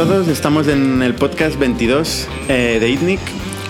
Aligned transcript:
Todos, 0.00 0.28
estamos 0.28 0.66
en 0.66 1.02
el 1.02 1.14
podcast 1.14 1.58
22 1.58 2.26
eh, 2.48 2.78
de 2.80 2.88
ITNIC. 2.88 3.20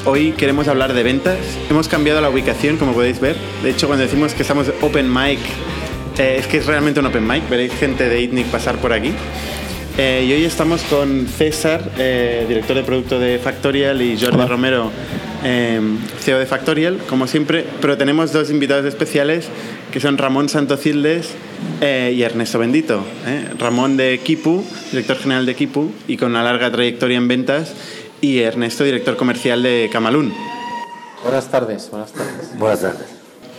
Hoy 0.05 0.31
queremos 0.31 0.69
hablar 0.69 0.95
de 0.95 1.03
ventas. 1.03 1.39
Hemos 1.69 1.89
cambiado 1.89 2.21
la 2.21 2.31
ubicación, 2.31 2.77
como 2.77 2.93
podéis 2.93 3.19
ver. 3.19 3.35
De 3.65 3.71
hecho, 3.71 3.89
cuando 3.89 4.05
decimos 4.05 4.33
que 4.33 4.43
estamos 4.43 4.71
open 4.81 5.13
mic, 5.13 5.41
eh, 6.19 6.37
es 6.39 6.47
que 6.47 6.59
es 6.59 6.67
realmente 6.67 7.01
un 7.01 7.07
open 7.07 7.27
mic. 7.27 7.49
Veréis 7.49 7.75
gente 7.75 8.09
de 8.09 8.21
ITNIC 8.21 8.47
pasar 8.47 8.77
por 8.77 8.93
aquí. 8.93 9.13
Eh, 9.99 10.25
y 10.29 10.33
hoy 10.33 10.45
estamos 10.45 10.83
con 10.83 11.27
César, 11.27 11.83
director 12.47 12.77
de 12.77 12.85
producto 12.85 13.19
de 13.19 13.41
Factorial, 13.41 14.01
y 14.01 14.17
Jordi 14.17 14.47
Romero, 14.47 14.93
eh, 15.45 15.81
CEO 16.21 16.39
de 16.39 16.47
Factorial, 16.47 16.99
como 17.09 17.27
siempre. 17.27 17.65
Pero 17.81 17.97
tenemos 17.97 18.33
dos 18.33 18.51
invitados 18.51 18.87
especiales 18.87 19.49
que 19.91 20.01
son 20.01 20.19
Ramón 20.19 20.49
Santocildes 20.49 21.31
eh, 21.81 22.13
y 22.17 22.23
Ernesto 22.23 22.59
Bendito. 22.59 23.03
¿eh? 23.27 23.49
Ramón 23.59 23.97
de 23.97 24.21
Kipu, 24.23 24.65
director 24.91 25.17
general 25.19 25.47
de 25.47 25.55
Kipu 25.55 25.91
y 26.07 26.17
con 26.17 26.31
una 26.31 26.43
larga 26.43 26.71
trayectoria 26.71 27.19
en 27.19 27.29
ventas, 27.29 27.75
y 28.21 28.41
Ernesto, 28.41 28.85
director 28.85 29.17
comercial 29.17 29.63
de 29.63 29.89
Camalún. 29.93 30.33
Buenas 31.23 31.51
tardes, 31.51 31.91
buenas 31.91 32.13
tardes. 32.13 32.59
Buenas 32.59 32.81
tardes. 32.81 33.07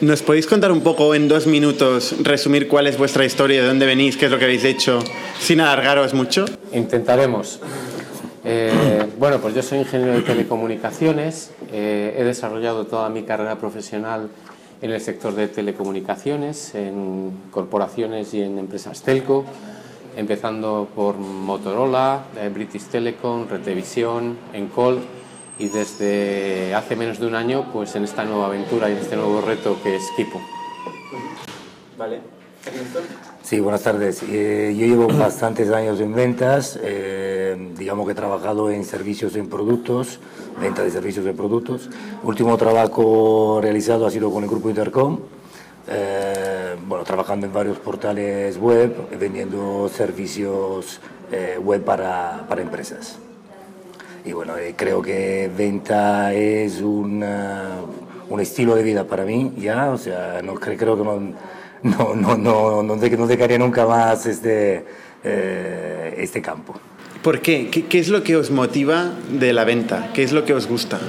¿Nos 0.02 0.24
podéis 0.24 0.48
contar 0.48 0.72
un 0.72 0.82
poco 0.82 1.14
en 1.14 1.28
dos 1.28 1.46
minutos, 1.46 2.16
resumir 2.24 2.68
cuál 2.68 2.88
es 2.88 2.98
vuestra 2.98 3.24
historia, 3.24 3.62
de 3.62 3.68
dónde 3.68 3.86
venís, 3.86 4.18
qué 4.18 4.26
es 4.26 4.32
lo 4.32 4.40
que 4.40 4.46
habéis 4.46 4.64
hecho, 4.64 5.00
sin 5.40 5.62
alargaros 5.62 6.16
mucho? 6.16 6.46
Intentaremos. 6.74 7.60
Eh, 8.44 9.01
bueno, 9.22 9.40
pues 9.40 9.54
yo 9.54 9.62
soy 9.62 9.78
ingeniero 9.78 10.14
de 10.14 10.24
telecomunicaciones, 10.24 11.52
eh, 11.72 12.16
he 12.18 12.24
desarrollado 12.24 12.88
toda 12.88 13.08
mi 13.10 13.22
carrera 13.22 13.60
profesional 13.60 14.30
en 14.82 14.90
el 14.90 15.00
sector 15.00 15.36
de 15.36 15.48
telecomunicaciones, 15.48 16.74
en 16.74 17.32
corporaciones 17.52 18.34
y 18.34 18.42
en 18.42 18.58
empresas 18.58 19.04
telco, 19.04 19.46
empezando 20.18 20.88
por 20.96 21.18
Motorola, 21.18 22.24
eh, 22.36 22.50
British 22.52 22.86
Telecom, 22.86 23.48
Retevisión, 23.48 24.40
Encol 24.54 25.02
y 25.60 25.68
desde 25.68 26.74
hace 26.74 26.96
menos 26.96 27.20
de 27.20 27.28
un 27.28 27.36
año 27.36 27.70
pues 27.72 27.96
en 27.96 28.06
esta 28.06 28.26
nueva 28.26 28.48
aventura 28.48 28.90
y 28.90 28.94
en 28.94 28.98
este 28.98 29.18
nuevo 29.18 29.40
reto 29.42 29.78
que 29.84 29.98
es 29.98 30.04
Kipo. 30.18 30.42
Vale. 31.96 32.22
Sí, 33.44 33.60
buenas 33.60 33.82
tardes. 33.82 34.24
Eh, 34.24 34.76
yo 34.78 34.86
llevo 34.86 35.08
bastantes 35.08 35.70
años 35.72 36.00
en 36.00 36.14
ventas, 36.14 36.80
eh, 36.82 37.31
digamos 37.78 38.06
que 38.06 38.12
he 38.14 38.16
trabajado 38.16 38.70
en 38.72 38.84
servicios 38.86 39.36
en 39.36 39.48
productos, 39.50 40.20
venta 40.60 40.84
de 40.84 40.92
servicios 40.92 41.26
en 41.26 41.36
productos. 41.36 41.90
Último 42.24 42.58
trabajo 42.58 43.60
realizado 43.62 44.06
ha 44.06 44.12
sido 44.12 44.32
con 44.32 44.44
el 44.44 44.50
grupo 44.50 44.70
Intercom, 44.70 45.20
eh, 45.88 46.76
bueno, 46.88 47.04
trabajando 47.04 47.46
en 47.48 47.54
varios 47.54 47.78
portales 47.80 48.58
web, 48.58 48.96
vendiendo 49.20 49.90
servicios 49.90 51.00
eh, 51.32 51.58
web 51.62 51.84
para, 51.84 52.46
para 52.48 52.62
empresas. 52.62 53.18
Y 54.26 54.34
bueno, 54.34 54.56
eh, 54.58 54.76
creo 54.78 55.02
que 55.02 55.50
venta 55.58 56.34
es 56.34 56.82
una- 56.82 57.80
un 58.30 58.40
estilo 58.40 58.76
de 58.76 58.84
vida 58.84 59.04
para 59.06 59.26
mí, 59.26 59.54
ya, 59.58 59.90
o 59.92 59.98
sea, 59.98 60.42
no 60.44 60.54
cre- 60.56 60.78
creo 60.78 60.96
que 60.98 61.04
no, 61.04 61.20
no, 61.84 62.16
no, 62.16 62.38
no, 62.38 62.84
no, 62.84 62.96
no 62.96 63.28
dejaría 63.28 63.58
nunca 63.58 63.86
más 63.88 64.26
este, 64.26 64.86
eh, 65.24 66.16
este 66.18 66.42
campo. 66.42 66.76
¿Por 67.24 67.42
qué? 67.42 67.70
qué? 67.70 68.00
es 68.00 68.10
lo 68.10 68.24
que 68.24 68.36
os 68.36 68.50
motiva 68.50 69.12
de 69.30 69.54
la 69.54 69.64
venta? 69.64 70.10
¿Qué 70.14 70.24
es 70.24 70.32
lo 70.32 70.44
que 70.44 70.54
os 70.54 70.68
gusta? 70.68 71.00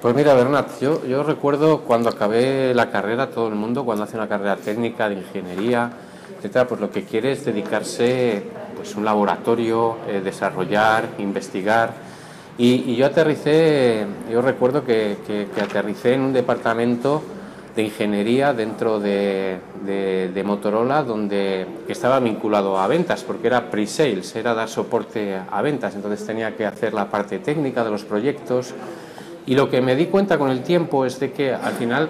Pues 0.00 0.14
mira, 0.14 0.34
Bernat, 0.34 0.80
yo, 0.80 1.22
recuerdo 1.22 1.82
cuando 1.82 2.08
acabé 2.08 2.74
la 2.74 2.90
carrera, 2.90 3.28
todo 3.30 3.48
el 3.48 3.54
mundo, 3.54 3.84
cuando 3.84 4.04
hace 4.04 4.16
una 4.16 4.28
carrera 4.28 4.56
técnica 4.56 5.08
de 5.08 5.16
ingeniería, 5.16 5.90
etcétera, 6.38 6.66
pues 6.66 6.80
lo 6.80 6.90
que 6.90 7.04
quiere 7.04 7.32
es 7.32 7.44
dedicarse 7.44 8.42
pues 8.74 8.96
un 8.96 9.04
laboratorio, 9.04 9.98
eh, 10.08 10.22
desarrollar, 10.24 11.04
investigar. 11.18 11.92
Y, 12.58 12.90
y 12.90 12.96
yo 12.96 13.06
aterricé, 13.06 14.06
yo 14.30 14.40
recuerdo 14.42 14.84
que, 14.84 15.18
que- 15.26 15.48
que 15.54 15.60
aterricé 15.60 16.14
en 16.14 16.22
un 16.22 16.32
departamento 16.32 17.22
de 17.74 17.82
ingeniería 17.84 18.52
dentro 18.52 19.00
de, 19.00 19.58
de- 19.86 20.42
Motorola 20.44 21.02
donde 21.02 21.66
que 21.86 21.92
estaba 21.92 22.18
vinculado 22.20 22.78
a 22.78 22.86
ventas 22.86 23.22
porque 23.24 23.46
era 23.46 23.70
pre-sales, 23.70 24.34
era 24.36 24.54
dar 24.54 24.68
soporte 24.68 25.36
a 25.50 25.62
ventas, 25.62 25.94
entonces 25.94 26.26
tenía 26.26 26.54
que 26.56 26.66
hacer 26.66 26.92
la 26.92 27.06
parte 27.10 27.38
técnica 27.38 27.82
de 27.84 27.90
los 27.90 28.04
proyectos 28.04 28.74
y 29.46 29.54
lo 29.54 29.70
que 29.70 29.80
me 29.80 29.96
di 29.96 30.06
cuenta 30.06 30.36
con 30.38 30.50
el 30.50 30.62
tiempo 30.62 31.04
es 31.06 31.18
de 31.20 31.32
que 31.32 31.52
al 31.54 31.72
final 31.72 32.08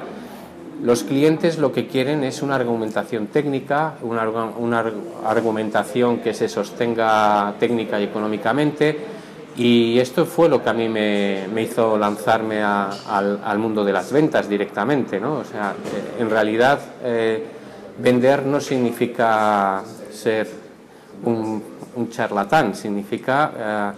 los 0.82 1.04
clientes 1.04 1.58
lo 1.58 1.70
que 1.72 1.86
quieren 1.86 2.24
es 2.24 2.42
una 2.42 2.56
argumentación 2.56 3.28
técnica, 3.28 3.94
una, 4.02 4.28
una 4.28 4.80
ar- 4.80 4.92
argumentación 5.26 6.18
que 6.18 6.34
se 6.34 6.48
sostenga 6.48 7.54
técnica 7.60 8.00
y 8.00 8.04
económicamente. 8.04 9.21
Y 9.56 9.98
esto 9.98 10.24
fue 10.24 10.48
lo 10.48 10.62
que 10.62 10.70
a 10.70 10.72
mí 10.72 10.88
me, 10.88 11.46
hizo 11.60 11.98
lanzarme 11.98 12.62
al, 12.62 13.58
mundo 13.58 13.84
de 13.84 13.92
las 13.92 14.10
ventas 14.10 14.48
directamente. 14.48 15.20
¿no? 15.20 15.38
O 15.38 15.44
sea, 15.44 15.72
eh, 15.72 16.20
en 16.20 16.30
realidad 16.30 16.80
eh, 17.02 17.44
vender 17.98 18.46
no 18.46 18.60
significa 18.60 19.82
ser 20.10 20.48
un, 21.24 21.62
un 21.96 22.10
charlatán, 22.10 22.74
significa 22.74 23.52
eh, 23.56 23.92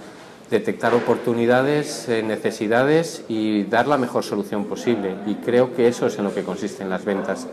detectar 0.50 0.94
oportunidades, 0.94 2.08
eh, 2.08 2.22
necesidades 2.22 3.24
y 3.28 3.64
dar 3.64 3.86
la 3.86 3.96
mejor 3.96 4.24
solución 4.24 4.64
posible. 4.64 5.14
Y 5.26 5.34
creo 5.36 5.74
que 5.74 5.88
eso 5.88 6.06
es 6.06 6.18
en 6.18 6.24
lo 6.24 6.34
que 6.34 6.42
consisten 6.42 6.90
las 6.90 7.04
ventas. 7.04 7.46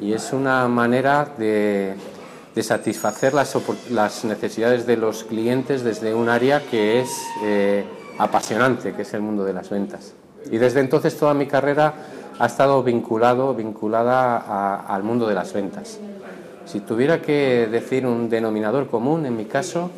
Y 0.00 0.12
es 0.12 0.32
una 0.32 0.68
manera 0.68 1.28
de, 1.38 1.94
de 2.58 2.64
satisfacer 2.64 3.34
las, 3.34 3.56
las 3.88 4.24
necesidades 4.24 4.84
de 4.84 4.96
los 4.96 5.22
clientes 5.22 5.84
desde 5.84 6.12
un 6.12 6.28
área 6.28 6.60
que 6.68 7.00
es 7.00 7.08
eh, 7.44 7.84
apasionante, 8.18 8.94
que 8.94 9.02
es 9.02 9.14
el 9.14 9.20
mundo 9.20 9.44
de 9.44 9.52
las 9.52 9.70
ventas. 9.70 10.12
Y 10.50 10.58
desde 10.58 10.80
entonces 10.80 11.16
toda 11.16 11.34
mi 11.34 11.46
carrera 11.46 11.94
ha 12.36 12.46
estado 12.46 12.82
vinculado, 12.82 13.54
vinculada 13.54 14.38
a- 14.38 14.92
al 14.92 15.04
mundo 15.04 15.28
de 15.28 15.36
las 15.36 15.52
ventas. 15.52 16.00
Si 16.66 16.80
tuviera 16.80 17.22
que 17.22 17.68
decir 17.70 18.04
un 18.04 18.28
denominador 18.28 18.88
común, 18.88 19.24
en 19.24 19.36
mi 19.36 19.44
caso, 19.44 19.92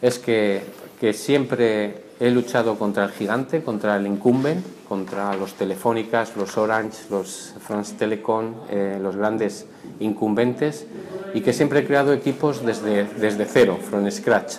es 0.00 0.18
que, 0.18 0.62
que 0.98 1.12
siempre 1.12 2.04
he 2.20 2.30
luchado 2.30 2.78
contra 2.78 3.04
el 3.04 3.10
gigante, 3.10 3.62
contra 3.62 3.96
el 3.96 4.06
incumbent, 4.06 4.64
contra 4.88 5.36
los 5.36 5.52
Telefónicas, 5.54 6.34
los 6.38 6.56
Orange, 6.56 6.96
los 7.10 7.52
France 7.60 7.96
Telecom, 7.98 8.54
eh, 8.70 8.98
los 8.98 9.14
grandes 9.14 9.66
incumbentes, 10.00 10.86
y 11.34 11.40
que 11.40 11.52
siempre 11.52 11.80
he 11.80 11.86
creado 11.86 12.12
equipos 12.12 12.64
desde, 12.64 13.04
desde 13.04 13.44
cero, 13.44 13.78
from 13.88 14.10
scratch. 14.10 14.56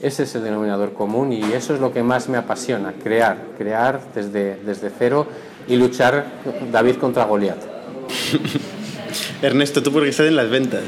Ese 0.00 0.24
es 0.24 0.34
el 0.34 0.44
denominador 0.44 0.92
común 0.92 1.32
y 1.32 1.42
eso 1.52 1.74
es 1.74 1.80
lo 1.80 1.92
que 1.92 2.02
más 2.02 2.28
me 2.28 2.36
apasiona, 2.36 2.92
crear, 2.92 3.38
crear 3.56 4.00
desde, 4.14 4.56
desde 4.56 4.90
cero 4.90 5.26
y 5.66 5.76
luchar 5.76 6.26
David 6.70 6.96
contra 6.96 7.24
Goliat. 7.24 7.58
Ernesto, 9.42 9.82
tú 9.82 9.92
porque 9.92 10.10
estás 10.10 10.26
en 10.26 10.36
las 10.36 10.50
ventas. 10.50 10.82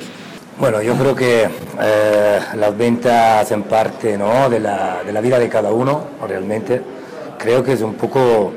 Bueno, 0.59 0.81
yo 0.83 0.95
creo 0.95 1.15
que 1.15 1.49
eh, 1.81 2.39
las 2.57 2.77
ventas 2.77 3.43
hacen 3.43 3.65
parte 3.65 4.17
¿no? 4.17 4.49
de, 4.49 4.61
la, 4.61 5.03
de 5.05 5.13
la 5.13 5.21
vida 5.21 5.39
de 5.39 5.49
cada 5.49 5.71
uno, 5.71 6.05
realmente. 6.27 6.81
Creo 7.39 7.63
que 7.63 7.75
es 7.75 7.83
un 7.83 7.95
poco, 7.95 8.53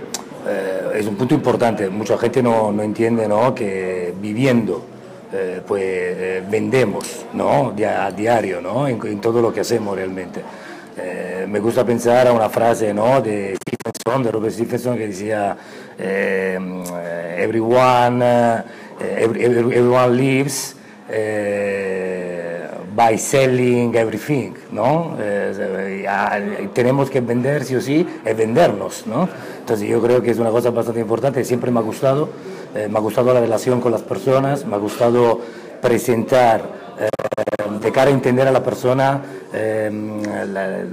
eh, 0.48 0.92
es 0.96 1.06
un 1.06 1.16
punto 1.16 1.36
importante. 1.36 1.90
Mucha 1.90 2.18
gente 2.18 2.42
no, 2.42 2.72
no 2.72 2.84
entiende 2.84 3.28
¿no? 3.28 3.54
que 3.54 4.14
viviendo, 4.22 4.86
eh, 5.34 5.62
pues 5.66 5.84
eh, 5.86 6.44
vendemos 6.50 7.26
¿no? 7.34 7.74
A 7.88 8.12
diario 8.12 8.62
¿no? 8.62 8.88
en, 8.88 9.00
en 9.06 9.22
todo 9.22 9.42
lo 9.42 9.54
que 9.54 9.62
hacemos 9.62 9.96
realmente. 9.96 10.42
Eh, 10.98 11.46
me 11.48 11.60
gusta 11.60 11.86
pensar 11.86 12.28
a 12.28 12.34
una 12.34 12.50
frase 12.50 12.94
¿no? 12.94 13.22
de 13.22 13.56
Stephenson, 13.56 14.24
de 14.24 14.32
Robert 14.32 14.54
Stephenson, 14.54 14.98
que 14.98 15.08
decía, 15.08 15.56
eh, 15.98 16.58
everyone, 17.38 18.20
eh, 18.26 18.64
every- 19.20 19.44
every- 19.46 19.76
everyone 19.78 20.16
lives 20.16 20.76
eh, 21.10 22.68
by 22.96 23.18
selling 23.18 23.96
everything, 23.96 24.52
¿no? 24.72 25.16
Tenemos 26.74 27.10
que 27.10 27.22
vender 27.22 27.64
sí 27.64 27.76
o 27.76 27.82
sí, 27.82 28.06
es 28.26 28.36
vendernos, 28.36 29.06
¿no? 29.08 29.30
Entonces 29.60 29.88
yo 29.88 30.02
creo 30.02 30.22
que 30.22 30.32
es 30.32 30.38
una 30.40 30.50
cosa 30.50 30.70
bastante 30.72 31.00
importante, 31.00 31.44
siempre 31.46 31.72
me 31.72 31.80
ha 31.80 31.84
gustado, 31.84 32.30
eh, 32.76 32.88
me 32.90 32.98
ha 32.98 33.02
gustado 33.02 33.34
la 33.34 33.40
relación 33.40 33.82
con 33.82 33.92
las 33.92 34.02
personas, 34.02 34.66
me 34.66 34.76
ha 34.76 34.80
gustado 34.80 35.40
presentar, 35.82 36.62
eh, 37.00 37.10
de 37.82 37.92
cara 37.92 38.10
a 38.10 38.14
entender 38.14 38.48
a 38.48 38.52
la 38.52 38.64
persona 38.64 39.22
eh, 39.54 40.86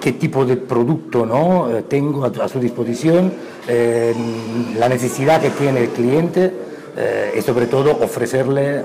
qué 0.00 0.12
tipo 0.12 0.44
de 0.44 0.56
producto 0.56 1.26
¿no? 1.26 1.70
Eh, 1.70 1.82
tengo 1.82 2.24
a, 2.24 2.48
su 2.48 2.60
disposición, 2.60 3.32
eh, 3.66 4.14
la 4.78 4.88
necesidad 4.88 5.40
que 5.40 5.50
tiene 5.50 5.80
el 5.80 5.88
cliente 5.90 6.68
y 7.36 7.42
sobre 7.42 7.66
todo 7.66 7.92
ofrecerle 7.92 8.82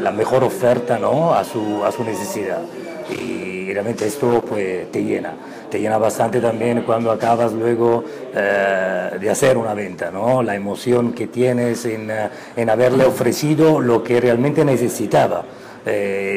la 0.00 0.12
mejor 0.12 0.44
oferta 0.44 1.00
¿no? 1.00 1.34
a, 1.34 1.42
su, 1.42 1.84
a 1.84 1.90
su 1.90 2.04
necesidad. 2.04 2.60
Realmente 3.72 4.06
esto 4.06 4.42
pues, 4.48 4.90
te 4.92 5.02
llena, 5.04 5.32
te 5.70 5.80
llena 5.80 5.98
bastante 5.98 6.40
también 6.40 6.82
cuando 6.82 7.10
acabas 7.10 7.52
luego 7.52 8.04
eh, 8.34 9.10
de 9.20 9.30
hacer 9.30 9.56
una 9.56 9.74
venta, 9.74 10.10
¿no? 10.10 10.42
la 10.42 10.54
emoción 10.54 11.12
que 11.12 11.26
tienes 11.26 11.84
en, 11.84 12.10
eh, 12.10 12.28
en 12.56 12.70
haberle 12.70 13.04
ofrecido 13.04 13.80
lo 13.80 14.02
que 14.02 14.20
realmente 14.20 14.64
necesitaba. 14.64 15.44
Eh, 15.86 16.36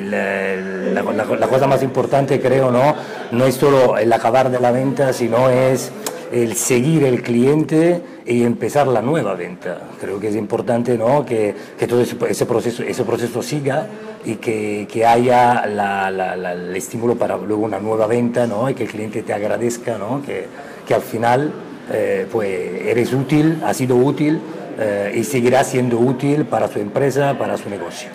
la- 0.93 1.01
la- 1.03 1.35
la 1.35 1.47
cosa 1.47 1.67
más 1.67 1.83
importante 1.83 2.39
creo 2.39 2.71
no, 2.71 2.95
no 3.31 3.45
es 3.45 3.55
solo 3.55 3.97
el 3.97 4.11
acabar 4.13 4.49
de 4.49 4.59
la 4.59 4.71
venta, 4.71 5.11
sino 5.11 5.49
es 5.49 5.91
el 6.33 6.55
seguir 6.55 7.03
el 7.03 7.21
cliente 7.21 8.01
y 8.25 8.43
empezar 8.43 8.87
la 8.87 9.03
nueva 9.03 9.35
venta. 9.35 9.77
Creo 10.01 10.19
que 10.19 10.29
es 10.29 10.35
importante 10.35 10.97
¿no? 10.97 11.23
que, 11.23 11.53
que 11.77 11.85
todo 11.85 12.01
ese, 12.01 12.45
proceso, 12.47 12.81
ese 12.81 13.03
proceso 13.03 13.43
siga 13.43 13.85
y 14.25 14.35
que, 14.37 14.87
que 14.91 15.05
haya 15.05 15.67
la, 15.67 16.07
el 16.53 16.75
estímulo 16.75 17.15
para 17.15 17.37
luego 17.37 17.63
una 17.63 17.79
nueva 17.79 18.07
venta 18.07 18.47
¿no? 18.47 18.67
y 18.67 18.73
que 18.73 18.83
el 18.83 18.89
cliente 18.89 19.21
te 19.21 19.31
agradezca, 19.31 19.99
¿no? 19.99 20.23
que, 20.25 20.47
que 20.87 20.95
al 20.95 21.03
final 21.03 21.53
eh, 21.91 22.27
pues 22.31 22.49
eres 22.83 23.13
útil, 23.13 23.61
ha 23.63 23.73
sido 23.75 23.95
útil 23.95 24.41
eh, 24.79 25.13
y 25.15 25.23
seguirá 25.25 25.63
siendo 25.63 25.99
útil 25.99 26.45
para 26.45 26.67
su 26.67 26.79
empresa, 26.79 27.37
para 27.37 27.57
su 27.57 27.69
negocio. 27.69 28.09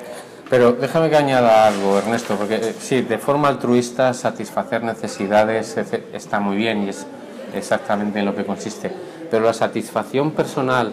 Pero 0.50 0.72
déjame 0.72 1.08
que 1.08 1.16
añada 1.16 1.68
algo, 1.68 1.98
Ernesto, 1.98 2.34
porque 2.34 2.56
eh, 2.56 2.74
sí, 2.80 3.02
de 3.02 3.18
forma 3.18 3.46
altruista 3.46 4.12
satisfacer 4.12 4.82
necesidades 4.82 5.76
está 6.12 6.40
muy 6.40 6.56
bien 6.56 6.84
y 6.84 6.88
es 6.88 7.06
exactamente 7.54 8.18
en 8.18 8.26
lo 8.26 8.34
que 8.34 8.44
consiste. 8.44 8.90
Pero 9.30 9.44
la 9.44 9.52
satisfacción 9.52 10.30
personal 10.32 10.92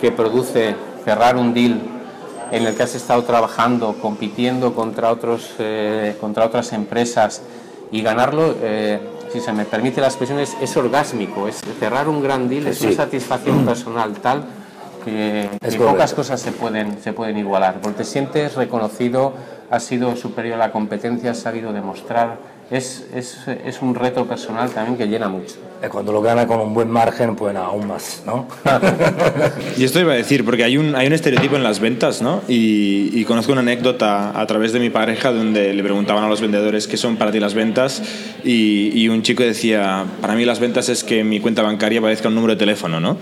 que 0.00 0.12
produce 0.12 0.74
cerrar 1.04 1.36
un 1.36 1.54
deal 1.54 1.80
en 2.50 2.66
el 2.66 2.74
que 2.74 2.82
has 2.82 2.94
estado 2.94 3.22
trabajando, 3.24 3.96
compitiendo 4.00 4.74
contra, 4.74 5.10
otros, 5.10 5.54
eh, 5.58 6.16
contra 6.20 6.44
otras 6.44 6.72
empresas 6.72 7.42
y 7.90 8.02
ganarlo, 8.02 8.54
eh, 8.62 9.00
si 9.32 9.40
se 9.40 9.52
me 9.52 9.64
permite 9.64 10.00
la 10.00 10.06
expresión, 10.06 10.38
es, 10.38 10.76
orgásmico. 10.76 11.48
Es 11.48 11.60
cerrar 11.80 12.08
un 12.08 12.22
gran 12.22 12.48
deal, 12.48 12.66
es 12.68 12.80
una 12.82 12.92
satisfacción 12.92 13.64
personal 13.66 14.14
tal 14.14 14.44
que, 15.06 15.48
pocas 15.78 16.14
cosas 16.14 16.40
se 16.40 16.50
pueden, 16.52 17.00
se 17.00 17.12
pueden 17.12 17.38
igualar, 17.38 17.80
porque 17.80 17.98
te 17.98 18.04
sientes 18.04 18.56
reconocido, 18.56 19.34
has 19.70 19.84
sido 19.84 20.16
superior 20.16 20.56
a 20.56 20.58
la 20.58 20.72
competencia, 20.72 21.30
has 21.30 21.38
sabido 21.38 21.72
demostrar 21.72 22.38
es, 22.70 23.06
es, 23.14 23.38
es, 23.64 23.80
un 23.80 23.94
reto 23.94 24.26
personal 24.26 24.70
también 24.70 24.98
que 24.98 25.06
llena 25.06 25.28
mucho. 25.28 25.54
Cuando 25.92 26.10
lo 26.10 26.20
gana 26.20 26.48
con 26.48 26.58
un 26.58 26.74
buen 26.74 26.90
margen, 26.90 27.36
pues 27.36 27.54
aún 27.54 27.86
más, 27.86 28.22
¿no? 28.26 28.48
y 29.76 29.84
esto 29.84 30.00
iba 30.00 30.14
a 30.14 30.16
decir, 30.16 30.44
porque 30.44 30.64
hay 30.64 30.76
un, 30.76 30.96
hay 30.96 31.06
un 31.06 31.12
estereotipo 31.12 31.54
en 31.54 31.62
las 31.62 31.78
ventas, 31.78 32.22
¿no? 32.22 32.42
Y, 32.48 33.10
y, 33.12 33.24
conozco 33.24 33.52
una 33.52 33.60
anécdota 33.60 34.40
a 34.40 34.46
través 34.46 34.72
de 34.72 34.80
mi 34.80 34.90
pareja 34.90 35.30
donde 35.30 35.74
le 35.74 35.82
preguntaban 35.84 36.24
a 36.24 36.28
los 36.28 36.40
vendedores 36.40 36.88
qué 36.88 36.96
son 36.96 37.16
para 37.16 37.30
ti 37.30 37.38
las 37.38 37.54
ventas 37.54 38.02
y, 38.42 38.90
y 39.00 39.08
un 39.08 39.22
chico 39.22 39.44
decía, 39.44 40.04
para 40.20 40.34
mí 40.34 40.44
las 40.44 40.58
ventas 40.58 40.88
es 40.88 41.04
que 41.04 41.22
mi 41.22 41.38
cuenta 41.38 41.62
bancaria 41.62 42.00
aparezca 42.00 42.28
un 42.28 42.34
número 42.34 42.54
de 42.54 42.58
teléfono, 42.58 42.98
¿no? 42.98 43.16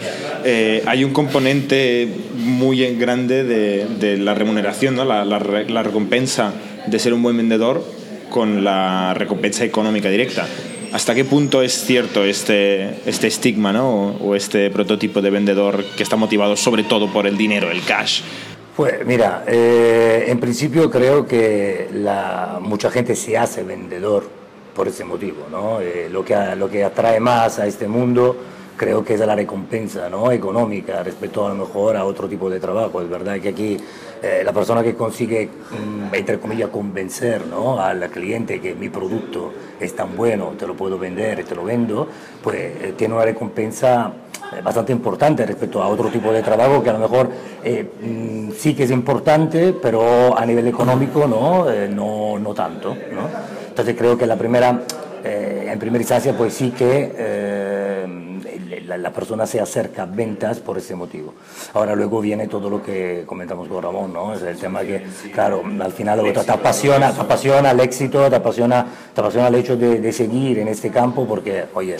Eh, 0.44 0.82
hay 0.86 1.04
un 1.04 1.12
componente 1.12 2.08
muy 2.34 2.94
grande 2.94 3.44
de, 3.44 3.86
de 4.00 4.16
la 4.16 4.32
remuneración, 4.32 4.96
¿no? 4.96 5.04
La, 5.04 5.26
la, 5.26 5.38
la 5.38 5.82
recompensa 5.82 6.52
de 6.86 6.98
ser 6.98 7.12
un 7.12 7.22
buen 7.22 7.36
vendedor 7.36 8.03
con 8.34 8.64
la 8.64 9.14
recompensa 9.14 9.62
económica 9.62 10.10
directa. 10.10 10.44
¿Hasta 10.92 11.14
qué 11.14 11.24
punto 11.24 11.62
es 11.62 11.72
cierto 11.86 12.24
este, 12.24 13.08
este 13.08 13.28
estigma 13.28 13.72
¿no? 13.72 14.16
o, 14.16 14.34
este 14.34 14.70
prototipo 14.70 15.22
de 15.22 15.30
vendedor 15.30 15.84
que 15.96 16.02
está 16.02 16.16
motivado 16.16 16.56
sobre 16.56 16.82
todo 16.82 17.12
por 17.12 17.28
el 17.28 17.36
dinero, 17.36 17.70
el 17.70 17.84
cash? 17.84 18.22
Pues 18.74 19.06
mira, 19.06 19.44
eh, 19.46 20.24
en 20.26 20.40
principio 20.40 20.90
creo 20.90 21.24
que 21.24 21.88
la, 21.92 22.58
mucha 22.60 22.90
gente 22.90 23.14
se 23.14 23.38
hace 23.38 23.62
vendedor 23.62 24.28
por 24.74 24.88
ese 24.88 25.04
motivo. 25.04 25.46
¿no? 25.48 25.80
Eh, 25.80 26.08
lo, 26.10 26.24
que, 26.24 26.34
lo 26.56 26.68
que 26.68 26.82
atrae 26.82 27.20
más 27.20 27.60
a 27.60 27.68
este 27.68 27.86
mundo 27.86 28.36
creo 28.76 29.04
que 29.04 29.14
es 29.14 29.20
la 29.20 29.34
recompensa 29.34 30.08
¿no? 30.08 30.30
económica 30.32 31.02
respecto 31.02 31.46
a 31.46 31.50
lo 31.50 31.54
mejor 31.54 31.96
a 31.96 32.04
otro 32.04 32.28
tipo 32.28 32.50
de 32.50 32.60
trabajo. 32.60 33.00
Es 33.00 33.08
verdad 33.08 33.38
que 33.40 33.50
aquí 33.50 33.76
eh, 34.22 34.42
la 34.44 34.52
persona 34.52 34.82
que 34.82 34.94
consigue, 34.94 35.46
mm, 35.48 36.14
entre 36.14 36.38
comillas, 36.38 36.70
convencer 36.70 37.46
¿no? 37.46 37.80
al 37.80 38.08
cliente 38.10 38.60
que 38.60 38.74
mi 38.74 38.88
producto 38.88 39.52
es 39.78 39.94
tan 39.94 40.16
bueno, 40.16 40.54
te 40.58 40.66
lo 40.66 40.74
puedo 40.74 40.98
vender 40.98 41.44
te 41.44 41.54
lo 41.54 41.64
vendo, 41.64 42.08
pues 42.42 42.56
eh, 42.56 42.94
tiene 42.96 43.14
una 43.14 43.24
recompensa 43.24 44.12
eh, 44.52 44.60
bastante 44.62 44.92
importante 44.92 45.44
respecto 45.44 45.82
a 45.82 45.88
otro 45.88 46.08
tipo 46.08 46.32
de 46.32 46.42
trabajo 46.42 46.82
que 46.82 46.90
a 46.90 46.94
lo 46.94 47.00
mejor 47.00 47.28
mm, 47.28 48.52
sí 48.56 48.74
que 48.74 48.84
es 48.84 48.90
importante, 48.90 49.74
pero 49.80 50.36
a 50.36 50.44
nivel 50.46 50.66
económico 50.68 51.26
no, 51.26 51.66
no, 51.88 52.38
no 52.38 52.54
tanto. 52.54 52.94
¿no? 52.94 53.28
Entonces 53.68 53.94
creo 53.96 54.16
que 54.16 54.26
la 54.26 54.36
primera, 54.36 54.82
en 55.24 55.78
primera 55.78 56.00
instancia, 56.00 56.36
pues 56.36 56.54
sí 56.54 56.70
que 56.70 57.12
la, 58.98 59.10
persona 59.10 59.46
se 59.46 59.60
acerca 59.60 60.02
a 60.02 60.06
ventas 60.06 60.60
por 60.60 60.78
ese 60.78 60.94
motivo. 60.94 61.34
Ahora 61.72 61.94
luego 61.94 62.20
viene 62.20 62.48
todo 62.48 62.68
lo 62.70 62.82
que 62.82 63.24
comentamos 63.26 63.68
con 63.68 63.82
Ramón, 63.82 64.12
¿no? 64.12 64.34
Es 64.34 64.42
el 64.42 64.56
tema 64.56 64.80
que, 64.82 65.02
claro, 65.32 65.62
al 65.80 65.92
final 65.92 66.22
te, 66.32 66.50
apasiona, 66.50 67.12
te 67.12 67.20
apasiona 67.20 67.70
el 67.70 67.80
éxito, 67.80 68.28
te 68.28 68.36
apasiona, 68.36 68.86
te 69.14 69.20
apasiona 69.20 69.48
el 69.48 69.54
hecho 69.56 69.76
de, 69.76 70.00
de 70.00 70.12
seguir 70.12 70.58
en 70.58 70.68
este 70.68 70.90
campo 70.90 71.26
porque, 71.26 71.66
oye, 71.74 71.96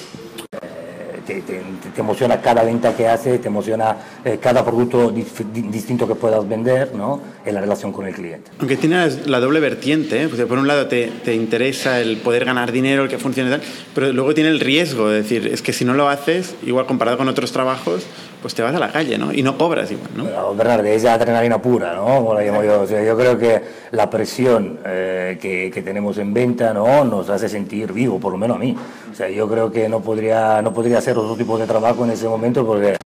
te, 1.26 1.42
te, 1.42 1.62
emociona 1.96 2.40
cada 2.40 2.62
venta 2.64 2.96
que 2.96 3.08
haces, 3.08 3.40
te 3.40 3.48
emociona 3.48 3.96
eh, 4.24 4.38
cada 4.40 4.64
producto 4.64 5.10
distinto 5.10 6.06
que 6.06 6.14
puedas 6.14 6.48
vender 6.48 6.94
¿no? 6.94 7.20
en 7.44 7.54
la 7.54 7.60
relación 7.60 7.92
con 7.92 8.06
el 8.06 8.14
cliente. 8.14 8.50
Aunque 8.58 8.76
tiene 8.76 9.08
la 9.26 9.40
doble 9.40 9.60
vertiente, 9.60 10.24
¿eh? 10.24 10.28
por 10.28 10.58
un 10.58 10.66
lado 10.66 10.86
te, 10.86 11.10
te, 11.24 11.34
interesa 11.34 12.00
el 12.00 12.18
poder 12.18 12.44
ganar 12.44 12.72
dinero, 12.72 13.04
el 13.04 13.08
que 13.08 13.18
funcione 13.18 13.50
tal, 13.50 13.62
pero 13.94 14.12
luego 14.12 14.34
tiene 14.34 14.50
el 14.50 14.60
riesgo 14.60 15.08
de 15.08 15.22
decir, 15.22 15.46
es 15.46 15.62
que 15.62 15.72
si 15.72 15.84
no 15.84 15.94
lo 15.94 16.08
haces, 16.08 16.54
igual 16.64 16.86
comparado 16.86 17.16
con 17.16 17.28
otros 17.28 17.52
trabajos, 17.52 18.06
pues 18.44 18.54
te 18.54 18.62
vas 18.62 18.74
a 18.74 18.78
la 18.78 18.92
calle, 18.92 19.16
¿no? 19.16 19.32
Y 19.32 19.42
no 19.42 19.56
cobras 19.56 19.90
igual, 19.90 20.10
¿no? 20.14 20.24
Bueno, 20.24 20.54
Bernardo, 20.54 20.84
es 20.84 21.02
adrenalina 21.06 21.62
pura, 21.62 21.94
¿no? 21.94 22.42
yo. 22.42 22.84
yo 22.84 23.16
creo 23.16 23.38
que 23.38 23.62
la 23.92 24.10
presión 24.10 24.80
eh, 24.84 25.38
que, 25.40 25.70
que, 25.72 25.80
tenemos 25.80 26.18
en 26.18 26.34
venta, 26.34 26.74
¿no? 26.74 27.06
Nos 27.06 27.30
hace 27.30 27.48
sentir 27.48 27.94
vivo, 27.94 28.20
por 28.20 28.32
lo 28.32 28.36
menos 28.36 28.58
a 28.58 28.60
mí. 28.60 28.76
O 29.10 29.14
sea, 29.14 29.30
yo 29.30 29.48
creo 29.48 29.72
que 29.72 29.88
no 29.88 30.00
podría, 30.00 30.60
no 30.60 30.74
podría 30.74 30.98
hacer 30.98 31.16
otro 31.16 31.34
tipo 31.36 31.56
de 31.56 31.66
trabajo 31.66 32.04
en 32.04 32.10
ese 32.10 32.28
momento 32.28 32.66
porque... 32.66 32.96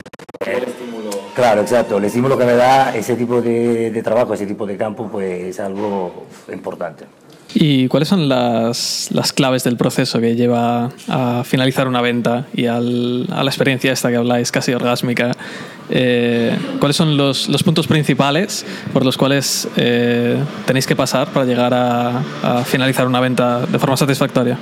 Eh, 0.44 0.66
claro, 1.36 1.60
exacto. 1.60 1.98
El 1.98 2.06
estímulo 2.06 2.36
que 2.36 2.44
me 2.44 2.56
da 2.56 2.96
ese 2.96 3.14
tipo 3.14 3.40
de, 3.40 3.92
de 3.92 4.02
trabajo, 4.02 4.34
ese 4.34 4.44
tipo 4.44 4.66
de 4.66 4.76
campo, 4.76 5.08
pues 5.08 5.44
es 5.44 5.60
algo 5.60 6.26
importante. 6.52 7.04
¿Y 7.54 7.88
cuáles 7.88 8.08
son 8.08 8.28
las, 8.28 9.08
las, 9.10 9.32
claves 9.32 9.64
del 9.64 9.76
proceso 9.76 10.20
que 10.20 10.36
lleva 10.36 10.90
a 11.08 11.42
finalizar 11.44 11.88
una 11.88 12.02
venta 12.02 12.46
y 12.54 12.66
al, 12.66 13.26
a 13.32 13.42
la 13.42 13.50
experiencia 13.50 13.92
esta 13.92 14.10
que 14.10 14.16
habláis 14.16 14.52
casi 14.52 14.72
orgásmica? 14.72 15.32
Eh, 15.88 16.56
¿Cuáles 16.78 16.96
son 16.96 17.16
los, 17.16 17.48
los, 17.48 17.62
puntos 17.62 17.86
principales 17.86 18.66
por 18.92 19.04
los 19.04 19.16
cuales 19.16 19.66
eh, 19.76 20.36
tenéis 20.66 20.86
que 20.86 20.94
pasar 20.94 21.28
para 21.28 21.46
llegar 21.46 21.72
a, 21.72 22.22
a, 22.42 22.64
finalizar 22.64 23.06
una 23.06 23.20
venta 23.20 23.64
de 23.64 23.78
forma 23.78 23.96
satisfactoria? 23.96 24.58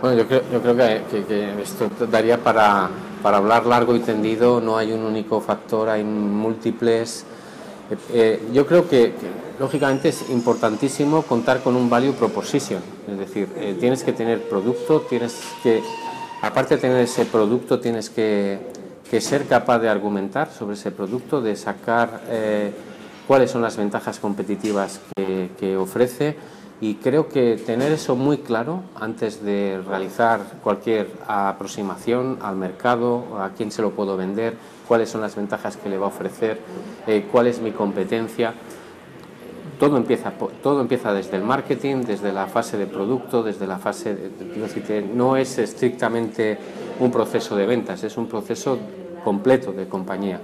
Bueno, 0.00 0.16
yo 0.16 0.26
creo, 0.26 0.42
yo 0.50 0.62
creo 0.62 0.76
que, 0.76 1.24
que, 1.28 1.62
esto 1.62 1.90
daría 2.10 2.38
para, 2.38 2.88
para 3.22 3.36
hablar 3.36 3.66
largo 3.66 3.94
y 3.94 4.00
tendido, 4.00 4.60
no 4.60 4.78
hay 4.78 4.92
un 4.92 5.02
único 5.02 5.40
factor, 5.42 5.90
hay 5.90 6.02
múltiples 6.02 7.26
eh, 7.92 7.96
eh, 8.12 8.42
yo 8.52 8.66
creo 8.66 8.88
que, 8.88 9.12
lógicamente 9.62 10.08
es 10.08 10.28
importantísimo 10.28 11.22
contar 11.22 11.62
con 11.62 11.76
un 11.76 11.88
value 11.88 12.14
proposition, 12.14 12.82
es 13.08 13.16
decir, 13.16 13.48
eh, 13.56 13.76
tienes 13.78 14.02
que 14.02 14.12
tener 14.12 14.42
producto, 14.48 15.02
tienes 15.02 15.40
que, 15.62 15.80
aparte 16.42 16.74
de 16.74 16.80
tener 16.80 16.98
ese 16.98 17.26
producto, 17.26 17.78
tienes 17.78 18.10
que, 18.10 18.58
ser 19.20 19.46
capaz 19.46 19.78
de 19.78 19.90
argumentar 19.90 20.50
sobre 20.50 20.74
ese 20.74 20.90
producto, 20.90 21.42
de 21.42 21.54
sacar 21.54 22.22
cuáles 23.26 23.50
son 23.50 23.60
las 23.60 23.76
ventajas 23.76 24.18
competitivas 24.18 25.00
que, 25.14 25.50
que 25.60 25.76
ofrece 25.76 26.34
y 26.82 26.96
creo 26.96 27.28
que 27.28 27.62
tener 27.64 27.92
eso 27.92 28.16
muy 28.16 28.38
claro 28.38 28.82
antes 28.96 29.44
de 29.44 29.80
realizar 29.86 30.40
cualquier 30.64 31.08
aproximación 31.28 32.38
al 32.42 32.56
mercado, 32.56 33.38
a 33.38 33.50
quién 33.50 33.70
se 33.70 33.82
lo 33.82 33.92
puedo 33.92 34.16
vender, 34.16 34.56
cuáles 34.88 35.08
son 35.08 35.20
las 35.20 35.36
ventajas 35.36 35.76
que 35.76 35.88
le 35.88 35.96
va 35.96 36.06
a 36.06 36.08
ofrecer, 36.08 36.58
eh, 37.06 37.28
cuál 37.30 37.46
es 37.46 37.60
mi 37.60 37.70
competencia. 37.70 38.54
Todo 39.82 39.96
empieza, 39.96 40.32
todo 40.62 40.80
empieza 40.80 41.12
desde 41.12 41.38
el 41.38 41.42
marketing, 41.42 42.04
desde 42.06 42.32
la 42.32 42.46
fase 42.46 42.78
de 42.78 42.86
producto, 42.86 43.42
desde 43.42 43.66
la 43.66 43.80
fase... 43.80 44.16
No 45.12 45.36
es 45.36 45.58
estrictamente 45.58 46.56
un 47.00 47.10
proceso 47.10 47.56
de 47.56 47.66
ventas, 47.66 48.04
es 48.04 48.16
un 48.16 48.28
proceso 48.28 48.78
completo 49.24 49.72
de 49.72 49.88
compañía. 49.88 50.40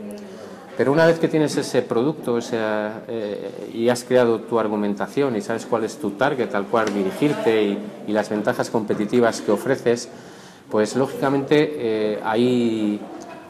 Pero 0.76 0.90
una 0.90 1.06
vez 1.06 1.20
que 1.20 1.28
tienes 1.28 1.56
ese 1.56 1.82
producto 1.82 2.40
eh, 2.50 3.70
y 3.72 3.88
has 3.88 4.02
creado 4.02 4.40
tu 4.40 4.58
argumentación 4.58 5.36
y 5.36 5.40
sabes 5.40 5.66
cuál 5.66 5.84
es 5.84 5.98
tu 5.98 6.10
target 6.10 6.52
al 6.56 6.66
cual 6.66 6.92
dirigirte 6.92 7.62
y, 7.62 8.12
las 8.12 8.30
ventajas 8.30 8.70
competitivas 8.70 9.40
que 9.40 9.52
ofreces, 9.52 10.08
pues 10.68 10.96
lógicamente 10.96 11.74
eh, 11.76 12.20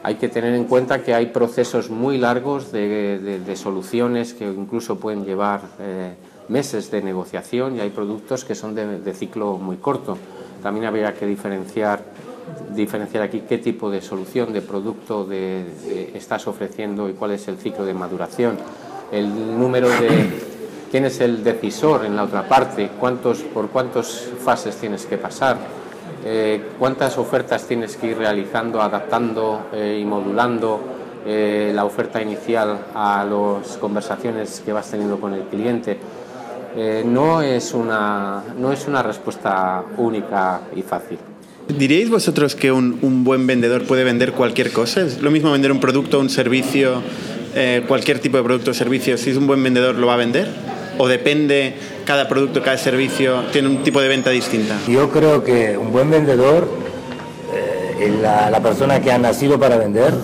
hay, 0.03 0.15
que 0.15 0.29
tener 0.29 0.53
en 0.53 0.65
cuenta 0.65 1.03
que 1.03 1.13
hay 1.13 1.27
procesos 1.27 1.89
muy 1.89 2.17
largos 2.17 2.71
de, 2.71 3.53
soluciones 3.55 4.33
que 4.33 4.45
incluso 4.45 4.99
pueden 4.99 5.25
llevar 5.25 5.61
eh, 5.79 6.13
meses 6.47 6.91
de 6.91 7.01
negociación 7.01 7.77
y 7.77 7.79
hay 7.79 7.89
productos 7.89 8.45
que 8.45 8.55
son 8.55 8.75
de 8.75 9.13
ciclo 9.13 9.57
muy 9.57 9.77
corto. 9.77 10.17
También 10.61 10.85
habría 10.85 11.13
que 11.13 11.25
diferenciar 11.25 12.03
diferenciar 12.75 13.23
aquí 13.23 13.43
qué 13.47 13.57
tipo 13.57 13.89
de 13.89 14.01
solución, 14.01 14.53
de 14.53 14.61
producto 14.61 15.25
de, 15.25 16.11
estás 16.13 16.47
ofreciendo 16.47 17.09
y 17.09 17.13
cuál 17.13 17.31
es 17.31 17.47
el 17.47 17.57
ciclo 17.57 17.85
de 17.85 17.93
maduración, 17.93 18.57
el 19.11 19.59
número 19.59 19.89
de 19.89 20.29
quién 20.91 21.05
es 21.05 21.19
el 21.21 21.43
decisor 21.43 22.05
en 22.05 22.15
la 22.15 22.23
otra 22.23 22.47
parte, 22.47 22.89
cuántos, 22.99 23.39
por 23.39 23.69
cuántas 23.69 24.29
fases 24.43 24.75
tienes 24.77 25.05
que 25.05 25.17
pasar, 25.17 25.57
eh, 26.25 26.61
cuántas 26.77 27.17
ofertas 27.17 27.65
tienes 27.65 27.95
que 27.97 28.07
ir 28.07 28.17
realizando, 28.17 28.81
adaptando 28.81 29.67
y 29.73 30.03
modulando 30.05 30.81
la 31.25 31.85
oferta 31.85 32.21
inicial 32.21 32.87
a 32.95 33.25
las 33.25 33.77
conversaciones 33.77 34.63
que 34.65 34.73
vas 34.73 34.89
teniendo 34.89 35.19
con 35.19 35.33
el 35.33 35.43
cliente. 35.43 35.97
no, 37.05 37.41
es 37.41 37.73
una, 37.73 38.43
no 38.57 38.71
es 38.71 38.87
una 38.87 39.03
respuesta 39.03 39.83
única 39.97 40.61
y 40.75 40.81
fácil. 40.81 41.19
¿Diríais 41.77 42.09
vosotros 42.09 42.55
que 42.55 42.71
un, 42.71 43.23
buen 43.23 43.45
vendedor 43.45 43.85
puede 43.85 44.03
vender 44.03 44.31
cualquier 44.31 44.71
cosa? 44.71 45.01
¿Es 45.01 45.21
lo 45.21 45.29
mismo 45.29 45.51
vender 45.51 45.71
un 45.71 45.79
producto, 45.79 46.19
un 46.19 46.29
servicio, 46.29 47.03
eh, 47.53 47.83
cualquier 47.87 48.17
tipo 48.17 48.37
de 48.37 48.43
producto 48.43 48.71
o 48.71 48.73
servicio? 48.73 49.17
Si 49.19 49.29
es 49.29 49.37
un 49.37 49.45
buen 49.45 49.61
vendedor, 49.61 49.93
¿lo 49.95 50.07
va 50.07 50.15
a 50.15 50.17
vender? 50.17 50.47
¿O 50.97 51.07
depende 51.07 51.75
cada 52.09 52.27
producto, 52.27 52.63
cada 52.63 52.75
servicio, 52.75 53.43
tiene 53.51 53.67
un 53.67 53.83
tipo 53.83 54.01
de 54.01 54.07
venta 54.07 54.31
distinta? 54.31 54.79
Yo 54.87 55.11
creo 55.11 55.43
que 55.43 55.77
un 55.77 55.91
buen 55.91 56.09
vendedor, 56.09 56.67
eh, 57.53 58.17
la, 58.19 58.59
persona 58.63 58.99
que 58.99 59.11
ha 59.11 59.19
nacido 59.19 59.59
para 59.59 59.77
vender, 59.77 60.15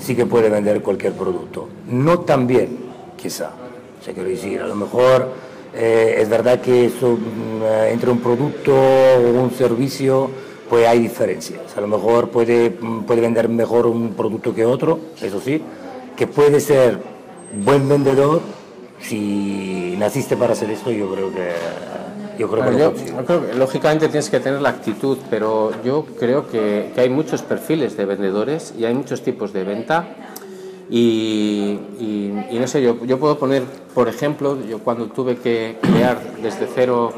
sí 0.00 0.16
que 0.16 0.26
puede 0.26 0.50
vender 0.50 0.82
cualquier 0.82 1.12
producto. 1.12 1.68
No 1.86 2.18
tan 2.22 2.48
bien, 2.48 2.78
quizá. 3.16 3.50
O 3.50 4.12
quiero 4.12 4.28
decir, 4.28 4.60
a 4.60 4.66
lo 4.66 4.74
mejor 4.74 5.28
eh, 5.76 6.16
es 6.18 6.28
verdad 6.28 6.60
que 6.60 6.90
mm, 6.90 7.92
entre 7.92 8.10
un 8.10 8.18
producto 8.18 8.74
o 8.74 9.40
un 9.40 9.52
servicio 9.56 10.28
pues 10.68 10.88
hay 10.88 10.98
diferencias. 10.98 11.60
A 11.76 11.80
lo 11.80 11.86
mejor 11.86 12.30
puede, 12.30 12.70
puede 12.70 13.20
vender 13.20 13.48
mejor 13.48 13.86
un 13.86 14.14
producto 14.14 14.52
que 14.52 14.64
otro, 14.64 14.98
eso 15.22 15.40
sí, 15.40 15.62
que 16.16 16.26
puede 16.26 16.58
ser 16.58 16.98
buen 17.64 17.88
vendedor 17.88 18.40
si 19.00 19.94
naciste 19.98 20.36
para 20.36 20.52
hacer 20.52 20.70
esto, 20.70 20.90
yo 20.90 21.12
creo 21.12 21.32
que 21.32 21.52
yo 22.38 22.48
creo, 22.48 22.94
que, 22.94 23.54
lógicamente 23.54 24.06
tienes 24.06 24.30
que 24.30 24.38
tener 24.38 24.62
la 24.62 24.68
actitud, 24.68 25.18
pero 25.28 25.72
yo 25.82 26.06
creo 26.20 26.48
que, 26.48 26.92
que, 26.94 27.00
hay 27.00 27.08
muchos 27.08 27.42
perfiles 27.42 27.96
de 27.96 28.04
vendedores 28.04 28.74
y 28.78 28.84
hay 28.84 28.94
muchos 28.94 29.22
tipos 29.22 29.52
de 29.52 29.64
venta. 29.64 30.08
Y, 30.88 31.78
y, 31.98 32.32
y 32.50 32.58
no 32.60 32.66
sé, 32.68 32.80
yo, 32.80 33.04
yo 33.04 33.18
puedo 33.18 33.38
poner, 33.38 33.64
por 33.92 34.08
ejemplo, 34.08 34.56
yo 34.64 34.78
cuando 34.78 35.06
tuve 35.06 35.36
que 35.36 35.78
crear 35.82 36.18
desde 36.40 36.68
cero 36.72 37.12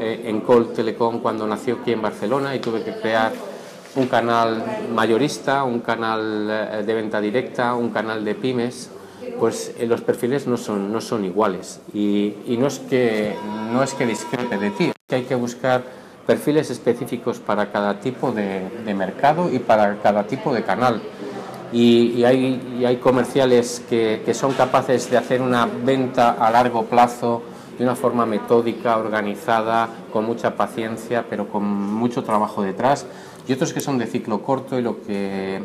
eh, 0.00 0.22
en 0.26 0.40
Col 0.40 0.72
Telecom 0.72 1.20
cuando 1.20 1.46
nació 1.46 1.78
aquí 1.80 1.92
en 1.92 2.02
Barcelona 2.02 2.54
y 2.54 2.60
tuve 2.60 2.82
que 2.82 2.92
crear 2.98 3.32
un 3.94 4.06
canal 4.06 4.64
mayorista, 4.94 5.64
un 5.64 5.80
canal 5.80 6.48
eh, 6.50 6.82
de 6.84 6.94
venta 6.94 7.20
directa, 7.20 7.74
un 7.74 7.90
canal 7.90 8.24
de 8.24 8.34
pymes, 8.34 8.90
pues 9.38 9.74
eh, 9.78 9.86
los 9.86 10.00
perfiles 10.00 10.46
no 10.46 10.56
son, 10.56 10.92
no 10.92 11.00
son 11.00 11.24
iguales. 11.24 11.80
Y, 11.92 12.34
y, 12.46 12.56
no, 12.58 12.66
es 12.66 12.78
que, 12.78 13.34
no 13.72 13.82
es 13.82 13.94
que 13.94 14.06
discrepe 14.06 14.58
de 14.58 14.70
ti, 14.70 14.92
que 15.06 15.14
hay 15.16 15.22
que 15.22 15.34
buscar 15.34 15.84
perfiles 16.26 16.70
específicos 16.70 17.38
para 17.38 17.70
cada 17.70 18.00
tipo 18.00 18.32
de, 18.32 18.68
mercado 18.94 19.52
y 19.52 19.58
para 19.58 19.96
cada 19.98 20.26
tipo 20.26 20.52
de 20.52 20.62
canal. 20.62 21.00
Y, 21.72 22.12
y, 22.16 22.24
hay, 22.24 22.84
hay 22.86 22.96
comerciales 22.96 23.82
que, 23.88 24.22
que 24.24 24.34
son 24.34 24.52
capaces 24.52 25.10
de 25.10 25.16
hacer 25.16 25.42
una 25.42 25.66
venta 25.66 26.32
a 26.32 26.50
largo 26.50 26.84
plazo, 26.84 27.42
de 27.78 27.84
una 27.84 27.94
forma 27.94 28.24
metódica, 28.24 28.96
organizada, 28.96 29.88
con 30.12 30.24
mucha 30.24 30.56
paciencia, 30.56 31.26
pero 31.28 31.48
con 31.48 31.64
mucho 31.64 32.24
trabajo 32.24 32.62
detrás, 32.62 33.06
y 33.46 33.52
otros 33.52 33.72
que 33.72 33.80
son 33.80 33.98
de 33.98 34.06
ciclo 34.06 34.42
corto 34.42 34.78
y 34.78 34.82
lo 34.82 35.02
que, 35.02 35.60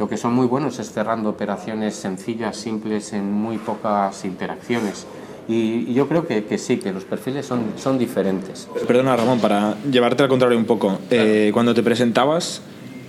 lo 0.00 0.08
que 0.08 0.16
son 0.16 0.32
muy 0.32 0.46
buenos 0.46 0.78
es 0.78 0.90
cerrando 0.90 1.28
operaciones 1.28 1.94
sencillas, 1.94 2.56
simples, 2.56 3.12
en 3.12 3.30
muy 3.30 3.58
pocas 3.58 4.24
interacciones. 4.24 5.06
Y, 5.46 5.92
yo 5.92 6.08
creo 6.08 6.26
que, 6.26 6.44
que, 6.44 6.56
sí, 6.56 6.78
que 6.78 6.90
los 6.90 7.04
perfiles 7.04 7.44
son, 7.44 7.74
son 7.76 7.98
diferentes. 7.98 8.66
Perdona, 8.86 9.14
Ramón, 9.14 9.40
para 9.40 9.76
llevarte 9.90 10.22
al 10.22 10.30
contrario 10.30 10.56
un 10.56 10.64
poco. 10.64 10.98
Eh, 11.10 11.50
cuando 11.52 11.74
te 11.74 11.82
presentabas, 11.82 12.62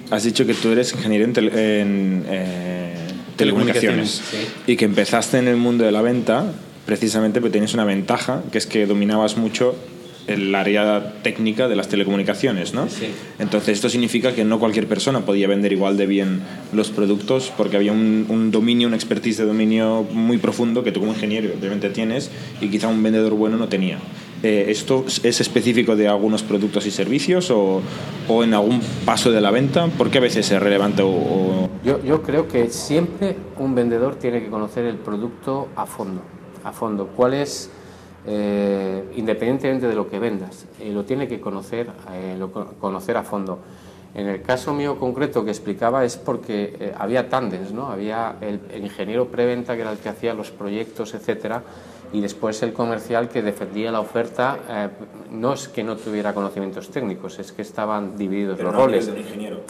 has 0.10 0.24
dicho 0.26 0.46
que 0.46 0.54
tú 0.54 0.68
eres 0.68 0.94
ingeniero 0.94 1.24
en, 1.24 2.26
eh, 2.28 2.94
telecomunicaciones, 3.38 4.22
y 4.68 4.76
que 4.76 4.84
empezaste 4.84 5.38
en 5.38 5.48
el 5.48 5.56
mundo 5.56 5.86
de 5.86 5.94
la 5.94 6.02
venta 6.02 6.52
precisamente 6.86 7.40
porque 7.40 7.54
tienes 7.54 7.74
una 7.74 7.86
ventaja, 7.86 8.44
que 8.52 8.58
es 8.58 8.68
que 8.68 8.86
dominabas 8.86 9.38
mucho 9.38 9.76
el 10.28 10.54
área 10.56 11.14
técnica 11.24 11.68
de 11.68 11.76
las 11.76 11.88
telecomunicaciones, 11.88 12.74
¿no? 12.74 12.88
Entonces 13.40 13.70
esto 13.70 13.90
significa 13.90 14.34
que 14.34 14.44
no 14.44 14.60
cualquier 14.60 14.88
persona 14.88 15.22
podía 15.22 15.48
vender 15.48 15.74
igual 15.74 15.98
de 15.98 16.06
bien 16.06 16.42
los 16.74 16.90
productos 16.90 17.52
porque 17.56 17.78
había 17.78 17.92
un, 17.92 18.52
dominio, 18.52 18.88
un 18.88 18.94
expertise 18.94 19.38
de 19.38 19.46
dominio 19.46 20.06
muy 20.12 20.38
profundo 20.38 20.84
que 20.84 20.92
tú 20.92 21.00
como 21.00 21.14
ingeniero 21.14 21.50
obviamente 21.58 21.90
tienes 21.90 22.30
y 22.60 22.70
quizá 22.70 22.88
un 22.88 23.02
vendedor 23.02 23.34
bueno 23.34 23.58
no 23.58 23.68
tenía. 23.68 23.98
Eh, 24.44 24.66
¿Esto 24.70 25.06
es 25.08 25.40
específico 25.40 25.96
de 25.96 26.08
algunos 26.08 26.42
productos 26.42 26.88
y 26.88 26.92
servicios 26.92 27.52
o, 27.52 27.82
o, 28.28 28.44
en 28.44 28.56
algún 28.56 28.82
paso 29.06 29.32
de 29.32 29.40
la 29.40 29.52
venta? 29.52 29.86
¿Por 29.88 30.10
qué 30.10 30.18
a 30.18 30.22
veces 30.22 30.50
es 30.50 30.60
relevante? 30.60 31.04
O, 31.06 31.70
Yo, 31.86 32.04
yo 32.04 32.24
creo 32.24 32.48
que 32.48 32.70
siempre 32.70 33.36
un 33.60 33.76
vendedor 33.76 34.16
tiene 34.16 34.42
que 34.42 34.50
conocer 34.50 34.86
el 34.86 34.96
producto 34.96 35.68
a 35.76 35.86
fondo 35.86 36.24
a 36.64 36.72
fondo. 36.72 37.08
¿Cuál 37.08 37.34
es, 37.34 37.70
eh, 38.26 39.04
independientemente 39.16 39.88
de 39.88 39.96
lo 39.96 40.10
que 40.10 40.20
vendas, 40.20 40.66
eh, 40.80 40.92
lo 40.92 41.04
tiene 41.04 41.28
que 41.28 41.40
conocer, 41.40 41.88
eh, 42.14 42.40
conocer 42.80 43.18
a 43.18 43.24
fondo. 43.24 43.60
En 44.14 44.28
el 44.28 44.42
caso 44.42 44.74
mío 44.74 45.00
concreto 45.00 45.44
que 45.46 45.52
explicaba 45.52 46.04
es 46.04 46.18
porque 46.18 46.94
había 46.98 47.30
tandes, 47.30 47.72
¿no? 47.72 47.88
Había 47.88 48.36
el, 48.42 48.60
ingeniero 48.84 49.28
preventa 49.28 49.76
que 49.76 49.82
era 49.82 49.92
el 49.94 50.00
que 50.00 50.10
hacía 50.10 50.34
los 50.34 50.52
proyectos, 50.52 51.14
etcétera, 51.14 51.64
y 52.12 52.20
después 52.20 52.62
el 52.62 52.74
comercial 52.74 53.30
que 53.30 53.42
defendía 53.42 53.90
la 53.90 54.02
oferta. 54.02 54.60
no 55.32 55.54
es 55.54 55.70
que 55.70 55.82
no 55.82 55.96
tuviera 55.96 56.34
conocimientos 56.34 56.90
técnicos, 56.90 57.40
es 57.40 57.54
que 57.54 57.62
estaban 57.62 58.18
divididos 58.18 58.60
los 58.60 58.76
roles. 58.76 59.08
ingeniero. 59.08 59.62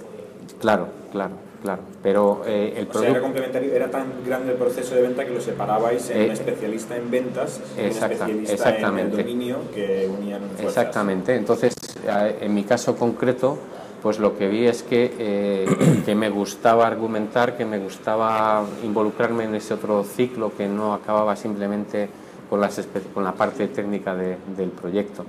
Claro, 0.59 0.87
claro 1.11 1.50
claro. 1.61 1.81
Pero 2.01 2.43
eh, 2.45 2.73
el 2.77 2.87
producto... 2.87 3.11
era 3.11 3.21
complementario, 3.21 3.73
era 3.73 3.91
tan 3.91 4.07
grande 4.25 4.51
el 4.53 4.57
proceso 4.57 4.95
de 4.95 5.01
venta 5.01 5.25
que 5.25 5.31
lo 5.31 5.41
separabais 5.41 6.09
en 6.09 6.23
un 6.23 6.29
eh, 6.29 6.33
especialista 6.33 6.95
en 6.95 7.11
ventas 7.11 7.61
y 7.77 7.81
un 7.81 7.85
especialista 7.87 8.53
exactamente. 8.53 9.13
en 9.13 9.19
el 9.19 9.25
dominio 9.25 9.57
que 9.73 10.09
unían 10.11 10.41
Exactamente. 10.59 11.35
Entonces, 11.35 11.75
en 12.05 12.53
mi 12.53 12.63
caso 12.63 12.95
concreto, 12.95 13.57
pues 14.01 14.19
lo 14.19 14.37
que 14.37 14.47
vi 14.47 14.65
es 14.65 14.83
que, 14.83 15.13
eh, 15.19 16.01
que 16.05 16.15
me 16.15 16.29
gustaba 16.29 16.87
argumentar, 16.87 17.55
que 17.55 17.65
me 17.65 17.77
gustaba 17.77 18.65
involucrarme 18.83 19.43
en 19.43 19.55
ese 19.55 19.75
otro 19.75 20.03
ciclo 20.03 20.51
que 20.57 20.67
no 20.67 20.93
acababa 20.93 21.35
simplemente 21.35 22.09
con, 22.49 22.59
las, 22.59 22.81
con 23.13 23.23
la 23.23 23.33
parte 23.33 23.67
técnica 23.67 24.15
de, 24.15 24.37
del 24.57 24.69
proyecto. 24.69 25.25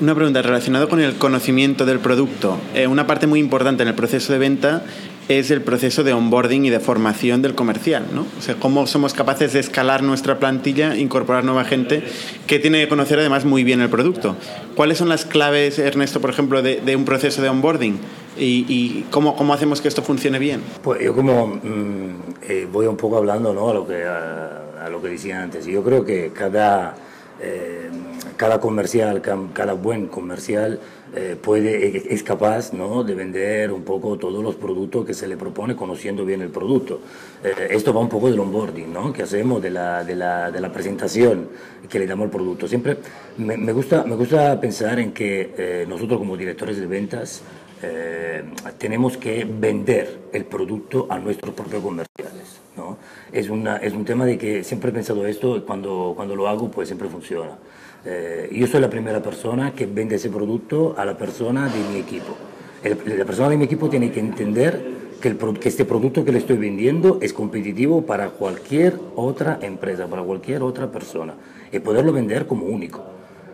Una 0.00 0.14
pregunta 0.14 0.42
relacionada 0.42 0.86
con 0.86 1.00
el 1.00 1.16
conocimiento 1.16 1.84
del 1.84 1.98
producto. 1.98 2.56
una 2.88 3.04
parte 3.04 3.26
muy 3.26 3.40
importante 3.40 3.82
en 3.82 3.88
el 3.88 3.96
proceso 3.96 4.32
de 4.32 4.38
venta 4.38 4.84
es 5.38 5.50
el 5.50 5.62
proceso 5.62 6.04
de 6.04 6.12
onboarding 6.12 6.64
y 6.64 6.70
de 6.70 6.80
formación 6.80 7.42
del 7.42 7.54
comercial, 7.54 8.06
¿no? 8.12 8.26
O 8.38 8.42
sea, 8.42 8.56
cómo 8.56 8.86
somos 8.86 9.14
capaces 9.14 9.52
de 9.52 9.60
escalar 9.60 10.02
nuestra 10.02 10.38
plantilla, 10.38 10.96
incorporar 10.96 11.44
nueva 11.44 11.64
gente 11.64 12.02
que 12.46 12.58
tiene 12.58 12.80
que 12.80 12.88
conocer 12.88 13.18
además 13.18 13.44
muy 13.44 13.64
bien 13.64 13.80
el 13.80 13.88
producto. 13.88 14.36
¿Cuáles 14.74 14.98
son 14.98 15.08
las 15.08 15.24
claves, 15.24 15.78
Ernesto, 15.78 16.20
por 16.20 16.30
ejemplo, 16.30 16.62
de, 16.62 16.96
un 16.96 17.04
proceso 17.04 17.42
de 17.42 17.48
onboarding? 17.48 17.98
¿Y, 18.38 19.04
cómo, 19.10 19.36
cómo, 19.36 19.52
hacemos 19.52 19.80
que 19.80 19.88
esto 19.88 20.02
funcione 20.02 20.38
bien? 20.38 20.62
Pues 20.82 21.02
yo 21.02 21.14
como 21.14 21.46
mm, 21.48 22.42
eh, 22.48 22.66
voy 22.70 22.86
un 22.86 22.96
poco 22.96 23.18
hablando 23.18 23.52
¿no? 23.52 23.68
a, 23.70 23.74
lo 23.74 23.86
que, 23.86 24.04
a, 24.04 24.88
lo 24.90 25.02
que 25.02 25.08
decía 25.08 25.42
antes. 25.42 25.66
Yo 25.66 25.82
creo 25.82 26.04
que 26.04 26.32
cada, 26.32 26.94
eh, 27.40 27.90
cada 28.42 28.58
comercial, 28.58 29.22
cada 29.54 29.72
buen 29.74 30.08
comercial 30.08 30.80
eh, 31.14 31.36
puede, 31.40 32.12
es 32.12 32.24
capaz 32.24 32.72
¿no? 32.72 33.04
de 33.04 33.14
vender 33.14 33.70
un 33.70 33.84
poco 33.84 34.18
todos 34.18 34.42
los 34.42 34.56
productos 34.56 35.06
que 35.06 35.14
se 35.14 35.28
le 35.28 35.36
propone 35.36 35.76
conociendo 35.76 36.24
bien 36.24 36.42
el 36.42 36.48
producto. 36.48 36.98
Eh, 37.44 37.68
esto 37.70 37.94
va 37.94 38.00
un 38.00 38.08
poco 38.08 38.28
del 38.28 38.40
onboarding 38.40 38.92
¿no? 38.92 39.12
que 39.12 39.22
hacemos, 39.22 39.62
de 39.62 39.70
la, 39.70 40.02
de, 40.02 40.16
la, 40.16 40.50
de 40.50 40.60
la, 40.60 40.72
presentación 40.72 41.50
que 41.88 42.00
le 42.00 42.06
damos 42.08 42.24
al 42.24 42.30
producto. 42.32 42.66
Siempre 42.66 42.96
me, 43.38 43.56
me 43.56 43.72
gusta, 43.72 44.02
me 44.02 44.16
gusta 44.16 44.60
pensar 44.60 44.98
en 44.98 45.12
que 45.12 45.54
eh, 45.56 45.86
nosotros 45.88 46.18
como 46.18 46.36
directores 46.36 46.78
de 46.78 46.86
ventas 46.88 47.42
tenemos 48.78 49.16
que 49.16 49.44
vender 49.44 50.20
el 50.32 50.44
producto 50.44 51.08
a 51.10 51.18
nuestros 51.18 51.52
propios 51.52 51.82
comerciales. 51.82 52.60
¿no? 52.76 52.96
Es, 53.32 53.48
una, 53.48 53.78
es 53.78 53.92
un 53.92 54.04
tema 54.04 54.24
de 54.24 54.38
que 54.38 54.62
siempre 54.62 54.90
he 54.90 54.92
pensado 54.92 55.26
esto 55.26 55.56
y 55.56 55.62
cuando, 55.62 56.12
cuando 56.14 56.36
lo 56.36 56.48
hago 56.48 56.70
pues 56.70 56.88
siempre 56.88 57.08
funciona. 57.08 57.58
Eh, 58.04 58.50
yo 58.52 58.66
soy 58.66 58.80
la 58.80 58.90
primera 58.90 59.22
persona 59.22 59.72
que 59.72 59.86
vende 59.86 60.16
ese 60.16 60.28
producto 60.28 60.94
a 60.96 61.04
la 61.04 61.16
persona 61.16 61.68
de 61.68 61.78
mi 61.92 62.00
equipo. 62.00 62.36
la 62.84 63.24
persona 63.24 63.50
de 63.50 63.56
mi 63.56 63.64
equipo 63.64 63.88
tiene 63.88 64.10
que 64.10 64.18
entender 64.18 64.80
que, 65.20 65.28
el, 65.28 65.38
que, 65.38 65.68
este 65.68 65.84
producto 65.84 66.24
que 66.24 66.32
le 66.32 66.38
estoy 66.38 66.56
vendiendo 66.56 67.18
es 67.22 67.32
competitivo 67.32 68.04
para 68.04 68.30
cualquier 68.30 68.98
otra 69.14 69.58
empresa, 69.62 70.08
para 70.08 70.22
cualquier 70.22 70.62
otra 70.62 70.90
persona, 70.90 71.34
y 71.70 71.78
poderlo 71.78 72.12
vender 72.12 72.46
como 72.46 72.66
único. 72.66 73.04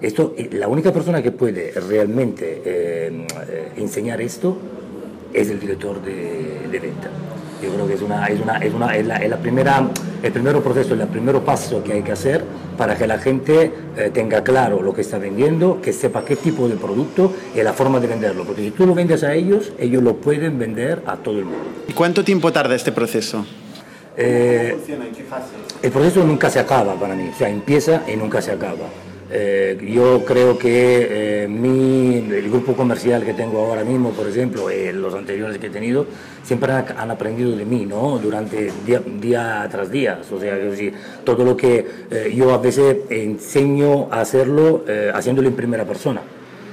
Esto, 0.01 0.35
la 0.53 0.69
única 0.69 0.93
persona 0.93 1.23
que 1.23 1.33
puede 1.33 1.73
realmente 1.73 2.63
eh, 2.65 3.27
eh, 3.49 3.69
enseñar 3.77 4.21
esto 4.23 4.57
es 5.33 5.51
el 5.51 5.61
director 5.61 6.03
de, 6.03 6.69
de 6.71 6.79
venta. 6.79 7.11
Yo 7.63 7.71
creo 7.73 7.87
que 7.87 7.95
es, 7.95 8.03
una, 8.03 8.27
es, 8.27 8.41
una, 8.41 8.59
es, 8.59 8.73
una, 8.73 8.97
es, 8.97 9.07
la, 9.07 9.17
es 9.17 9.29
la 9.29 9.37
primera, 9.39 9.89
el 10.23 10.33
primer 10.33 10.61
proceso, 10.61 10.95
el 10.95 11.07
primer 11.09 11.39
paso 11.41 11.83
que 11.83 11.95
hay 11.95 12.03
que 12.03 12.13
hacer 12.13 12.45
para 12.77 12.97
que 12.97 13.07
la 13.07 13.19
gente 13.19 13.73
eh, 13.97 14.11
tenga 14.13 14.45
claro 14.45 14.81
lo 14.81 14.95
que 14.95 15.01
está 15.01 15.19
vendiendo, 15.19 15.81
que 15.83 15.93
sepa 15.93 16.25
qué 16.25 16.37
tipo 16.37 16.69
de 16.69 16.77
producto 16.77 17.33
y 17.55 17.63
la 17.63 17.73
forma 17.73 17.99
de 17.99 18.07
venderlo. 18.07 18.45
Porque 18.45 18.63
si 18.63 18.71
tú 18.71 18.87
lo 18.87 18.95
vendes 18.95 19.25
a 19.25 19.35
ellos, 19.35 19.73
ellos 19.79 20.03
lo 20.03 20.17
pueden 20.17 20.59
vender 20.59 21.03
a 21.07 21.17
todo 21.17 21.39
el 21.39 21.45
mundo. 21.47 21.65
¿Y 21.89 21.93
cuánto 21.93 22.23
tiempo 22.23 22.53
tarda 22.53 22.75
este 22.77 22.93
proceso? 22.93 23.45
Eh, 24.17 24.77
el 25.83 25.91
proceso 25.93 26.25
nunca 26.25 26.51
se 26.51 26.59
acaba 26.59 26.95
para 26.95 27.15
mí, 27.15 27.31
o 27.33 27.39
sea, 27.39 27.49
empieza 27.49 28.03
y 28.13 28.17
nunca 28.17 28.43
se 28.43 28.51
acaba. 28.51 28.87
Eh, 29.31 29.79
yo 29.95 30.25
creo 30.25 30.59
que 30.59 31.43
eh, 31.45 31.49
mi, 31.49 32.17
el 32.17 32.49
grupo 32.49 32.75
comercial 32.75 33.25
que 33.25 33.35
tengo 33.35 33.59
ahora 33.59 33.85
mismo, 33.85 34.11
por 34.13 34.27
ejemplo, 34.27 34.71
eh, 34.71 34.93
los 34.93 35.15
anteriores 35.15 35.59
que 35.59 35.67
he 35.67 35.71
tenido, 35.71 36.07
siempre 36.43 36.73
han, 36.73 37.11
aprendido 37.11 37.55
de 37.55 37.65
mí, 37.65 37.85
¿no? 37.85 38.19
Durante 38.19 38.73
día, 38.87 39.69
tras 39.71 39.91
día. 39.91 40.21
O 40.33 40.41
sea, 40.41 40.57
todo 41.25 41.45
lo 41.45 41.57
que 41.57 41.87
eh, 42.11 42.33
yo 42.35 42.55
a 42.55 42.59
veces 42.59 42.97
enseño 43.11 44.09
a 44.11 44.21
hacerlo, 44.23 44.85
haciéndolo 45.13 45.49
en 45.49 45.55
primera 45.55 45.85
persona. 45.85 46.23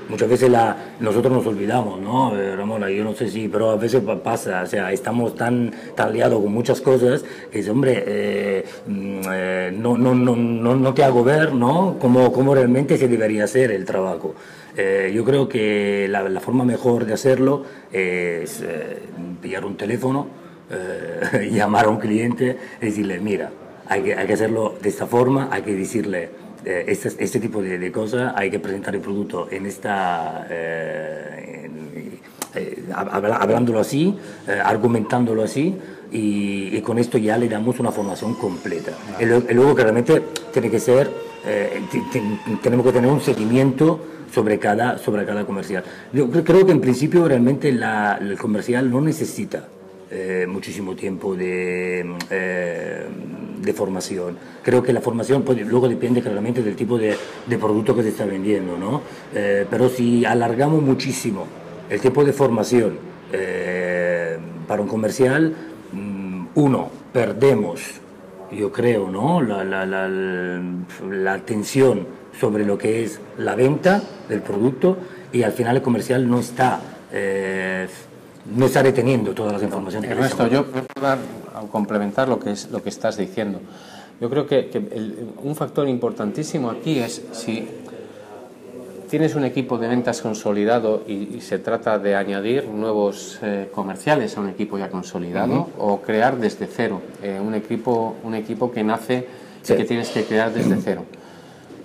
Muchas 0.10 0.30
veces 0.30 0.50
la, 0.52 0.76
nosotros 1.00 1.34
nos 1.34 1.48
olvidamos, 1.48 2.00
¿no? 2.00 2.38
Eh, 2.40 2.56
Ramona, 2.56 2.90
yo 2.90 3.04
no 3.04 3.14
sé 3.14 3.28
si, 3.30 3.48
pero 3.48 3.72
a 3.72 3.76
veces 3.76 4.02
pa- 4.04 4.22
pasa, 4.22 4.62
o 4.64 4.68
sea, 4.68 4.92
estamos 4.92 5.36
tan, 5.36 5.72
tan 5.96 6.14
liados 6.14 6.42
con 6.44 6.54
muchas 6.54 6.80
cosas 6.82 7.24
que 7.52 7.60
es, 7.60 7.70
hombre, 7.70 8.04
eh, 8.06 8.66
mm, 8.88 9.20
eh, 9.34 9.74
no, 9.76 9.98
no, 9.98 10.14
no, 10.14 10.36
no, 10.36 10.76
no 10.76 10.94
te 10.94 11.04
hago 11.04 11.24
ver, 11.24 11.54
¿no? 11.54 11.98
Cómo, 12.00 12.32
cómo 12.32 12.54
realmente 12.54 12.98
se 12.98 13.08
debería 13.08 13.46
hacer 13.46 13.72
el 13.72 13.84
trabajo. 13.86 14.36
Eh, 14.78 15.12
yo 15.16 15.24
creo 15.26 15.50
que 15.50 16.08
la, 16.10 16.22
la 16.30 16.40
forma 16.40 16.66
mejor 16.66 17.06
de 17.06 17.14
hacerlo 17.14 17.64
es 17.92 18.62
eh, 18.62 19.00
pillar 19.42 19.66
un 19.66 19.76
teléfono, 19.76 20.28
eh, 20.70 21.50
llamar 21.52 21.86
a 21.86 21.90
un 21.90 21.98
cliente 21.98 22.58
y 22.82 22.86
decirle, 22.86 23.20
mira, 23.20 23.52
hay 23.88 24.02
que, 24.04 24.14
hay 24.16 24.28
que 24.28 24.34
hacerlo 24.34 24.76
de 24.82 24.90
esta 24.90 25.08
forma, 25.08 25.50
hay 25.52 25.62
que 25.64 25.74
decirle 25.74 26.30
eh, 26.66 26.86
este, 26.88 27.10
este 27.24 27.40
tipo 27.40 27.62
de, 27.62 27.78
de 27.78 27.92
cosas, 27.92 28.34
hay 28.36 28.50
que 28.50 28.60
presentar 28.60 28.96
el 28.96 29.02
producto 29.02 29.48
en 29.52 29.66
esta, 29.66 30.48
eh, 30.50 31.62
en- 31.66 32.20
eh, 32.56 32.84
hablándolo 32.96 33.80
así, 33.80 34.16
argumentándolo 34.64 35.44
así. 35.44 35.76
Y, 36.12 36.70
y 36.78 36.82
con 36.82 36.98
esto 37.00 37.18
ya 37.18 37.38
le 37.38 37.50
damos 37.50 37.80
una 37.80 37.92
formación 37.92 38.36
completa. 38.36 38.92
Y, 39.20 39.26
lo- 39.26 39.44
y 39.50 39.54
luego 39.54 39.76
claramente 39.76 40.22
tiene 40.54 40.70
que 40.70 40.80
ser, 40.80 41.10
eh, 41.46 41.82
tenemos 42.64 42.86
que 42.86 42.92
tener 42.94 43.10
un 43.12 43.20
seguimiento 43.20 44.00
sobre 44.32 44.58
cada, 44.60 44.98
sobre 44.98 45.26
cada 45.26 45.46
comercial. 45.46 45.84
Yo 46.14 46.28
cre- 46.30 46.44
creo 46.44 46.66
que 46.66 46.72
en 46.72 46.80
principio 46.80 47.28
realmente 47.28 47.72
la- 47.74 48.18
el 48.22 48.38
comercial 48.38 48.90
no 48.90 49.02
necesita 49.02 49.68
eh, 50.12 50.46
muchísimo 50.48 50.96
tiempo 50.96 51.36
de, 51.36 52.06
eh, 52.30 53.06
de 53.60 53.74
formación. 53.74 54.38
Creo 54.64 54.84
que 54.84 54.94
la 54.94 55.02
formación 55.02 55.44
puede- 55.44 55.66
luego 55.66 55.90
depende 55.90 56.22
claramente 56.22 56.62
del 56.62 56.76
tipo 56.76 56.98
de, 56.98 57.16
producto 57.60 57.96
que 57.96 58.04
se 58.04 58.10
está 58.10 58.26
vendiendo, 58.26 58.78
¿no? 58.78 59.02
Eh, 59.34 59.66
pero 59.70 59.90
si 59.90 60.24
alargamos 60.26 60.82
muchísimo 60.84 61.48
el 61.90 62.00
tiempo 62.00 62.24
de 62.24 62.34
formación 62.34 62.98
eh, 63.32 64.38
para 64.68 64.82
un 64.82 64.88
comercial, 64.88 65.54
mm, 65.92 66.46
uno, 66.56 66.90
perdemos, 67.12 67.82
yo 68.52 68.72
creo, 68.72 69.10
¿no? 69.10 69.42
La, 69.42 69.64
atención 71.34 72.06
sobre 72.40 72.66
lo 72.66 72.78
que 72.78 73.04
es 73.04 73.20
la 73.38 73.56
venta 73.56 74.04
del 74.30 74.42
producto 74.42 74.98
y 75.34 75.42
al 75.44 75.52
final 75.52 75.78
el 75.78 75.82
comercial 75.82 76.30
no 76.30 76.40
está... 76.40 76.80
no 78.54 78.66
está 78.68 78.84
reteniendo 78.84 79.34
todas 79.34 79.54
las 79.54 79.64
informaciones 79.64 80.08
que 80.10 80.16
le 80.16 80.22
Ernesto, 80.22 80.48
yo 80.48 80.66
a 81.04 81.18
complementar 81.72 82.28
lo 82.30 82.40
que 82.40 82.52
es 82.52 82.70
lo 82.72 82.82
que 82.84 82.90
estás 82.90 83.18
diciendo. 83.18 83.60
Yo 84.22 84.30
creo 84.30 84.46
que, 84.48 84.68
que 84.68 84.78
el- 84.78 85.30
un 85.44 85.56
factor 85.56 85.88
importantísimo 85.90 86.70
aquí 86.70 87.00
es 87.00 87.22
si 87.32 87.68
tienes 89.10 89.36
un 89.36 89.46
equipo 89.46 89.78
de 89.78 89.88
ventas 89.88 90.22
consolidado 90.22 91.04
y, 91.08 91.36
y 91.38 91.42
se 91.42 91.60
trata 91.60 92.00
de 92.00 92.16
añadir 92.16 92.66
nuevos 92.68 93.38
eh, 93.42 93.70
comerciales 93.74 94.36
a 94.38 94.42
un 94.42 94.50
equipo 94.50 94.78
ya 94.78 94.90
consolidado 94.90 95.70
o 95.78 96.02
crear 96.02 96.38
desde 96.38 96.66
cero 96.68 97.02
eh, 97.22 97.40
un 97.40 97.54
equipo 97.56 98.16
un 98.24 98.36
equipo 98.36 98.72
que 98.72 98.84
nace 98.84 99.28
Sí. 99.62 99.74
y 99.74 99.78
que 99.78 99.86
tienes 99.86 100.10
que 100.10 100.24
crear 100.26 100.54
desde 100.54 100.76
cero. 100.80 101.06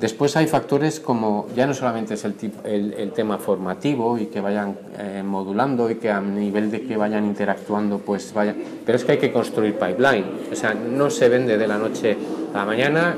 Después 0.01 0.35
hay 0.37 0.47
factores 0.47 0.99
como 0.99 1.47
ya 1.55 1.67
no 1.67 1.75
solamente 1.75 2.15
es 2.15 2.25
el, 2.25 2.35
tip- 2.35 2.65
el, 2.65 2.95
el 2.95 3.13
tema 3.13 3.37
formativo 3.37 4.17
y 4.19 4.27
que 4.27 4.41
vayan 4.41 4.77
eh, 4.99 5.23
modulando 5.23 5.91
y 5.91 5.97
que 5.97 6.11
a 6.11 6.21
nivel 6.23 6.71
de 6.71 6.83
que 6.87 6.97
vayan 6.97 7.27
interactuando 7.27 7.99
pues 7.99 8.33
vayan, 8.33 8.57
pero 8.87 8.97
es 8.97 9.05
que 9.05 9.13
hay 9.13 9.19
que 9.19 9.31
construir 9.31 9.75
pipeline, 9.75 10.25
o 10.51 10.57
sea, 10.57 10.73
no 10.73 11.11
se 11.11 11.29
vende 11.29 11.59
de 11.59 11.69
la 11.69 11.77
noche 11.77 12.17
a 12.55 12.59
la 12.59 12.65
mañana. 12.65 13.15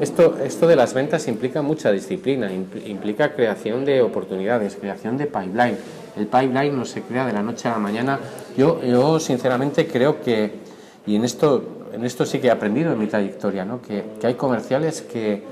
esto, 0.00 0.36
esto 0.44 0.66
de 0.66 0.76
las 0.76 0.92
ventas 0.94 1.26
implica 1.28 1.62
mucha 1.62 1.90
disciplina, 1.90 2.50
impl- 2.50 2.86
implica 2.86 3.32
creación 3.34 3.84
de 3.86 4.02
oportunidades, 4.02 4.76
creación 4.76 5.16
de 5.16 5.26
pipeline. 5.26 5.76
El 6.16 6.26
pipeline 6.26 6.76
no 6.76 6.84
se 6.84 7.00
crea 7.00 7.24
de 7.26 7.32
la 7.32 7.42
noche 7.42 7.68
a 7.68 7.72
la 7.72 7.78
mañana. 7.78 8.18
Yo, 8.58 8.82
yo 8.84 9.18
sinceramente 9.18 9.86
creo 9.86 10.20
que, 10.20 10.52
y 11.06 11.16
en 11.16 11.24
esto, 11.24 11.88
en 11.94 12.04
esto 12.04 12.26
sí 12.26 12.38
que 12.40 12.48
he 12.48 12.50
aprendido 12.50 12.92
en 12.92 12.98
mi 12.98 13.06
trayectoria, 13.06 13.64
¿no? 13.64 13.80
que, 13.80 14.04
que 14.20 14.26
hay 14.26 14.34
comerciales 14.34 15.00
que, 15.00 15.42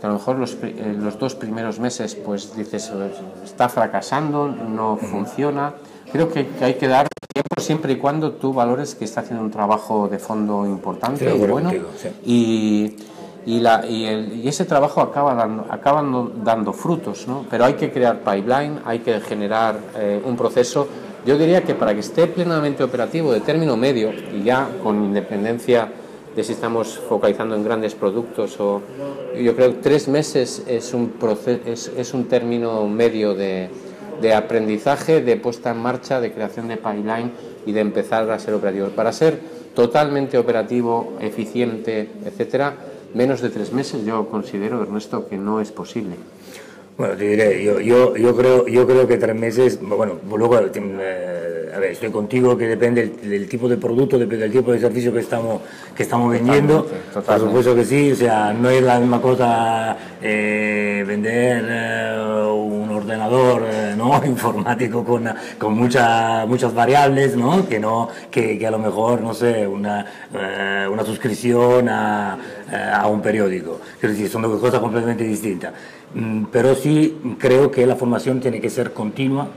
que 0.00 0.06
a 0.06 0.10
lo 0.10 0.14
mejor 0.16 0.36
los, 0.36 0.56
eh, 0.62 0.96
los 0.98 1.18
dos 1.18 1.34
primeros 1.34 1.78
meses 1.80 2.14
pues 2.14 2.54
dices 2.56 2.90
"Eh, 2.94 3.10
está 3.44 3.68
fracasando, 3.68 4.48
no 4.48 4.96
funciona. 4.96 5.74
Creo 6.12 6.28
que, 6.30 6.46
que 6.48 6.64
hay 6.64 6.74
que 6.74 6.88
dar 6.88 7.06
tiempo 7.32 7.60
siempre 7.60 7.92
y 7.92 7.96
cuando 7.96 8.32
tú 8.32 8.52
valores 8.52 8.94
que 8.94 9.04
está 9.04 9.20
haciendo 9.20 9.44
un 9.44 9.50
trabajo 9.50 10.08
de 10.08 10.18
fondo 10.18 10.64
importante 10.66 11.24
de 11.24 11.34
y 11.36 11.38
bueno 11.38 11.68
contigo, 11.70 11.88
sí. 11.96 12.08
y, 12.24 12.96
y, 13.56 13.60
la, 13.60 13.84
y, 13.86 14.04
el- 14.06 14.32
y 14.36 14.48
ese 14.48 14.64
trabajo 14.64 15.00
acaba 15.00 15.34
dando, 15.34 15.66
acaba 15.70 16.00
dando, 16.02 16.32
dando 16.44 16.72
frutos, 16.72 17.26
¿no? 17.28 17.44
pero 17.50 17.64
hay 17.64 17.74
que 17.74 17.90
crear 17.92 18.20
pipeline, 18.20 18.80
hay 18.84 19.00
que 19.00 19.20
generar 19.20 19.78
eh, 19.96 20.20
un 20.24 20.36
proceso. 20.36 20.86
Yo 21.26 21.36
diría 21.36 21.62
que 21.62 21.74
para 21.74 21.92
que 21.92 22.00
esté 22.00 22.26
plenamente 22.26 22.82
operativo 22.82 23.32
de 23.32 23.40
término 23.40 23.76
medio 23.76 24.10
y 24.12 24.42
ya 24.44 24.66
con 24.82 25.04
independencia 25.04 25.88
de 26.38 26.44
si 26.44 26.52
estamos 26.52 27.00
focalizando 27.08 27.56
en 27.56 27.64
grandes 27.64 27.96
productos 27.96 28.60
o 28.60 28.80
yo 29.34 29.56
creo 29.56 29.72
que 29.72 29.78
tres 29.82 30.06
meses 30.06 30.62
es 30.68 30.94
un 30.94 31.08
proceso, 31.08 31.62
es, 31.66 31.90
es 31.96 32.14
un 32.14 32.28
término 32.28 32.86
medio 32.86 33.34
de, 33.34 33.68
de 34.20 34.34
aprendizaje, 34.34 35.20
de 35.20 35.36
puesta 35.36 35.72
en 35.72 35.78
marcha, 35.78 36.20
de 36.20 36.32
creación 36.32 36.68
de 36.68 36.76
pipeline 36.76 37.32
y 37.66 37.72
de 37.72 37.80
empezar 37.80 38.30
a 38.30 38.38
ser 38.38 38.54
operativos. 38.54 38.92
Para 38.92 39.12
ser 39.12 39.40
totalmente 39.74 40.38
operativo, 40.38 41.14
eficiente, 41.18 42.08
etcétera, 42.24 42.76
menos 43.14 43.40
de 43.40 43.50
tres 43.50 43.72
meses 43.72 44.04
yo 44.04 44.28
considero, 44.28 44.80
Ernesto, 44.80 45.26
que 45.26 45.38
no 45.38 45.60
es 45.60 45.72
posible. 45.72 46.14
Bueno, 46.98 47.14
te 47.14 47.28
diré, 47.28 47.62
yo, 47.62 47.78
yo, 47.78 48.16
yo, 48.16 48.36
creo, 48.36 48.66
yo 48.66 48.84
creo 48.84 49.06
que 49.06 49.18
tres 49.18 49.36
meses, 49.36 49.78
bueno, 49.80 50.18
luego, 50.28 50.58
eh, 50.58 51.70
a 51.72 51.78
ver, 51.78 51.92
estoy 51.92 52.10
contigo 52.10 52.58
que 52.58 52.66
depende 52.66 53.06
del, 53.06 53.30
del 53.30 53.48
tipo 53.48 53.68
de 53.68 53.76
producto, 53.76 54.18
depende 54.18 54.48
del 54.48 54.52
tipo 54.52 54.72
de 54.72 54.80
servicio 54.80 55.12
que 55.12 55.20
estamos, 55.20 55.62
que 55.94 56.02
estamos 56.02 56.32
vendiendo. 56.32 56.82
totalmente. 56.82 57.22
Por 57.24 57.38
supuesto 57.38 57.74
que 57.76 57.84
sí, 57.84 58.10
o 58.10 58.16
sea, 58.16 58.52
no 58.52 58.68
es 58.68 58.82
la 58.82 58.98
misma 58.98 59.22
cosa 59.22 59.96
eh, 60.20 61.04
vender 61.06 61.66
eh, 61.70 62.16
ordenador 63.28 63.62
eh, 63.70 63.94
¿no? 63.96 64.24
informático 64.26 65.04
con, 65.04 65.28
con 65.58 65.74
mucha- 65.74 66.44
muchas 66.46 66.74
variables, 66.74 67.36
¿no? 67.36 67.68
Que, 67.68 67.78
no 67.78 68.08
que, 68.30 68.58
que 68.58 68.66
a 68.66 68.70
lo 68.70 68.78
mejor, 68.78 69.20
no 69.20 69.34
sé, 69.34 69.66
una, 69.66 70.04
eh, 70.34 70.86
una 70.90 71.04
suscripción 71.04 71.88
a, 71.88 72.38
eh, 72.72 72.90
a 72.94 73.06
un 73.06 73.20
periódico. 73.20 73.80
Quiero 74.00 74.14
decir, 74.14 74.28
son 74.30 74.42
dos 74.42 74.60
cosas 74.60 74.80
completamente 74.80 75.24
distintas. 75.24 75.72
Mm, 76.14 76.44
Pero 76.50 76.74
sí 76.74 77.18
creo 77.38 77.70
que 77.70 77.86
la 77.86 77.96
formación 77.96 78.40
tiene 78.40 78.60
que 78.60 78.70
ser 78.70 78.92
continua, 78.92 79.48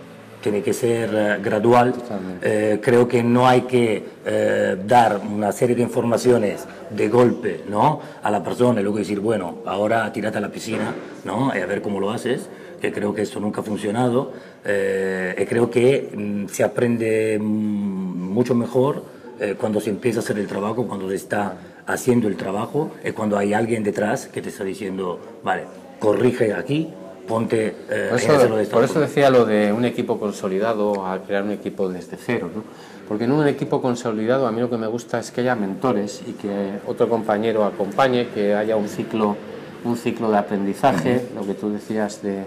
tiene 0.42 0.64
que 0.64 0.74
ser 0.74 1.40
gradual. 1.44 1.94
Eh, 2.42 2.80
creo 2.82 3.08
que 3.08 3.22
no 3.24 3.48
hay 3.48 3.62
que 3.62 4.04
eh, 4.26 4.76
dar 4.88 5.22
una 5.32 5.52
serie 5.52 5.76
de 5.76 5.84
informaciones 5.84 6.66
de 6.90 7.10
golpe 7.10 7.64
¿no? 7.70 8.00
a 8.24 8.32
la 8.32 8.44
persona 8.44 8.80
y 8.80 8.84
luego 8.84 8.98
decir, 8.98 9.20
bueno, 9.20 9.58
ahora 9.68 10.12
tírate 10.12 10.40
a 10.40 10.42
la 10.42 10.50
piscina 10.50 10.96
¿no? 11.26 11.52
y 11.56 11.60
a 11.60 11.66
ver 11.68 11.84
cómo 11.84 12.00
lo 12.00 12.10
haces, 12.10 12.50
que 12.82 12.92
creo 12.92 13.14
que 13.14 13.22
esto 13.22 13.40
nunca 13.40 13.62
ha 13.62 13.64
funcionado. 13.64 14.32
Eh, 14.66 15.36
y 15.40 15.46
creo 15.46 15.70
que 15.70 16.10
mm, 16.14 16.48
se 16.48 16.64
aprende 16.64 17.38
mm, 17.40 17.44
mucho 18.34 18.56
mejor 18.56 19.04
eh, 19.40 19.56
cuando 19.60 19.80
se 19.80 19.92
empieza 19.92 20.20
a 20.20 20.24
hacer 20.24 20.40
el 20.40 20.48
trabajo, 20.48 20.88
cuando 20.88 21.08
se 21.10 21.16
está 21.16 21.56
haciendo 21.86 22.28
el 22.28 22.36
trabajo 22.36 22.92
y 23.04 23.12
cuando 23.12 23.38
hay 23.38 23.54
alguien 23.54 23.84
detrás 23.84 24.28
que 24.28 24.42
te 24.42 24.50
está 24.50 24.64
diciendo, 24.64 25.20
vale, 25.44 25.64
corrige 26.00 26.54
aquí, 26.54 26.90
ponte 27.28 27.76
eh, 27.90 28.08
Por 28.10 28.20
eso, 28.20 28.56
de 28.58 28.66
por 28.66 28.84
eso 28.84 28.94
forma". 28.94 29.08
decía 29.08 29.30
lo 29.30 29.46
de 29.46 29.72
un 29.72 29.86
equipo 29.86 30.20
consolidado 30.20 31.06
a 31.06 31.20
crear 31.24 31.44
un 31.44 31.52
equipo 31.52 31.90
desde 31.90 32.18
cero, 32.18 32.50
¿no? 32.54 32.64
Porque 33.08 33.26
en 33.26 33.34
un 33.34 33.46
equipo 33.48 33.82
consolidado 33.82 34.48
a 34.48 34.52
mí 34.52 34.62
lo 34.62 34.70
que 34.70 34.78
me 34.78 34.88
gusta 34.88 35.20
es 35.20 35.32
que 35.32 35.42
haya 35.42 35.54
mentores 35.54 36.22
y 36.26 36.32
que 36.34 36.80
otro 36.88 37.10
compañero 37.10 37.66
acompañe, 37.66 38.30
que 38.30 38.56
haya 38.56 38.78
un 38.78 38.88
ciclo, 38.88 39.36
un 39.84 39.98
ciclo 39.98 40.32
de 40.32 40.38
aprendizaje, 40.38 41.26
lo 41.36 41.46
que 41.46 41.54
tú 41.54 41.74
decías 41.74 42.22
de, 42.22 42.46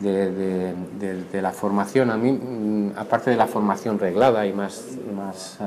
de, 0.00 0.30
de- 0.32 0.74
de- 1.00 1.24
de 1.32 1.42
la 1.42 1.52
formación. 1.52 2.10
A 2.10 2.16
mí, 2.16 2.32
mm, 2.32 2.92
aparte 2.96 3.30
de 3.30 3.36
la 3.36 3.46
formación 3.46 3.98
reglada 3.98 4.46
y 4.46 4.52
más, 4.52 4.84
más, 5.16 5.58
eh, 5.60 5.64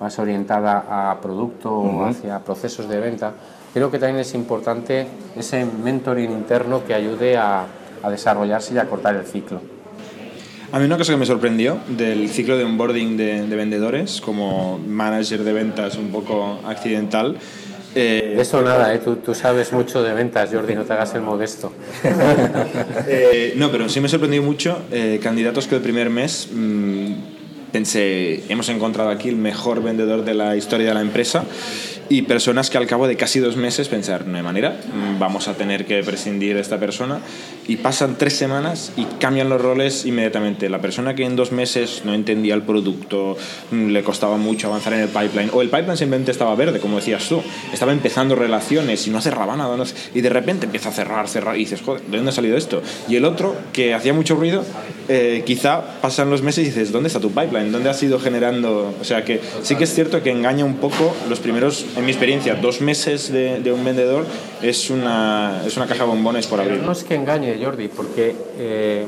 más 0.00 0.18
orientada 0.18 1.10
a 1.10 1.20
producto 1.20 1.70
o 1.72 2.04
hacia 2.04 2.38
procesos 2.40 2.88
de 2.88 2.98
venta, 3.00 3.32
creo 3.72 3.90
que 3.90 3.98
también 3.98 4.20
es 4.20 4.34
importante 4.34 5.06
ese 5.36 5.64
mentoring 5.64 6.30
interno 6.30 6.84
que 6.84 6.94
ayude 6.94 7.36
a, 7.36 7.64
a 8.02 8.10
desarrollarse 8.10 8.74
y 8.74 8.78
a 8.78 8.86
cortar 8.86 9.14
el 9.16 9.24
ciclo. 9.24 9.60
A 10.72 10.78
mí 10.80 10.86
una 10.86 10.98
cosa 10.98 11.12
que 11.12 11.18
me 11.18 11.26
sorprendió 11.26 11.78
del 11.86 12.28
ciclo 12.28 12.58
de 12.58 12.64
onboarding 12.64 13.16
de, 13.16 13.46
de 13.46 13.56
vendedores 13.56 14.20
como 14.20 14.76
manager 14.78 15.44
de 15.44 15.52
ventas 15.52 15.96
un 15.96 16.08
poco 16.08 16.58
accidental 16.66 17.36
eh, 17.94 18.36
Eso 18.38 18.62
nada, 18.62 18.94
¿eh? 18.94 18.98
tú, 18.98 19.16
tú, 19.16 19.34
sabes 19.34 19.72
mucho 19.72 20.02
de 20.02 20.12
ventas, 20.12 20.50
Jordi, 20.52 20.74
no 20.74 20.84
te 20.84 20.92
hagas 20.92 21.14
el 21.14 21.22
modesto. 21.22 21.72
eh, 23.06 23.54
no, 23.56 23.70
pero 23.70 23.88
sí 23.88 24.00
me 24.00 24.08
sorprendió 24.08 24.42
mucho 24.42 24.78
eh, 24.90 25.20
candidatos 25.22 25.66
que 25.66 25.76
el 25.76 25.80
primer 25.80 26.10
mes 26.10 26.48
mmm, 26.52 27.12
pensé, 27.72 28.44
hemos 28.48 28.68
encontrado 28.68 29.10
aquí 29.10 29.28
el 29.28 29.36
mejor 29.36 29.82
vendedor 29.82 30.24
de 30.24 30.34
la 30.34 30.56
historia 30.56 30.88
de 30.88 30.94
la 30.94 31.00
empresa 31.00 31.44
y 32.08 32.22
personas 32.22 32.70
que 32.70 32.78
al 32.78 32.86
cabo 32.86 33.06
de 33.06 33.16
casi 33.16 33.40
dos 33.40 33.56
meses 33.56 33.88
pensar, 33.88 34.26
no 34.26 34.36
hay 34.36 34.42
manera, 34.42 34.70
mm, 34.70 35.18
vamos 35.18 35.48
a 35.48 35.54
tener 35.54 35.86
que 35.86 36.02
prescindir 36.02 36.54
de 36.54 36.60
esta 36.60 36.78
persona 36.78 37.20
y 37.66 37.76
pasan 37.76 38.16
tres 38.18 38.34
semanas 38.34 38.92
y 38.96 39.04
cambian 39.18 39.48
los 39.48 39.60
roles 39.60 40.04
inmediatamente. 40.04 40.68
La 40.68 40.80
persona 40.80 41.14
que 41.14 41.24
en 41.24 41.36
dos 41.36 41.52
meses 41.52 42.02
no 42.04 42.14
entendía 42.14 42.54
el 42.54 42.62
producto, 42.62 43.36
mm, 43.70 43.88
le 43.88 44.02
costaba 44.02 44.36
mucho 44.36 44.68
avanzar 44.68 44.94
en 44.94 45.00
el 45.00 45.08
pipeline, 45.08 45.50
o 45.52 45.62
el 45.62 45.68
pipeline 45.68 45.96
simplemente 45.96 46.30
estaba 46.30 46.54
verde, 46.54 46.80
como 46.80 46.96
decías 46.96 47.28
tú, 47.28 47.42
estaba 47.72 47.92
empezando 47.92 48.34
relaciones 48.34 49.06
y 49.06 49.10
no 49.10 49.20
cerraba 49.20 49.56
nada, 49.56 49.76
no, 49.76 49.84
y 50.14 50.20
de 50.20 50.28
repente 50.28 50.66
empieza 50.66 50.90
a 50.90 50.92
cerrar, 50.92 51.28
cerrar, 51.28 51.56
y 51.56 51.60
dices, 51.60 51.80
joder, 51.82 52.02
¿de 52.02 52.16
dónde 52.16 52.30
ha 52.30 52.34
salido 52.34 52.56
esto? 52.56 52.82
Y 53.08 53.16
el 53.16 53.24
otro, 53.24 53.56
que 53.72 53.94
hacía 53.94 54.12
mucho 54.12 54.34
ruido, 54.34 54.64
eh, 55.08 55.42
quizá 55.44 56.00
pasan 56.00 56.30
los 56.30 56.42
meses 56.42 56.64
y 56.64 56.68
dices, 56.68 56.92
¿dónde 56.92 57.08
está 57.08 57.20
tu 57.20 57.30
pipeline? 57.30 57.70
¿Dónde 57.70 57.90
has 57.90 58.02
ido 58.02 58.18
generando? 58.18 58.94
O 59.00 59.04
sea 59.04 59.24
que 59.24 59.40
sí 59.62 59.76
que 59.76 59.84
es 59.84 59.94
cierto 59.94 60.22
que 60.22 60.30
engaña 60.30 60.64
un 60.64 60.76
poco 60.76 61.14
los 61.28 61.40
primeros, 61.40 61.84
en 61.96 62.04
mi 62.04 62.10
experiencia, 62.10 62.54
dos 62.54 62.80
meses 62.80 63.32
de, 63.32 63.60
de 63.60 63.72
un 63.72 63.84
vendedor 63.84 64.24
es 64.62 64.90
una, 64.90 65.62
es 65.66 65.76
una 65.76 65.86
caja 65.86 66.04
de 66.04 66.10
bombones 66.10 66.46
por 66.46 66.60
abrir. 66.60 66.82
No 66.82 66.92
es 66.92 67.04
que 67.04 67.14
engañe, 67.14 67.56
Jordi, 67.62 67.88
porque 67.88 68.34
eh, 68.58 69.06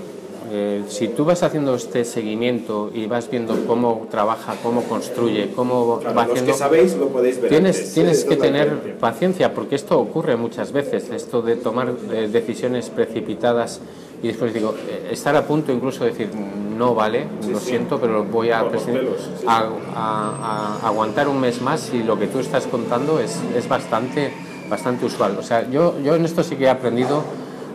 eh, 0.53 0.83
si 0.88 1.09
tú 1.09 1.25
vas 1.25 1.42
haciendo 1.42 1.75
este 1.75 2.05
seguimiento 2.05 2.90
y 2.94 3.07
vas 3.07 3.29
viendo 3.29 3.66
cómo 3.66 4.07
trabaja, 4.11 4.55
cómo 4.62 4.83
construye, 4.83 5.51
cómo 5.55 5.99
claro, 5.99 6.14
va 6.14 6.22
haciendo... 6.22 6.46
Los 6.46 6.57
que 6.57 6.59
sabéis 6.59 6.94
lo 6.96 7.09
podéis 7.09 7.40
ver. 7.40 7.51
Tienes, 7.51 7.77
antes. 7.77 7.94
tienes 7.94 8.25
que 8.25 8.37
tener 8.37 8.96
paciencia, 8.99 9.53
porque 9.55 9.75
esto 9.75 9.99
ocurre 9.99 10.37
muchas 10.37 10.70
veces, 10.70 11.11
esto 11.11 11.42
de 11.42 11.57
tomar 11.57 11.92
eh, 12.12 12.29
decisiones 12.31 12.90
precipitadas 12.90 13.81
y 14.22 14.29
después 14.29 14.52
digo, 14.55 14.74
eh, 14.88 15.09
estar 15.12 15.37
a 15.37 15.46
punto 15.46 15.72
incluso 15.72 16.05
de 16.05 16.11
decir, 16.11 16.31
no 16.76 16.94
vale, 16.94 17.26
sí, 17.40 17.50
lo 17.50 17.61
sí. 17.61 17.70
siento, 17.70 18.00
pero 18.00 18.24
voy 18.24 18.50
a, 18.50 18.68
pelos, 18.68 18.83
sí, 19.40 19.46
a, 19.46 19.68
a, 19.94 20.79
a, 20.83 20.87
aguantar 20.87 21.29
un 21.29 21.40
mes 21.40 21.61
más 21.61 21.92
y 21.92 22.02
lo 22.02 22.18
que 22.18 22.26
tú 22.26 22.38
estás 22.38 22.66
contando 22.66 23.20
es, 23.20 23.40
es 23.57 23.68
bastante, 23.68 24.33
bastante 24.68 25.07
usual. 25.07 25.37
O 25.38 25.42
sea, 25.42 25.68
yo, 25.70 25.98
yo 26.02 26.14
en 26.14 26.24
esto 26.24 26.42
sí 26.42 26.57
que 26.57 26.64
he 26.64 26.70
aprendido 26.70 27.22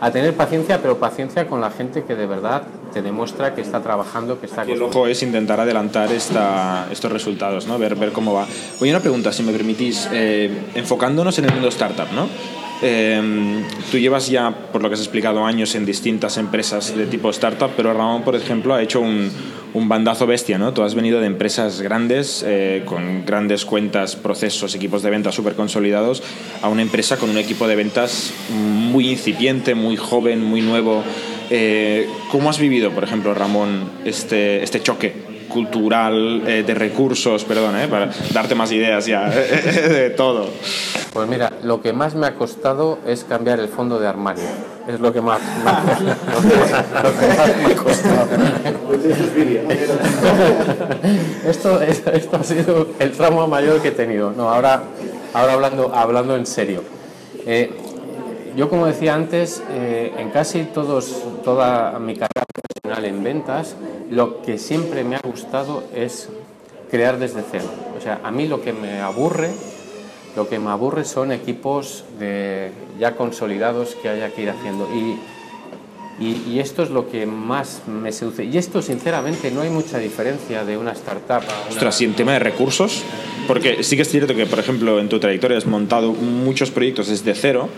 a 0.02 0.10
tener 0.10 0.34
paciencia, 0.34 0.82
pero 0.82 0.98
paciencia 0.98 1.46
con 1.46 1.60
la 1.60 1.70
gente 1.70 2.02
que 2.02 2.16
de 2.16 2.26
verdad 2.26 2.64
te 2.92 3.02
demuestra 3.02 3.54
que 3.54 3.60
está 3.60 3.80
trabajando, 3.80 4.40
que 4.40 4.46
está... 4.46 4.66
Y 4.66 4.72
el 4.72 4.82
ojo 4.82 5.06
es 5.06 5.22
intentar 5.22 5.60
adelantar 5.60 6.10
esta, 6.10 6.88
estos 6.90 7.12
resultados, 7.12 7.68
¿no? 7.68 7.78
ver, 7.78 7.94
ver 7.94 8.10
cómo 8.10 8.34
va. 8.34 8.44
Oye, 8.80 8.90
una 8.90 8.98
pregunta, 8.98 9.32
si 9.32 9.44
me 9.44 9.52
permitís, 9.52 10.08
eh, 10.12 10.50
enfocándonos 10.74 11.38
en 11.38 11.44
el 11.44 11.52
mundo 11.52 11.68
startup, 11.68 12.12
¿no? 12.12 12.26
Eh, 12.84 13.62
tú 13.92 13.98
llevas 13.98 14.28
ya, 14.28 14.50
por 14.72 14.82
lo 14.82 14.88
que 14.88 14.94
has 14.94 15.00
explicado, 15.00 15.44
años 15.44 15.74
en 15.76 15.86
distintas 15.86 16.36
empresas 16.36 16.96
de 16.96 17.06
tipo 17.06 17.30
startup, 17.30 17.70
pero 17.76 17.94
Ramón, 17.94 18.22
por 18.22 18.34
ejemplo, 18.34 18.74
ha 18.74 18.82
hecho 18.82 19.00
un, 19.00 19.30
un 19.72 19.88
bandazo 19.88 20.26
bestia, 20.26 20.58
¿no? 20.58 20.72
Tú 20.72 20.82
has 20.82 20.94
venido 20.94 21.20
de 21.20 21.26
empresas 21.26 21.80
grandes, 21.80 22.44
eh, 22.46 22.82
con 22.84 23.24
grandes 23.24 23.64
cuentas, 23.64 24.16
procesos, 24.16 24.74
equipos 24.74 25.02
de 25.02 25.10
ventas 25.10 25.34
súper 25.34 25.54
consolidados, 25.54 26.22
a 26.60 26.68
una 26.68 26.82
empresa 26.82 27.16
con 27.16 27.30
un 27.30 27.38
equipo 27.38 27.68
de 27.68 27.76
ventas 27.76 28.32
muy 28.50 29.08
incipiente, 29.08 29.74
muy 29.74 29.96
joven, 29.96 30.42
muy 30.44 30.60
nuevo. 30.60 31.04
Eh, 31.50 32.08
¿Cómo 32.30 32.50
has 32.50 32.58
vivido, 32.58 32.90
por 32.90 33.04
ejemplo, 33.04 33.32
Ramón, 33.32 33.90
este, 34.04 34.62
este 34.62 34.82
choque 34.82 35.31
cultural, 35.52 36.42
eh, 36.46 36.62
de 36.62 36.74
recursos, 36.74 37.44
perdón, 37.44 37.76
eh, 37.78 37.88
para 37.88 38.10
darte 38.32 38.54
más 38.54 38.72
ideas 38.72 39.04
ya 39.06 39.28
de 39.28 40.10
todo. 40.10 40.48
Pues 41.12 41.28
mira, 41.28 41.52
lo 41.62 41.82
que 41.82 41.92
más 41.92 42.14
me 42.14 42.26
ha 42.26 42.34
costado 42.34 42.98
es 43.06 43.24
cambiar 43.24 43.60
el 43.60 43.68
fondo 43.68 43.98
de 43.98 44.08
armario. 44.08 44.44
Es 44.88 44.98
lo 44.98 45.12
que 45.12 45.20
más, 45.20 45.40
más 45.64 45.84
lo, 45.84 45.98
que, 45.98 46.04
lo 46.04 47.20
que 47.20 47.26
más 47.28 47.56
me 47.56 47.72
ha 47.72 47.76
costado. 47.76 48.28
esto, 51.46 51.80
esto 51.82 52.36
ha 52.36 52.42
sido 52.42 52.88
el 52.98 53.12
tramo 53.12 53.46
mayor 53.46 53.80
que 53.80 53.88
he 53.88 53.92
tenido. 53.92 54.32
No, 54.32 54.48
ahora, 54.48 54.82
ahora 55.34 55.52
hablando, 55.52 55.94
hablando 55.94 56.36
en 56.36 56.46
serio. 56.46 56.82
Eh, 57.46 57.70
yo, 58.56 58.68
como 58.68 58.86
decía 58.86 59.14
antes, 59.14 59.62
eh, 59.70 60.12
en 60.18 60.30
casi 60.30 60.64
todos, 60.64 61.22
toda 61.44 61.98
mi 61.98 62.14
carrera 62.14 62.44
profesional 62.92 63.04
en 63.04 63.24
ventas, 63.24 63.76
lo 64.10 64.42
que 64.42 64.58
siempre 64.58 65.04
me 65.04 65.16
ha 65.16 65.20
gustado 65.20 65.84
es 65.94 66.28
crear 66.90 67.18
desde 67.18 67.42
cero. 67.50 67.64
O 67.96 68.00
sea, 68.00 68.20
a 68.22 68.30
mí 68.30 68.46
lo 68.46 68.62
que 68.62 68.72
me 68.72 69.00
aburre, 69.00 69.50
lo 70.36 70.48
que 70.48 70.58
me 70.58 70.70
aburre 70.70 71.04
son 71.04 71.32
equipos 71.32 72.04
de, 72.18 72.70
ya 72.98 73.16
consolidados 73.16 73.96
que 73.96 74.08
haya 74.08 74.30
que 74.30 74.42
ir 74.42 74.50
haciendo. 74.50 74.88
Y, 74.94 75.18
y, 76.22 76.42
y, 76.50 76.60
esto 76.60 76.82
es 76.82 76.90
lo 76.90 77.10
que 77.10 77.24
más 77.24 77.82
me 77.86 78.12
seduce. 78.12 78.44
Y 78.44 78.58
esto, 78.58 78.82
sinceramente, 78.82 79.50
no 79.50 79.62
hay 79.62 79.70
mucha 79.70 79.98
diferencia 79.98 80.64
de 80.64 80.76
una 80.76 80.92
startup. 80.92 81.42
A 81.48 81.62
una... 81.62 81.70
Ostras, 81.70 82.00
y 82.02 82.04
en 82.04 82.14
tema 82.14 82.32
de 82.32 82.38
recursos, 82.38 83.02
porque 83.48 83.82
sí 83.82 83.96
que 83.96 84.02
es 84.02 84.08
cierto 84.08 84.34
que, 84.34 84.46
por 84.46 84.58
ejemplo, 84.58 85.00
en 85.00 85.08
tu 85.08 85.18
trayectoria 85.18 85.56
has 85.56 85.66
montado 85.66 86.12
muchos 86.12 86.70
proyectos 86.70 87.08
desde 87.08 87.34
cero 87.34 87.70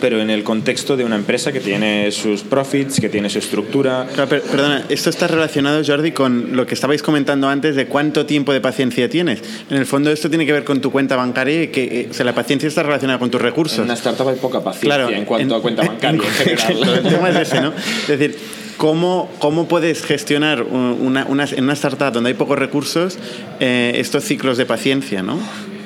pero 0.00 0.20
en 0.20 0.30
el 0.30 0.44
contexto 0.44 0.96
de 0.96 1.04
una 1.04 1.16
empresa 1.16 1.52
que 1.52 1.60
tiene 1.60 2.10
sus 2.10 2.42
profits, 2.42 3.00
que 3.00 3.08
tiene 3.08 3.30
su 3.30 3.38
estructura. 3.38 4.06
Claro, 4.12 4.28
per 4.28 4.42
perdona, 4.42 4.84
esto 4.88 5.10
está 5.10 5.26
relacionado, 5.26 5.82
Jordi, 5.84 6.12
con 6.12 6.56
lo 6.56 6.66
que 6.66 6.74
estabais 6.74 7.02
comentando 7.02 7.48
antes 7.48 7.76
de 7.76 7.86
cuánto 7.86 8.26
tiempo 8.26 8.52
de 8.52 8.60
paciencia 8.60 9.08
tienes. 9.08 9.42
En 9.70 9.76
el 9.76 9.86
fondo, 9.86 10.10
esto 10.10 10.28
tiene 10.28 10.46
que 10.46 10.52
ver 10.52 10.64
con 10.64 10.80
tu 10.80 10.90
cuenta 10.90 11.16
bancaria 11.16 11.64
y 11.64 11.68
que 11.68 12.00
eh, 12.00 12.08
o 12.10 12.14
sea, 12.14 12.24
la 12.24 12.34
paciencia 12.34 12.68
está 12.68 12.82
relacionada 12.82 13.18
con 13.18 13.30
tus 13.30 13.40
recursos. 13.40 13.78
En 13.78 13.84
una 13.84 13.94
startup 13.94 14.28
hay 14.28 14.36
poca 14.36 14.62
paciencia 14.62 14.88
claro, 14.88 15.10
en 15.10 15.24
cuanto 15.24 15.54
en, 15.54 15.58
a 15.58 15.62
cuenta 15.62 15.82
bancaria 15.82 16.20
en, 16.22 16.56
general. 16.56 16.98
el 17.04 17.12
tema 17.12 17.30
es 17.30 17.36
ese, 17.36 17.60
¿no? 17.60 17.72
Es 17.76 18.08
decir, 18.08 18.36
¿Cómo, 18.78 19.28
¿Cómo, 19.40 19.66
puedes 19.66 20.04
gestionar 20.04 20.62
una, 20.62 21.26
una, 21.26 21.44
en 21.46 21.64
una 21.64 21.72
startup 21.72 22.12
donde 22.12 22.28
hay 22.28 22.34
pocos 22.34 22.56
recursos 22.56 23.18
eh, 23.58 23.94
estos 23.96 24.22
ciclos 24.22 24.56
de 24.56 24.66
paciencia? 24.66 25.20
¿no? 25.20 25.40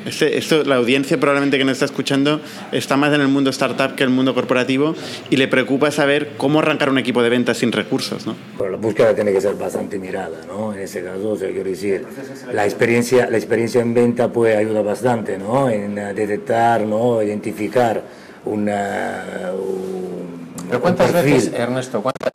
Este, 0.04 0.36
esto, 0.36 0.64
la 0.64 0.76
audiencia 0.76 1.18
probablemente 1.18 1.58
que 1.58 1.64
nos 1.64 1.74
está 1.74 1.84
escuchando 1.84 2.40
está 2.72 2.96
más 2.96 3.14
en 3.14 3.20
el 3.20 3.28
mundo 3.28 3.50
startup 3.50 3.94
que 3.94 4.02
en 4.02 4.10
el 4.10 4.14
mundo 4.14 4.34
corporativo 4.34 4.94
y 5.30 5.36
le 5.36 5.48
preocupa 5.48 5.90
saber 5.90 6.32
cómo 6.36 6.58
arrancar 6.58 6.90
un 6.90 6.98
equipo 6.98 7.22
de 7.22 7.28
ventas 7.28 7.58
sin 7.58 7.72
recursos. 7.72 8.26
¿no? 8.26 8.34
Pero 8.58 8.70
la 8.70 8.76
búsqueda 8.76 9.14
tiene 9.14 9.32
que 9.32 9.40
ser 9.40 9.54
bastante 9.54 9.98
mirada, 9.98 10.40
¿no? 10.46 10.72
En 10.72 10.80
ese 10.80 11.02
caso, 11.02 11.30
o 11.30 11.36
sea, 11.36 11.50
quiero 11.50 11.70
decir, 11.70 12.04
la 12.52 12.64
experiencia, 12.64 13.30
la 13.30 13.36
experiencia 13.36 13.80
en 13.80 13.94
venta 13.94 14.32
puede 14.32 14.56
ayudar 14.56 14.84
bastante, 14.84 15.38
¿no? 15.38 15.68
En 15.70 15.94
detectar, 15.94 16.82
¿no? 16.82 17.22
Identificar 17.22 18.02
una... 18.44 19.52
Un, 19.54 20.66
Pero 20.68 20.80
¿cuántas 20.80 21.08
un 21.08 21.14
veces, 21.14 21.52
Ernesto, 21.54 22.02
cuántas, 22.02 22.30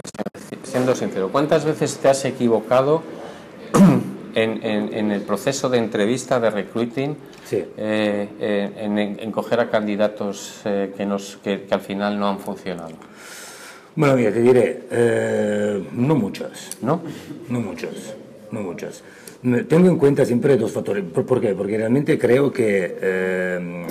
siendo 0.63 0.95
sincero, 0.95 1.29
cuántas 1.31 1.65
veces 1.65 1.97
te 1.97 2.07
has 2.09 2.23
equivocado 2.25 3.03
en, 4.37 4.63
en, 4.63 4.93
en, 4.93 5.11
el 5.11 5.21
proceso 5.21 5.67
de 5.67 5.79
entrevista, 5.79 6.39
de 6.39 6.51
recruiting, 6.51 7.15
sí. 7.43 7.63
eh, 7.75 8.75
en, 8.77 8.97
en, 8.99 9.31
coger 9.31 9.59
a 9.59 9.71
candidatos 9.71 10.61
eh, 10.65 10.93
que, 10.95 11.07
nos, 11.07 11.37
que, 11.43 11.63
que, 11.63 11.73
al 11.73 11.81
final 11.81 12.19
no 12.19 12.29
han 12.29 12.39
funcionado? 12.39 12.91
Bueno, 13.95 14.15
mira, 14.15 14.31
te 14.31 14.41
diré, 14.43 14.83
eh, 14.91 15.83
no 15.91 16.13
muchas. 16.13 16.77
¿No? 16.83 17.01
No 17.49 17.59
muchas, 17.61 18.15
no 18.51 18.61
muchas. 18.61 19.03
Tengo 19.41 19.87
en 19.87 19.97
cuenta 19.97 20.23
siempre 20.23 20.55
dos 20.55 20.71
factores. 20.71 21.03
¿Por, 21.03 21.25
por 21.25 21.41
qué? 21.41 21.55
Porque 21.55 21.77
realmente 21.77 22.19
creo 22.19 22.53
que 22.53 22.95
eh, 23.01 23.87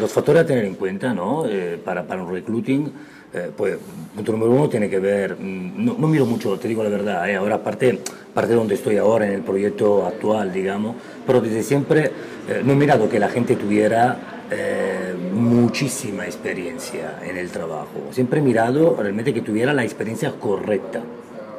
los 0.00 0.12
factores 0.12 0.42
a 0.42 0.46
tener 0.46 0.64
en 0.64 0.74
cuenta 0.74 1.12
¿no? 1.12 1.46
Eh, 1.48 1.80
para, 1.84 2.06
para 2.06 2.22
un 2.22 2.32
recruiting 2.32 2.92
eh, 3.34 3.50
pues 3.56 3.76
punto 4.14 4.32
número 4.32 4.52
uno 4.52 4.68
tiene 4.68 4.88
que 4.88 5.00
ver, 5.00 5.36
no, 5.40 5.96
no 5.98 6.06
miro 6.06 6.24
mucho, 6.24 6.56
te 6.58 6.68
digo 6.68 6.84
la 6.84 6.90
verdad, 6.90 7.28
eh, 7.28 7.34
ahora 7.34 7.56
aparte, 7.56 8.00
parte 8.32 8.50
de 8.52 8.56
donde 8.56 8.76
estoy 8.76 8.96
ahora 8.96 9.26
en 9.26 9.32
el 9.32 9.42
proyecto 9.42 10.06
actual, 10.06 10.52
digamos, 10.52 10.94
pero 11.26 11.40
desde 11.40 11.62
siempre 11.62 12.12
eh, 12.48 12.62
no 12.64 12.72
he 12.72 12.76
mirado 12.76 13.08
que 13.08 13.18
la 13.18 13.28
gente 13.28 13.56
tuviera 13.56 14.44
eh, 14.50 15.14
muchísima 15.32 16.26
experiencia 16.26 17.18
en 17.24 17.36
el 17.36 17.50
trabajo, 17.50 18.08
siempre 18.12 18.38
he 18.38 18.42
mirado 18.42 18.96
realmente 19.00 19.34
que 19.34 19.40
tuviera 19.40 19.72
la 19.72 19.82
experiencia 19.82 20.30
correcta 20.32 21.00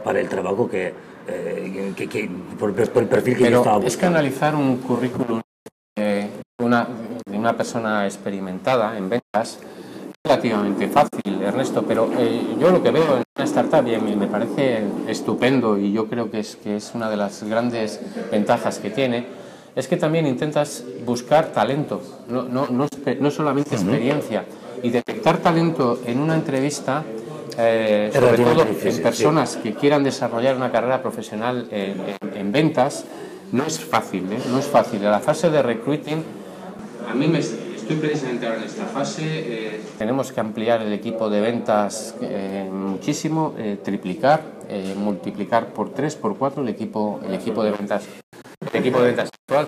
para 0.06 0.22
el 0.22 0.30
trabajo 0.30 0.70
que, 0.70 0.94
eh, 1.28 1.94
que, 1.98 2.08
que 2.08 2.30
por, 2.58 2.74
por, 2.74 3.04
el 3.04 3.10
perfil 3.10 3.36
que 3.36 3.44
pero 3.46 3.52
yo 3.52 3.58
estaba 3.58 3.78
buscando. 3.78 3.88
Es 3.88 3.98
que 3.98 4.06
analizar 4.06 4.56
un 4.56 4.78
currículum 4.78 5.42
de 5.98 6.30
una, 6.60 6.88
de 7.26 7.38
una 7.38 7.58
persona 7.58 8.06
experimentada 8.06 8.98
en 8.98 9.10
ventas 9.10 9.60
relativamente 10.26 10.88
fácil, 10.88 11.42
Ernesto, 11.42 11.84
pero 11.88 12.10
eh, 12.18 12.56
yo 12.60 12.72
lo 12.72 12.82
que 12.82 12.90
veo 12.90 13.18
en 13.18 13.24
una 13.36 13.46
startup 13.46 13.88
y 13.88 14.16
me 14.16 14.28
parece 14.28 14.84
estupendo 15.08 15.78
y 15.78 15.92
yo 15.92 16.08
creo 16.08 16.32
que 16.32 16.40
es, 16.40 16.56
que 16.56 16.78
es 16.78 16.92
una 16.96 17.10
de 17.10 17.18
las 17.18 17.44
grandes 17.44 18.02
ventajas 18.32 18.80
que 18.80 18.90
tiene, 18.90 19.28
es 19.76 19.88
que 19.88 19.98
también 19.98 20.26
intentas 20.26 20.84
buscar 21.06 21.52
talento, 21.52 22.02
no, 22.28 22.44
no, 22.44 22.68
no, 22.70 22.88
no 23.20 23.32
solamente 23.32 23.76
experiencia. 23.76 24.46
Y 24.82 24.90
detectar 24.90 25.38
talento 25.38 26.00
en 26.06 26.20
una 26.20 26.36
entrevista, 26.36 27.04
eh, 27.58 28.10
sobre 28.14 28.44
todo 28.44 28.66
en 28.84 29.02
personas 29.02 29.58
que 29.58 29.74
quieran 29.74 30.04
desarrollar 30.04 30.56
una 30.56 30.72
carrera 30.72 31.02
profesional 31.02 31.68
en, 31.72 32.02
en, 32.34 32.52
ventas, 32.52 33.06
no 33.52 33.66
es 33.66 33.80
fácil, 33.80 34.32
¿eh? 34.32 34.40
no 34.50 34.60
es 34.60 34.66
fácil. 34.66 35.04
La 35.04 35.20
fase 35.20 35.50
de 35.50 35.62
recruiting, 35.62 36.24
a 37.10 37.14
mí 37.14 37.28
me 37.28 37.42
estoy 37.86 37.98
precisamente 37.98 38.48
ahora 38.48 38.58
en 38.58 38.66
esta 38.66 38.86
fase. 38.86 39.22
Eh, 39.24 39.82
tenemos 40.00 40.32
que 40.32 40.40
ampliar 40.40 40.82
el 40.82 40.92
equipo 40.92 41.30
de 41.30 41.40
ventas 41.40 42.16
eh, 42.20 42.68
muchísimo, 42.72 43.54
eh, 43.60 43.78
triplicar, 43.84 44.42
multiplicar 44.98 45.68
por 45.68 45.94
tres, 45.94 46.16
por 46.16 46.36
cuatro 46.36 46.64
el 46.64 46.70
equipo, 46.70 47.20
el 47.24 47.36
equipo 47.36 47.64
de 47.64 47.70
ventas. 47.70 48.06
El 48.74 48.80
equipo 48.80 49.00
de 49.00 49.06
ventas 49.06 49.30
actual 49.32 49.68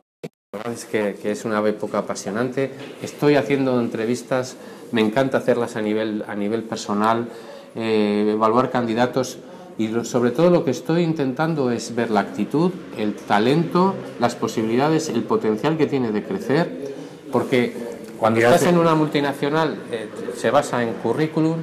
es 0.74 0.86
que, 0.86 1.16
que, 1.22 1.30
es 1.30 1.46
una 1.46 1.60
época 1.68 2.00
apasionante. 2.00 2.72
Estoy 3.04 3.36
haciendo 3.36 3.80
entrevistas, 3.80 4.58
me 4.92 5.02
encanta 5.02 5.38
hacerlas 5.38 5.76
a 5.76 5.84
nivel, 5.84 6.26
a 6.28 6.34
nivel 6.34 6.64
personal, 6.64 7.30
evaluar 7.76 8.72
candidatos 8.72 9.38
y 9.78 9.90
sobre 10.06 10.32
todo 10.32 10.50
lo 10.50 10.66
que 10.66 10.72
estoy 10.72 11.04
intentando 11.04 11.70
es 11.70 11.94
ver 11.94 12.10
la 12.10 12.22
actitud, 12.22 12.72
el 12.98 13.14
talento, 13.14 13.94
las 14.20 14.34
posibilidades, 14.36 15.10
el 15.10 15.22
potencial 15.22 15.78
que 15.78 15.86
tiene 15.86 16.12
de 16.12 16.24
crecer, 16.24 16.96
porque 17.32 17.97
cuando 18.20 18.40
estás 18.40 18.64
en 18.64 18.78
una 18.78 18.96
multinacional 18.96 19.78
eh, 19.92 20.10
se 20.36 20.50
basa 20.52 20.84
en 20.84 20.94
currículum, 20.94 21.58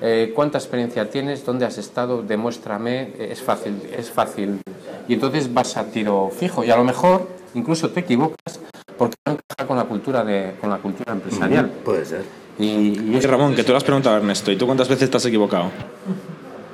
eh, 0.00 0.32
cuánta 0.34 0.58
experiencia 0.58 1.08
tienes, 1.08 1.44
dónde 1.44 1.64
has 1.64 1.78
estado, 1.78 2.22
demuéstrame, 2.22 3.14
eh, 3.18 3.28
es 3.30 3.40
fácil, 3.40 3.80
es 3.96 4.10
fácil. 4.10 4.60
Y 5.08 5.14
entonces 5.14 5.52
vas 5.52 5.76
a 5.76 5.84
tiro 5.86 6.30
fijo 6.30 6.64
y 6.64 6.70
a 6.70 6.76
lo 6.76 6.84
mejor 6.84 7.28
incluso 7.54 7.90
te 7.90 8.00
equivocas 8.00 8.60
porque 8.98 9.16
no 9.26 9.32
encaja 9.32 9.66
con 9.66 9.76
la 9.76 9.84
cultura 9.84 10.24
de, 10.24 10.54
con 10.60 10.70
la 10.70 10.78
cultura 10.78 11.12
empresarial. 11.12 11.66
Mm, 11.66 11.84
puede 11.84 12.04
ser. 12.04 12.22
Y, 12.58 12.64
y 12.64 13.16
Oye, 13.16 13.26
Ramón, 13.26 13.54
que 13.54 13.64
tú 13.64 13.72
lo 13.72 13.78
has 13.78 13.84
preguntado 13.84 14.14
a 14.14 14.18
Ernesto, 14.18 14.52
¿y 14.52 14.56
tú 14.56 14.66
cuántas 14.66 14.88
veces 14.88 15.10
te 15.10 15.16
has 15.16 15.26
equivocado? 15.26 15.70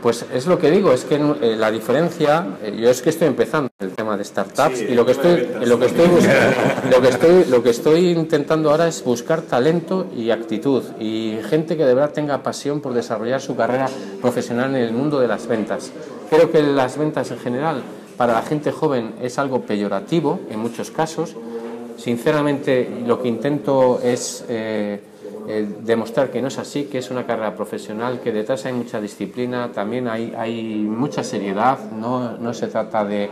Pues 0.03 0.25
es 0.33 0.47
lo 0.47 0.59
que 0.59 0.71
digo, 0.71 0.93
es 0.93 1.05
que 1.05 1.17
eh, 1.17 1.57
la 1.57 1.71
diferencia, 1.71 2.57
eh, 2.63 2.75
yo 2.81 2.89
es 2.89 3.03
que 3.03 3.11
estoy 3.11 3.29
empezando 3.29 3.71
el 3.81 3.91
tema 3.91 4.17
de 4.17 4.25
startups 4.25 4.79
Sí, 4.79 4.87
y 4.89 4.95
lo 4.95 5.05
que 5.05 5.13
estoy, 5.13 5.47
lo 5.67 5.79
que 5.79 5.87
estoy 5.87 6.07
buscando, 6.07 6.57
lo 6.91 7.03
que 7.03 7.09
estoy, 7.09 7.45
lo 7.45 7.63
que 7.63 7.71
estoy 7.71 8.09
intentando 8.09 8.71
ahora 8.71 8.89
es 8.89 9.05
buscar 9.05 9.43
talento 9.43 10.07
y 10.17 10.31
actitud 10.31 10.83
y 10.99 11.39
gente 11.51 11.77
que 11.77 11.85
de 11.85 11.93
verdad 11.93 12.13
tenga 12.13 12.43
pasión 12.43 12.81
por 12.81 12.95
desarrollar 12.95 13.43
su 13.43 13.57
carrera 13.57 13.89
profesional 14.23 14.75
en 14.75 14.83
el 14.83 14.93
mundo 14.93 15.21
de 15.21 15.29
las 15.29 15.47
ventas. 15.47 15.93
Creo 16.31 16.51
que 16.51 16.63
las 16.63 16.97
ventas 16.97 17.31
en 17.31 17.39
general 17.39 17.83
para 18.17 18.33
la 18.33 18.43
gente 18.43 18.73
joven 18.73 19.15
es 19.21 19.39
algo 19.39 19.63
peyorativo 19.63 20.41
en 20.51 20.61
muchos 20.61 20.91
casos. 20.91 21.37
Sinceramente, 21.99 23.03
lo 23.07 23.21
que 23.21 23.29
intento 23.29 24.01
es 24.03 24.47
eh, 24.49 25.01
eh, 25.49 25.69
demostrar 25.83 26.31
que 26.31 26.43
no 26.43 26.49
es 26.49 26.59
así, 26.59 26.85
que 26.85 26.99
es 26.99 27.11
una 27.11 27.27
carrera 27.27 27.55
profesional, 27.55 28.21
que 28.21 28.33
detrás 28.33 28.67
hay 28.67 28.73
mucha 28.73 29.01
disciplina, 29.01 29.71
también 29.73 30.09
hay, 30.09 30.33
hay 30.37 30.63
mucha 30.75 31.25
seriedad, 31.25 31.91
no, 31.93 32.37
no 32.37 32.55
se 32.55 32.69
trata 32.69 33.05
de, 33.05 33.29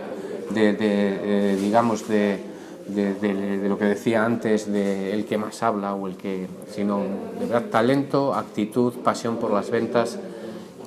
de, 0.51 0.73
de, 0.73 0.73
eh, 0.83 1.57
digamos, 1.61 2.09
de, 2.09 2.40
de, 2.88 3.68
lo 3.68 3.79
que 3.79 3.85
decía 3.85 4.25
antes, 4.25 4.71
de 4.71 5.12
el 5.12 5.27
que 5.27 5.37
más 5.37 5.62
habla 5.62 5.94
o 5.94 6.09
el 6.09 6.16
que, 6.16 6.47
sino 6.71 7.03
de 7.38 7.47
verdad 7.47 7.71
talento, 7.71 8.35
actitud, 8.35 8.94
pasión 9.05 9.37
por 9.37 9.53
las 9.53 9.71
ventas 9.71 10.18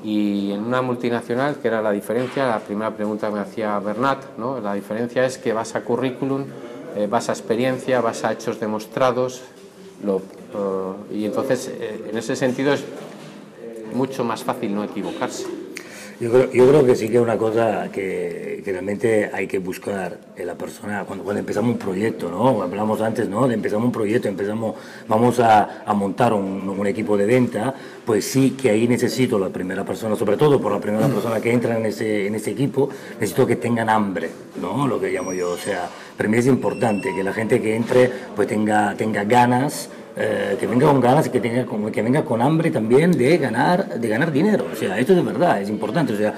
y 0.03 0.51
en 0.51 0.63
una 0.63 0.81
multinacional, 0.81 1.57
que 1.57 1.67
era 1.67 1.81
la 1.81 1.91
diferencia, 1.91 2.47
la 2.47 2.59
primera 2.59 2.91
pregunta 2.91 3.27
que 3.27 3.33
me 3.33 3.39
hacía 3.41 3.77
Bernat, 3.79 4.37
¿no? 4.37 4.59
la 4.59 4.73
diferencia 4.73 5.25
es 5.25 5.37
que 5.37 5.53
vas 5.53 5.75
a 5.75 5.83
currículum, 5.83 6.45
eh, 6.95 7.07
vas 7.07 7.29
a 7.29 7.33
experiencia, 7.33 8.01
vas 8.01 8.23
a 8.23 8.31
hechos 8.33 8.59
demostrados, 8.59 9.43
lo, 10.03 10.15
uh, 10.17 11.13
y 11.13 11.25
entonces 11.25 11.69
eh, 11.73 12.05
en 12.09 12.17
ese 12.17 12.35
sentido 12.35 12.73
es 12.73 12.83
mucho 13.93 14.23
más 14.23 14.43
fácil 14.43 14.73
no 14.73 14.83
equivocarse. 14.83 15.45
Yo 16.21 16.29
creo, 16.29 16.51
yo 16.51 16.69
creo 16.69 16.85
que 16.85 16.95
sí 16.95 17.09
que 17.09 17.15
es 17.15 17.21
una 17.23 17.35
cosa 17.35 17.89
que, 17.91 18.61
que, 18.63 18.71
realmente 18.71 19.31
hay 19.33 19.47
que 19.47 19.57
buscar 19.57 20.19
en 20.37 20.45
la 20.45 20.53
persona 20.53 21.03
cuando, 21.03 21.23
cuando 21.23 21.39
empezamos 21.39 21.71
un 21.71 21.79
proyecto, 21.79 22.29
¿no? 22.29 22.61
Hablamos 22.61 23.01
antes, 23.01 23.27
¿no? 23.27 23.47
De 23.47 23.55
empezamos 23.55 23.85
un 23.85 23.91
proyecto, 23.91 24.27
empezamos, 24.27 24.75
vamos 25.07 25.39
a, 25.39 25.81
a 25.83 25.93
montar 25.95 26.31
un, 26.33 26.69
un, 26.69 26.85
equipo 26.85 27.17
de 27.17 27.25
venta, 27.25 27.73
pues 28.05 28.23
sí 28.25 28.51
que 28.51 28.69
ahí 28.69 28.87
necesito 28.87 29.39
la 29.39 29.49
primera 29.49 29.83
persona, 29.83 30.15
sobre 30.15 30.37
todo 30.37 30.61
por 30.61 30.71
la 30.71 30.79
primera 30.79 31.07
persona 31.07 31.41
que 31.41 31.51
entra 31.51 31.75
en 31.75 31.87
ese, 31.87 32.27
en 32.27 32.35
ese 32.35 32.51
equipo, 32.51 32.87
necesito 33.19 33.47
que 33.47 33.55
tengan 33.55 33.89
hambre, 33.89 34.29
¿no? 34.61 34.87
Lo 34.87 35.01
que 35.01 35.09
llamo 35.09 35.33
yo, 35.33 35.49
o 35.49 35.57
sea, 35.57 35.89
para 36.15 36.29
mí 36.29 36.37
es 36.37 36.45
importante 36.45 37.15
que 37.15 37.23
la 37.23 37.33
gente 37.33 37.59
que 37.59 37.75
entre 37.75 38.11
pues 38.35 38.47
tenga, 38.47 38.93
tenga 38.95 39.23
ganas, 39.23 39.89
eh, 40.13 40.57
que 40.59 40.67
venga 40.67 40.87
con 40.87 40.99
ganas 40.99 41.27
y 41.27 41.29
que, 41.29 41.39
tenga, 41.39 41.65
que 41.91 42.01
venga 42.01 42.23
con 42.25 42.41
hambre 42.41 42.69
también 42.69 43.11
de 43.11 43.37
ganar, 43.37 43.99
de 43.99 44.07
ganar 44.09 44.31
dinero. 44.31 44.65
O 44.71 44.75
sea, 44.75 44.99
esto 44.99 45.13
es 45.13 45.17
de 45.17 45.23
verdad, 45.23 45.61
es 45.61 45.69
importante. 45.69 46.13
O 46.13 46.17
sea, 46.17 46.33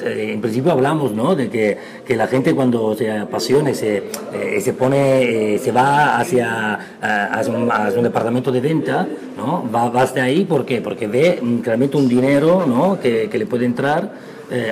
en 0.00 0.40
principio 0.40 0.72
hablamos 0.72 1.12
¿no? 1.12 1.34
de 1.34 1.50
que, 1.50 1.76
que 2.06 2.16
la 2.16 2.26
gente 2.26 2.54
cuando 2.54 2.94
se 2.94 3.10
apasiona 3.12 3.74
se, 3.74 4.04
eh, 4.32 4.60
se 4.62 4.72
pone, 4.72 5.54
eh, 5.54 5.58
se 5.58 5.72
va 5.72 6.18
hacia, 6.18 6.78
hacia 7.00 7.52
un, 7.52 7.70
hacia, 7.70 7.98
un, 7.98 8.04
departamento 8.04 8.50
de 8.50 8.60
venta, 8.60 9.06
¿no? 9.36 9.68
va, 9.74 9.90
va 9.90 10.02
hasta 10.02 10.22
ahí, 10.22 10.44
¿por 10.44 10.64
qué? 10.64 10.80
Porque 10.80 11.06
ve 11.06 11.38
claramente 11.62 11.98
un 11.98 12.08
dinero 12.08 12.64
¿no? 12.66 12.98
que, 12.98 13.28
que 13.28 13.38
le 13.38 13.44
puede 13.44 13.66
entrar. 13.66 14.10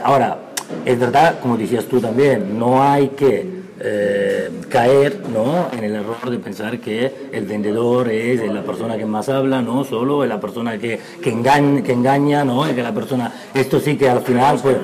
ahora, 0.03 0.39
es 0.87 0.99
verdad, 0.99 1.41
como 1.41 1.59
decías 1.59 1.85
tú 1.85 2.01
también, 2.01 2.59
no 2.59 2.83
hay 2.83 3.09
que 3.09 3.56
eh, 3.81 4.51
caer 4.69 5.21
¿no? 5.33 5.69
en 5.77 5.85
el 5.85 5.95
error 5.97 6.31
de 6.31 6.39
pensar 6.39 6.79
que 6.79 7.29
el 7.33 7.45
vendedor 7.45 8.09
es 8.09 8.41
la 8.53 8.63
persona 8.63 8.97
que 8.97 9.07
más 9.07 9.29
habla, 9.29 9.61
no 9.61 9.85
solo 9.85 10.23
es 10.23 10.29
la 10.29 10.41
persona 10.41 10.79
que, 10.79 10.99
que, 11.23 11.31
engaña, 11.31 11.83
que 11.83 11.93
engaña, 11.93 12.45
¿no? 12.45 12.67
es 12.67 12.75
que 12.75 12.83
la 12.83 12.95
persona, 12.95 13.33
esto 13.55 13.81
sí 13.81 13.97
que 13.97 14.09
al 14.09 14.21
final 14.21 14.59
pues... 14.63 14.77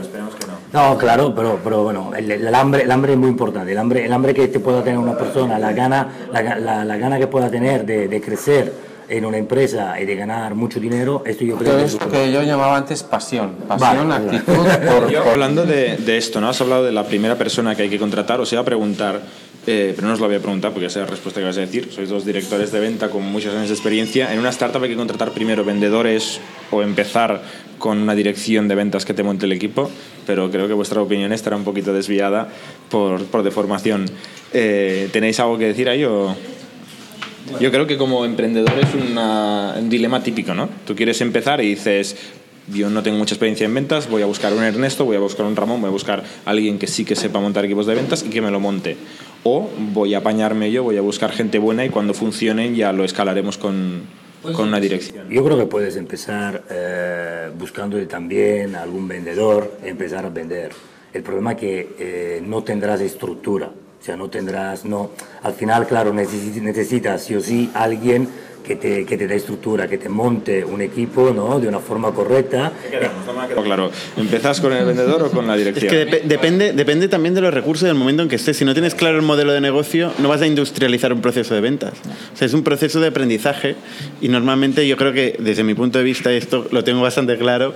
No, 0.73 0.97
claro, 0.97 1.35
pero, 1.35 1.59
pero 1.63 1.83
bueno, 1.83 2.13
el, 2.17 2.31
el, 2.31 2.55
hambre, 2.55 2.85
el 2.85 2.91
hambre 2.91 3.13
es 3.13 3.19
muy 3.19 3.29
importante, 3.29 3.73
el 3.73 3.79
hambre, 3.79 4.07
el 4.07 4.13
hambre 4.13 4.33
que 4.33 4.49
te 4.49 4.59
pueda 4.59 4.83
tener 4.83 4.99
una 4.99 5.19
persona, 5.19 5.59
la 5.59 5.73
gana, 5.75 6.09
la, 6.33 6.43
la, 6.59 6.85
la 6.85 6.97
gana 6.97 7.19
que 7.19 7.27
pueda 7.27 7.51
tener 7.51 7.85
de, 7.85 8.09
de 8.09 8.21
crecer, 8.23 8.73
en 9.13 9.27
una 9.27 9.37
empresa 9.37 10.01
y 10.01 10.07
de 10.07 10.17
ganar 10.17 10.55
mucho 10.55 10.81
dinero, 10.81 11.23
esto 11.27 11.45
yo 11.45 11.57
creo 11.59 11.77
que 11.77 11.85
es 11.85 11.93
lo 11.93 12.11
que 12.11 12.33
yo 12.33 12.43
llamaba 12.43 12.79
antes 12.79 13.03
pasión, 13.03 13.57
pasión, 13.69 14.09
vale, 14.09 14.37
actitud. 14.37 14.67
Por, 14.89 15.11
yo, 15.11 15.23
hablando 15.31 15.67
de, 15.67 15.99
de, 15.99 16.17
esto, 16.17 16.41
¿no? 16.41 16.49
Has 16.49 16.59
hablado 16.63 16.85
de 16.85 16.93
la 16.93 17.05
primera 17.05 17.37
persona 17.37 17.75
que 17.75 17.83
hay 17.83 17.91
que 17.91 17.99
contratar, 17.99 18.41
os 18.41 18.51
iba 18.53 18.63
a 18.63 18.65
preguntar, 18.65 19.21
eh, 19.67 19.93
pero 19.95 20.09
no 20.09 20.15
os 20.15 20.21
lo 20.21 20.29
voy 20.29 20.37
a 20.37 20.41
preguntar 20.41 20.73
porque 20.73 20.87
esa 20.87 21.01
es 21.01 21.05
la 21.05 21.11
respuesta 21.11 21.41
que 21.41 21.47
vas 21.47 21.59
a 21.59 21.61
decir. 21.61 21.93
Sois 21.93 22.09
dos 22.09 22.25
directores 22.25 22.73
de 22.73 22.81
venta 22.81 23.11
con 23.11 23.23
muchos 23.23 23.55
años 23.55 23.69
de 23.69 23.75
experiencia. 23.75 24.33
En 24.33 24.39
una 24.39 24.49
startup 24.49 24.83
hay 24.83 24.89
que 24.89 24.97
contratar 24.97 25.33
primero 25.33 25.63
vendedores 25.63 26.41
o 26.71 26.81
empezar 26.81 27.43
con 27.79 27.99
una 27.99 28.15
dirección 28.15 28.67
de 28.67 28.77
ventas 28.77 29.05
que 29.05 29.13
te 29.13 29.23
monte 29.23 29.45
el 29.45 29.53
equipo, 29.53 29.91
pero 30.27 30.51
creo 30.51 30.69
que 30.69 30.75
vuestra 30.75 31.03
opinión 31.03 31.35
estará 31.35 31.57
un 31.57 31.65
poquito 31.65 31.93
desviada 31.93 32.49
por, 32.89 33.27
por 33.27 33.43
deformación. 33.43 34.07
Eh, 34.55 35.11
¿Tenéis 35.13 35.39
algo 35.39 35.59
que 35.59 35.67
decir 35.67 35.91
ahí 35.91 36.03
o...? 36.05 36.35
Yo 37.61 37.71
creo 37.71 37.87
que 37.87 37.97
como 37.97 38.25
emprendedor 38.25 38.73
es 38.81 38.95
una, 38.95 39.75
un 39.79 39.89
dilema 39.89 40.23
típico, 40.23 40.55
¿no? 40.55 40.69
Tú 40.87 40.95
quieres 40.95 41.21
empezar 41.21 41.61
y 41.61 41.69
dices, 41.69 42.17
yo 42.69 42.91
no 42.91 43.03
tengo 43.03 43.19
mucha 43.19 43.35
experiencia 43.35 43.65
en 43.65 43.75
ventas, 43.75 44.09
voy 44.09 44.23
a 44.23 44.27
buscar 44.27 44.53
un 44.53 44.63
Ernesto, 44.63 45.05
voy 45.05 45.17
a 45.17 45.21
buscar 45.21 45.47
un 45.47 45.57
Ramón, 45.57 45.81
voy 45.81 45.89
a 45.89 45.93
buscar 45.93 46.23
a 46.45 46.51
alguien 46.51 46.79
que 46.79 46.87
sí 46.87 47.05
que 47.05 47.17
sepa 47.17 47.41
montar 47.41 47.65
equipos 47.65 47.87
de 47.87 47.95
ventas 47.95 48.25
y 48.25 48.31
que 48.31 48.41
me 48.41 48.51
lo 48.51 48.61
monte. 48.61 48.97
O 49.45 49.69
voy 49.93 50.15
a 50.15 50.19
apañarme 50.19 50.71
yo, 50.71 50.85
voy 50.85 50.97
a 50.97 51.01
buscar 51.01 51.33
gente 51.33 51.59
buena 51.59 51.85
y 51.85 51.91
cuando 51.91 52.15
funcionen 52.15 52.75
ya 52.77 52.93
lo 52.93 53.05
escalaremos 53.05 53.59
con, 53.59 54.03
pues 54.43 54.55
con 54.55 54.69
una 54.69 54.79
dirección. 54.81 55.29
Yo 55.29 55.45
creo 55.45 55.59
que 55.59 55.67
puedes 55.67 55.97
empezar 55.97 56.63
eh, 56.71 57.51
buscando 57.59 58.01
también 58.07 58.77
algún 58.77 59.09
vendedor, 59.09 59.79
empezar 59.83 60.25
a 60.27 60.31
vender. 60.31 60.71
El 61.13 61.23
problema 61.23 61.53
es 61.53 61.59
que 61.59 61.89
eh, 61.99 62.43
no 62.45 62.63
tendrás 62.63 63.01
estructura. 63.01 63.71
O 64.03 64.05
sea, 64.05 64.17
no 64.17 64.29
tendrás, 64.29 64.85
no. 64.85 65.13
Al 65.45 65.53
final, 65.55 65.87
claro, 65.87 66.13
necesitas 66.13 67.23
sí 67.23 67.37
o 67.37 67.41
sí 67.41 67.71
alguien 67.73 68.27
que 68.67 68.75
te, 68.75 69.07
que 69.07 69.17
te 69.17 69.29
dé 69.29 69.37
estructura, 69.37 69.87
que 69.87 69.97
te 69.97 70.09
monte 70.09 70.65
un 70.65 70.81
equipo 70.81 71.33
¿no? 71.33 71.61
de 71.61 71.69
una 71.69 71.79
forma 71.79 72.11
correcta. 72.11 72.73
Claro, 73.63 73.93
¿empezás 74.17 74.61
con 74.61 74.73
el 74.73 74.85
vendedor 74.87 75.23
o 75.23 75.31
con 75.31 75.47
la 75.47 75.55
dirección? 75.55 75.87
Es 75.87 75.93
que 75.93 76.05
dep 76.05 76.25
depende, 76.25 76.73
depende 76.73 77.07
también 77.07 77.35
de 77.37 77.43
los 77.43 77.55
recursos 77.55 77.87
del 77.87 77.95
momento 77.95 78.25
en 78.25 78.29
que 78.29 78.35
estés. 78.35 78.57
Si 78.57 78.65
no 78.65 78.73
tienes 78.73 78.97
claro 78.97 79.19
el 79.19 79.23
modelo 79.23 79.53
de 79.53 79.61
negocio, 79.61 80.13
no 80.19 80.29
vas 80.29 80.43
a 80.43 80.49
industrializar 80.49 81.13
un 81.13 81.21
proceso 81.21 81.55
de 81.55 81.61
ventas. 81.61 81.93
O 82.35 82.37
sea, 82.37 82.47
es 82.47 82.55
un 82.55 82.65
proceso 82.65 82.99
de 82.99 83.07
aprendizaje 83.07 83.77
y 84.21 84.29
normalmente 84.29 84.89
yo 84.89 84.97
creo 84.97 85.13
que 85.13 85.37
desde 85.39 85.63
mi 85.63 85.75
punto 85.75 85.99
de 85.99 86.05
vista, 86.05 86.33
esto 86.33 86.67
lo 86.73 86.83
tengo 86.83 87.03
bastante 87.03 87.39
claro, 87.39 87.75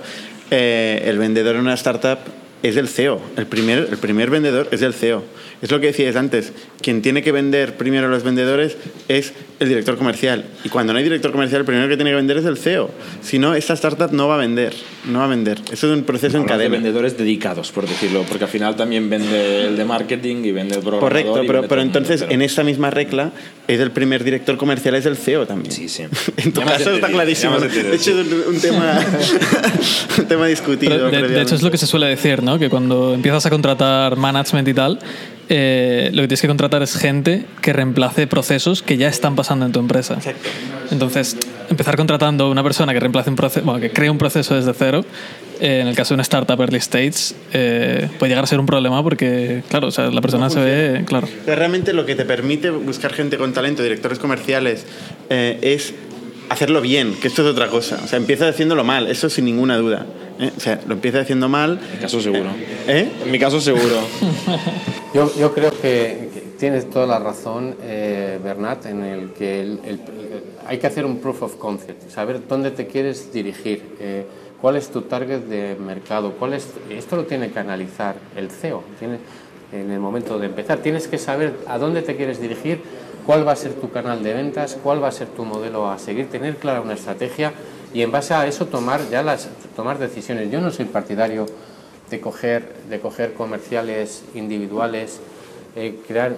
eh, 0.51 1.03
el 1.05 1.17
vendedor 1.19 1.55
en 1.55 1.61
una 1.61 1.75
startup 1.75 2.19
es 2.63 2.75
el 2.77 2.87
CEO. 2.87 3.21
El 3.37 3.45
primer, 3.45 3.87
el 3.91 3.97
primer 3.97 4.29
vendedor 4.29 4.67
es 4.71 4.81
el 4.81 4.93
CEO. 4.93 5.23
Es 5.61 5.71
lo 5.71 5.79
que 5.79 5.87
decías 5.87 6.15
antes. 6.15 6.53
Quien 6.81 7.01
tiene 7.01 7.23
que 7.23 7.31
vender 7.31 7.77
primero 7.77 8.05
a 8.07 8.09
los 8.09 8.21
vendedores 8.23 8.77
es 9.07 9.33
el 9.59 9.69
director 9.69 9.97
comercial. 9.97 10.45
Y 10.63 10.69
cuando 10.69 10.93
no 10.93 10.99
hay 10.99 11.03
director 11.03 11.31
comercial, 11.31 11.61
el 11.61 11.65
primero 11.65 11.87
que 11.87 11.95
tiene 11.95 12.11
que 12.11 12.15
vender 12.15 12.37
es 12.37 12.45
el 12.45 12.57
CEO. 12.57 12.91
Si 13.23 13.39
no, 13.39 13.55
esta 13.55 13.73
startup 13.73 14.11
no 14.11 14.27
va 14.27 14.35
a 14.35 14.37
vender. 14.37 14.75
No 15.05 15.19
va 15.19 15.25
a 15.25 15.27
vender. 15.29 15.57
Eso 15.71 15.91
es 15.91 15.97
un 15.97 16.03
proceso 16.03 16.37
en 16.37 16.43
Hablas 16.43 16.57
de 16.59 16.63
cadena. 16.65 16.75
vendedores 16.75 17.17
dedicados, 17.17 17.71
por 17.71 17.87
decirlo, 17.87 18.23
porque 18.29 18.43
al 18.43 18.49
final 18.51 18.75
también 18.75 19.09
vende 19.09 19.65
el 19.67 19.77
de 19.77 19.85
marketing 19.85 20.43
y 20.45 20.51
vende 20.51 20.75
el 20.75 20.81
programador. 20.81 21.09
Correcto, 21.23 21.43
pero, 21.47 21.67
pero 21.67 21.81
entonces 21.81 22.21
pero- 22.21 22.33
en 22.33 22.41
esta 22.43 22.63
misma 22.63 22.91
regla 22.91 23.31
es 23.67 23.79
el 23.79 23.89
primer 23.91 24.23
director 24.23 24.57
comercial 24.57 24.93
es 24.93 25.07
el 25.07 25.17
CEO 25.17 25.47
también. 25.47 25.71
Sí, 25.71 25.89
sí. 25.89 26.03
En 26.37 26.51
tu 26.53 26.61
caso 26.61 26.91
está 26.93 27.07
clarísimo. 27.09 27.57
De 27.59 27.95
hecho, 27.95 28.19
es 28.21 28.27
un, 28.27 28.43
un 28.55 28.59
tema, 28.61 28.99
un 30.19 30.25
tema 30.27 30.45
discutido. 30.47 30.91
Pero 31.09 31.09
de, 31.09 31.27
de 31.33 31.41
hecho 31.41 31.55
es 31.55 31.63
lo 31.63 31.71
que 31.71 31.77
se 31.79 31.87
suele 31.87 32.05
decir, 32.07 32.43
¿no? 32.47 32.57
Que 32.57 32.69
cuando 32.69 33.13
empiezas 33.13 33.45
a 33.45 33.49
contratar 33.49 34.15
management 34.15 34.67
y 34.67 34.73
tal, 34.73 34.99
eh, 35.49 36.09
lo 36.13 36.23
que 36.23 36.27
tienes 36.29 36.41
que 36.41 36.47
contratar 36.47 36.81
es 36.81 36.97
gente 36.97 37.45
que 37.61 37.73
reemplace 37.73 38.25
procesos 38.25 38.81
que 38.81 38.97
ya 38.97 39.09
están 39.09 39.35
pasando 39.35 39.65
en 39.65 39.71
tu 39.71 39.79
empresa. 39.79 40.15
Exacto. 40.15 40.49
Entonces, 40.89 41.37
empezar 41.69 41.97
contratando 41.97 42.45
a 42.45 42.49
una 42.49 42.63
persona 42.63 42.93
que 42.93 42.99
reemplace 42.99 43.29
un 43.29 43.35
proceso, 43.35 43.65
bueno, 43.65 43.79
que 43.79 43.91
cree 43.91 44.09
un 44.09 44.17
proceso 44.17 44.55
desde 44.55 44.73
cero, 44.73 45.05
eh, 45.59 45.79
en 45.81 45.87
el 45.87 45.95
caso 45.95 46.13
de 46.13 46.15
una 46.15 46.23
startup 46.23 46.59
early 46.59 46.77
stage, 46.77 47.35
eh, 47.53 48.09
puede 48.17 48.29
llegar 48.29 48.45
a 48.45 48.47
ser 48.47 48.59
un 48.59 48.65
problema 48.65 49.03
porque, 49.03 49.63
claro, 49.69 49.87
o 49.87 49.91
sea, 49.91 50.09
la 50.09 50.21
persona 50.21 50.49
se 50.49 50.59
ve, 50.59 51.03
claro. 51.05 51.27
Pero 51.45 51.57
realmente 51.57 51.93
lo 51.93 52.05
que 52.05 52.15
te 52.15 52.25
permite 52.25 52.69
buscar 52.69 53.11
gente 53.13 53.37
con 53.37 53.53
talento, 53.53 53.83
directores 53.83 54.19
comerciales, 54.19 54.85
eh, 55.29 55.59
es 55.61 55.93
hacerlo 56.49 56.79
bien, 56.81 57.15
que 57.21 57.27
esto 57.27 57.41
es 57.41 57.49
otra 57.49 57.67
cosa. 57.67 57.99
O 58.03 58.07
sea, 58.07 58.17
empieza 58.17 58.47
haciéndolo 58.47 58.83
mal, 58.83 59.07
eso 59.07 59.29
sin 59.29 59.45
ninguna 59.45 59.77
duda. 59.77 60.05
¿Eh? 60.39 60.51
O 60.55 60.59
sea, 60.59 60.79
lo 60.87 60.93
empieza 60.93 61.21
haciendo 61.21 61.47
mal. 61.49 61.79
En 61.83 61.93
mi 61.95 61.99
caso 62.01 62.21
seguro. 62.21 62.49
¿Eh? 62.87 63.11
En 63.25 63.31
mi 63.31 63.39
caso 63.39 63.59
seguro. 63.61 63.95
Yo, 65.13 65.31
yo 65.39 65.53
creo 65.53 65.71
que, 65.71 66.29
que 66.33 66.43
tienes 66.59 66.89
toda 66.89 67.07
la 67.07 67.17
razón, 67.17 67.75
eh, 67.81 68.37
Bernat, 68.43 68.85
en 68.87 69.03
el 69.03 69.29
que 69.31 69.61
el- 69.61 69.79
el- 69.85 69.99
hay 70.67 70.77
que 70.77 70.85
hacer 70.85 71.05
un 71.05 71.19
proof 71.19 71.43
of 71.43 71.55
concept, 71.55 72.11
saber 72.11 72.41
dónde 72.47 72.71
te 72.71 72.87
quieres 72.87 73.31
dirigir, 73.33 73.81
eh, 73.99 74.25
cuál 74.61 74.75
es 74.75 74.89
tu 74.89 75.03
target 75.03 75.39
de 75.43 75.75
mercado, 75.75 76.33
cuál 76.33 76.53
es, 76.53 76.67
esto 76.91 77.15
lo 77.15 77.23
tiene 77.23 77.49
que 77.51 77.57
analizar 77.57 78.15
el 78.35 78.51
CEO. 78.51 78.83
Tiene, 78.99 79.17
en 79.71 79.89
el 79.91 79.99
momento 79.99 80.37
de 80.37 80.47
empezar, 80.47 80.79
tienes 80.79 81.07
que 81.07 81.17
saber 81.17 81.53
a 81.67 81.77
dónde 81.79 82.01
te 82.01 82.15
quieres 82.17 82.39
dirigir, 82.41 82.81
cuál 83.25 83.47
va 83.47 83.53
a 83.53 83.55
ser 83.55 83.71
tu 83.73 83.89
canal 83.89 84.21
de 84.21 84.33
ventas, 84.33 84.77
cuál 84.83 85.01
va 85.01 85.07
a 85.07 85.11
ser 85.13 85.29
tu 85.29 85.45
modelo 85.45 85.89
a 85.89 85.97
seguir, 85.97 86.27
tener 86.29 86.57
clara 86.57 86.81
una 86.81 86.93
estrategia 86.93 87.53
y 87.97 88.03
en 88.03 88.11
base 88.11 88.35
a 88.35 88.45
eso 88.45 88.67
tomar 88.67 89.09
ya 89.09 89.23
las 89.23 89.49
tomar 89.75 89.97
decisiones. 89.97 90.51
Yo 90.51 90.61
no 90.61 90.69
soy 90.69 90.85
partidario 90.85 91.47
de 92.11 92.21
coger, 92.21 92.75
de 92.87 92.99
coger 92.99 93.33
comerciales 93.33 94.23
individuales, 94.35 95.19
eh, 95.75 95.99
crear, 96.07 96.33
eh, 96.33 96.35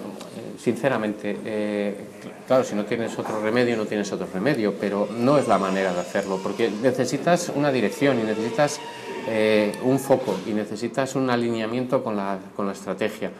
sinceramente, 0.57 1.37
eh, 1.43 1.95
claro, 2.47 2.63
si 2.63 2.75
no 2.75 2.85
tienes 2.85 3.19
otro 3.19 3.41
remedio, 3.41 3.75
no 3.75 3.83
tienes 3.85 4.09
otro 4.13 4.25
remedio, 4.33 4.75
pero 4.79 5.09
no 5.17 5.37
es 5.37 5.49
la 5.49 5.57
manera 5.57 5.93
de 5.93 5.99
hacerlo, 5.99 6.39
porque 6.41 6.71
necesitas 6.81 7.51
una 7.53 7.73
dirección 7.73 8.17
y 8.21 8.23
necesitas 8.23 8.79
un 9.83 9.99
foco 9.99 10.39
y 10.47 10.53
necesitas 10.53 11.13
un 11.15 11.29
alineamiento 11.29 12.03
con 12.03 12.15
la, 12.15 12.39
con 12.55 12.67
la 12.67 12.71
estrategia. 12.71 13.31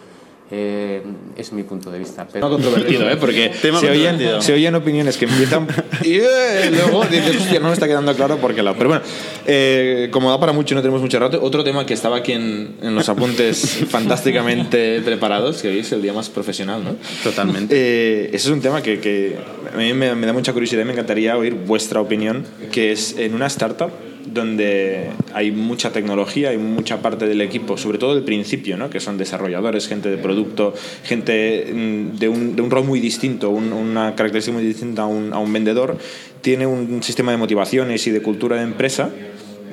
Eh, 0.51 1.03
es 1.37 1.53
mi 1.53 1.61
punto 1.61 1.91
de 1.91 1.99
vista. 1.99 2.27
Pero, 2.31 2.47
Tema 2.47 2.49
controvertido, 2.49 3.07
¿eh? 3.07 3.17
Porque 3.17 3.51
Tema 3.61 3.79
se, 3.79 3.89
oyen, 3.91 4.41
se 4.41 4.53
oyen 4.53 4.73
opiniones 4.73 5.15
que 5.15 5.25
empiezan 5.25 5.67
y 6.03 6.15
eh, 6.15 6.71
luego 6.71 7.05
dices, 7.05 7.37
hostia, 7.37 7.59
no 7.59 7.67
me 7.67 7.73
está 7.73 7.87
quedando 7.87 8.15
claro 8.15 8.37
por 8.37 8.55
qué 8.55 8.63
lado. 8.63 8.75
Pero 8.75 8.89
bueno, 8.89 9.03
eh, 9.45 10.09
como 10.11 10.31
da 10.31 10.39
para 10.39 10.51
mucho 10.51 10.73
y 10.73 10.75
no 10.75 10.81
tenemos 10.81 11.01
mucho 11.01 11.19
rato, 11.19 11.39
otro 11.41 11.63
tema 11.63 11.85
que 11.85 11.93
estaba 11.93 12.17
aquí 12.17 12.31
en, 12.31 12.77
en 12.81 12.95
los 12.95 13.07
apuntes 13.09 13.83
fantásticamente 13.89 15.01
preparados, 15.01 15.61
que 15.61 15.67
hoy 15.67 15.79
es 15.79 15.91
el 15.91 16.01
día 16.01 16.13
más 16.13 16.29
profesional, 16.29 16.83
¿no? 16.83 16.95
Totalmente. 17.23 17.75
Eh, 17.75 18.25
ese 18.33 18.47
es 18.47 18.53
un 18.53 18.61
tema 18.61 18.81
que, 18.81 18.99
que 18.99 19.37
a 19.71 19.77
mí 19.77 19.93
me, 19.93 20.15
me 20.15 20.25
da 20.25 20.33
mucha 20.33 20.51
curiosidad 20.51 20.81
y 20.81 20.85
me 20.85 20.93
encantaría 20.93 21.37
oír 21.37 21.53
vuestra 21.53 22.01
opinión, 22.01 22.43
que 22.71 22.91
es 22.91 23.15
en 23.19 23.35
una 23.35 23.45
startup 23.45 23.91
donde 24.33 25.09
hay 25.33 25.51
mucha 25.51 25.91
tecnología, 25.91 26.49
hay 26.49 26.57
mucha 26.57 27.01
parte 27.01 27.27
del 27.27 27.41
equipo, 27.41 27.77
sobre 27.77 27.97
todo 27.97 28.15
del 28.15 28.23
principio, 28.23 28.77
¿no? 28.77 28.89
que 28.89 28.99
son 28.99 29.17
desarrolladores, 29.17 29.87
gente 29.87 30.09
de 30.09 30.17
producto, 30.17 30.73
gente 31.03 31.67
mm, 31.73 32.17
de 32.17 32.29
un, 32.29 32.55
de 32.55 32.61
un 32.61 32.69
rol 32.71 32.85
muy 32.85 32.99
distinto, 32.99 33.49
un- 33.49 33.73
una 33.73 34.15
característica 34.15 34.55
muy 34.57 34.65
distinta 34.65 35.03
a 35.03 35.05
un, 35.07 35.33
a 35.33 35.39
un 35.39 35.51
vendedor, 35.51 35.97
tiene 36.41 36.65
un 36.67 37.01
sistema 37.03 37.31
de 37.31 37.37
motivaciones 37.37 38.05
y 38.07 38.11
de 38.11 38.21
cultura 38.21 38.57
de 38.57 38.63
empresa 38.63 39.09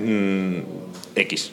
mm, 0.05 0.57
X. 1.16 1.53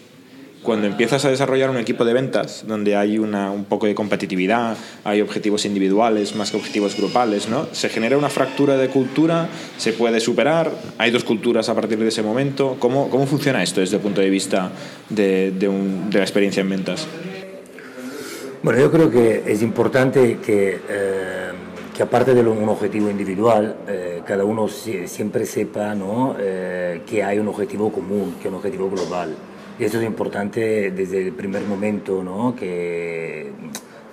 Cuando 0.63 0.87
empiezas 0.87 1.25
a 1.25 1.29
desarrollar 1.29 1.69
un 1.69 1.75
equipo 1.77 2.05
de 2.05 2.13
ventas 2.13 2.63
donde 2.65 2.95
hay 2.95 3.19
una, 3.19 3.51
un 3.51 3.65
poco 3.65 3.85
de 3.85 3.93
competitividad, 3.93 4.77
hay 5.03 5.19
objetivos 5.19 5.65
individuales 5.65 6.35
más 6.37 6.51
que 6.51 6.57
objetivos 6.57 6.95
grupales, 6.95 7.49
¿no? 7.49 7.67
Se 7.73 7.89
genera 7.89 8.17
una 8.17 8.29
fractura 8.29 8.77
de 8.77 8.87
cultura, 8.87 9.49
se 9.77 9.91
puede 9.91 10.21
superar, 10.21 10.71
hay 10.97 11.11
dos 11.11 11.25
culturas 11.25 11.67
a 11.67 11.75
partir 11.75 11.99
de 11.99 12.07
ese 12.07 12.23
momento. 12.23 12.77
¿Cómo, 12.79 13.09
cómo 13.09 13.27
funciona 13.27 13.61
esto 13.61 13.81
desde 13.81 13.97
el 13.97 14.01
punto 14.01 14.21
de 14.21 14.29
vista 14.29 14.71
de, 15.09 15.51
de 15.51 15.67
un- 15.67 16.09
de 16.09 16.17
la 16.19 16.23
experiencia 16.23 16.61
en 16.61 16.69
ventas? 16.69 17.07
Bueno, 18.61 18.79
yo 18.79 18.89
creo 18.89 19.11
que 19.11 19.43
es 19.45 19.61
importante 19.61 20.37
que, 20.37 20.79
eh, 20.89 21.51
que 21.93 22.03
aparte 22.03 22.33
de 22.33 22.41
un 22.41 22.69
objetivo 22.69 23.09
individual, 23.09 23.75
eh, 23.89 24.21
cada 24.25 24.45
uno 24.45 24.69
si- 24.69 25.09
siempre 25.09 25.45
sepa 25.45 25.93
¿no? 25.93 26.37
eh, 26.39 27.01
que 27.05 27.21
hay 27.21 27.37
un 27.39 27.49
objetivo 27.49 27.91
común, 27.91 28.35
que 28.41 28.47
un 28.47 28.53
objetivo 28.55 28.89
global. 28.89 29.35
Y 29.79 29.85
eso 29.85 29.99
es 29.99 30.05
importante 30.05 30.91
desde 30.91 31.27
el 31.27 31.33
primer 31.33 31.63
momento 31.63 32.23
¿no? 32.23 32.55
que, 32.55 33.47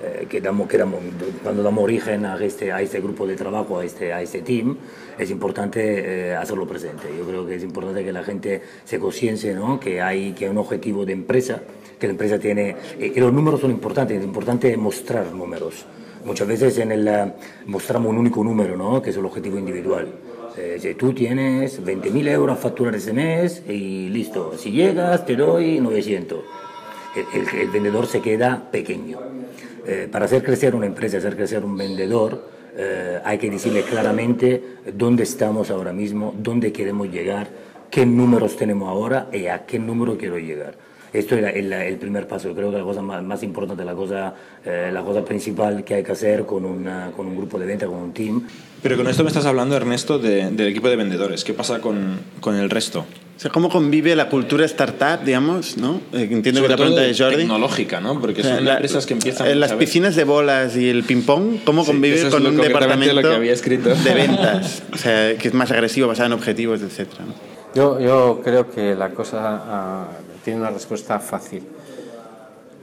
eh, 0.03 0.27
que, 0.29 0.41
damos, 0.41 0.67
que 0.69 0.79
damos- 0.79 1.01
cuando 1.43 1.63
damos 1.63 1.85
origen 1.85 2.25
a 2.25 2.43
este, 2.43 2.73
a 2.73 2.81
este 2.81 3.01
grupo 3.01 3.27
de 3.27 3.37
trabajo, 3.37 3.79
a 3.79 3.85
este, 3.85 4.13
a 4.13 4.23
este 4.23 4.41
team, 4.41 4.77
es 5.19 5.31
importante 5.31 6.31
eh, 6.31 6.35
hacerlo 6.35 6.67
presente. 6.67 7.09
Yo 7.17 7.27
creo 7.27 7.47
que 7.47 7.57
es 7.57 7.63
importante 7.63 8.03
que 8.03 8.13
la 8.13 8.23
gente 8.25 8.63
se 8.85 8.99
conciencie 8.99 9.53
¿no? 9.55 9.79
que, 9.79 10.01
hay, 10.01 10.33
que 10.33 10.47
hay 10.47 10.51
un 10.51 10.59
objetivo 10.59 11.05
de 11.05 11.13
empresa, 11.13 11.61
que 11.99 12.07
la 12.07 12.13
empresa 12.13 12.39
tiene... 12.39 12.77
eh, 12.99 13.13
los 13.17 13.33
números 13.33 13.61
son 13.61 13.71
importantes, 13.71 14.17
es 14.19 14.25
importante 14.25 14.75
mostrar 14.79 15.31
números. 15.33 15.85
Muchas 16.25 16.49
veces 16.49 16.79
en 16.79 16.93
el, 16.93 17.07
eh, 17.07 17.33
mostramos 17.67 18.09
un 18.11 18.17
único 18.17 18.43
número, 18.43 18.77
¿no? 18.79 19.03
que 19.03 19.11
es 19.11 19.17
el 19.19 19.25
objetivo 19.27 19.59
individual. 19.59 20.09
Eh, 20.57 20.97
tú 20.99 21.13
tienes 21.13 21.83
20.000 21.85 22.29
euros 22.29 22.59
a 22.59 22.61
facturar 22.61 22.95
ese 22.95 23.13
mes 23.13 23.63
y 23.69 24.09
listo, 24.09 24.55
si 24.59 24.73
llegas 24.73 25.25
te 25.25 25.37
doy 25.37 25.81
900. 25.81 26.41
El, 27.35 27.41
el- 27.41 27.61
el 27.61 27.69
vendedor 27.71 28.07
se 28.07 28.21
queda 28.21 28.71
pequeño. 28.71 29.19
Eh, 29.87 30.09
para 30.11 30.27
hacer 30.27 30.43
crecer 30.45 30.75
una 30.75 30.87
empresa, 30.87 31.19
hacer 31.19 31.37
crecer 31.37 31.65
un 31.65 31.77
vendedor, 31.77 32.45
eh, 32.77 33.19
hay 33.25 33.39
que 33.39 33.51
decirle 33.51 33.83
claramente 33.83 34.63
dónde 34.95 35.23
estamos 35.25 35.71
ahora 35.71 35.93
mismo, 35.93 36.35
dónde 36.39 36.73
queremos 36.73 37.09
llegar, 37.11 37.49
qué 37.91 38.05
números 38.07 38.57
tenemos 38.57 38.89
ahora 38.89 39.29
y 39.33 39.47
a 39.47 39.65
qué 39.67 39.79
número 39.79 40.17
quiero 40.19 40.39
llegar. 40.39 40.75
Esto 41.13 41.35
es 41.35 41.43
la- 41.43 41.51
el, 41.51 41.73
el 41.73 41.97
primer 41.97 42.27
paso. 42.29 42.49
Yo 42.49 42.55
creo 42.55 42.71
que 42.71 42.79
la 42.79 42.85
cosa 42.85 43.03
más, 43.03 43.23
más 43.23 43.43
importante, 43.43 43.85
la 43.85 43.95
cosa, 43.95 44.35
eh, 44.65 44.91
la 44.93 45.03
cosa 45.03 45.25
principal 45.25 45.83
que 45.85 45.95
hay 45.95 46.03
que 46.05 46.13
hacer 46.13 46.47
con, 46.47 46.65
una- 46.65 47.11
con 47.17 47.27
un 47.27 47.37
grupo 47.37 47.59
de 47.59 47.67
venta, 47.67 47.87
con 47.87 47.97
un 47.97 48.13
team, 48.13 48.43
Pero 48.83 48.97
con 48.97 49.07
esto 49.09 49.23
me 49.25 49.29
estás 49.29 49.45
hablando, 49.47 49.77
Ernesto, 49.77 50.19
de- 50.19 50.51
del 50.51 50.69
equipo 50.69 50.89
de 50.89 50.97
vendedores. 50.97 51.45
¿Qué 51.45 51.53
pasa 51.53 51.81
con, 51.81 52.19
con 52.41 52.55
el 52.57 52.71
resto? 52.71 53.01
O 53.01 53.41
sea, 53.43 53.51
¿cómo 53.51 53.71
convive 53.71 54.15
la 54.15 54.29
cultura 54.29 54.65
startup, 54.67 55.25
digamos, 55.25 55.77
no? 55.79 56.01
Eh, 56.13 56.29
Entiendo 56.31 56.61
que 56.61 56.67
Sobre 56.67 56.69
la 56.69 56.77
pregunta 56.77 57.01
de 57.03 57.15
Jordi. 57.17 57.37
tecnológica, 57.37 58.01
¿no? 58.01 58.21
Porque 58.21 58.43
son 58.43 58.65
la- 58.65 58.75
empresas 58.75 59.07
que 59.07 59.15
empiezan... 59.15 59.49
en 59.49 59.61
las 59.61 59.73
piscinas 59.73 60.15
de 60.15 60.25
bolas 60.25 60.77
y 60.77 60.89
el 60.91 61.05
ping-pong, 61.05 61.61
¿cómo 61.65 61.83
Sí, 61.85 61.91
convive 61.91 62.17
eso 62.17 62.29
es 62.29 62.35
con 62.35 62.45
lo- 62.45 62.51
un 62.51 62.57
departamento 62.57 63.15
lo 63.15 63.23
que 63.29 63.35
había 63.35 63.53
escrito. 63.53 63.89
de 63.95 64.15
ventas? 64.15 64.83
O 64.93 64.97
sea, 64.99 65.37
que 65.37 65.49
es 65.49 65.55
más 65.55 65.71
agresivo, 65.71 66.07
basado 66.09 66.27
en 66.27 66.33
objetivos, 66.35 66.83
etcétera. 66.83 67.25
¿no? 67.27 67.35
Yo, 67.75 67.99
yo 68.01 68.41
creo 68.45 68.71
que 68.71 68.95
la 68.95 69.11
cosa 69.11 69.39
ah, 69.43 70.09
tiene 70.45 70.61
una 70.61 70.71
respuesta 70.71 71.19
fácil. 71.19 71.63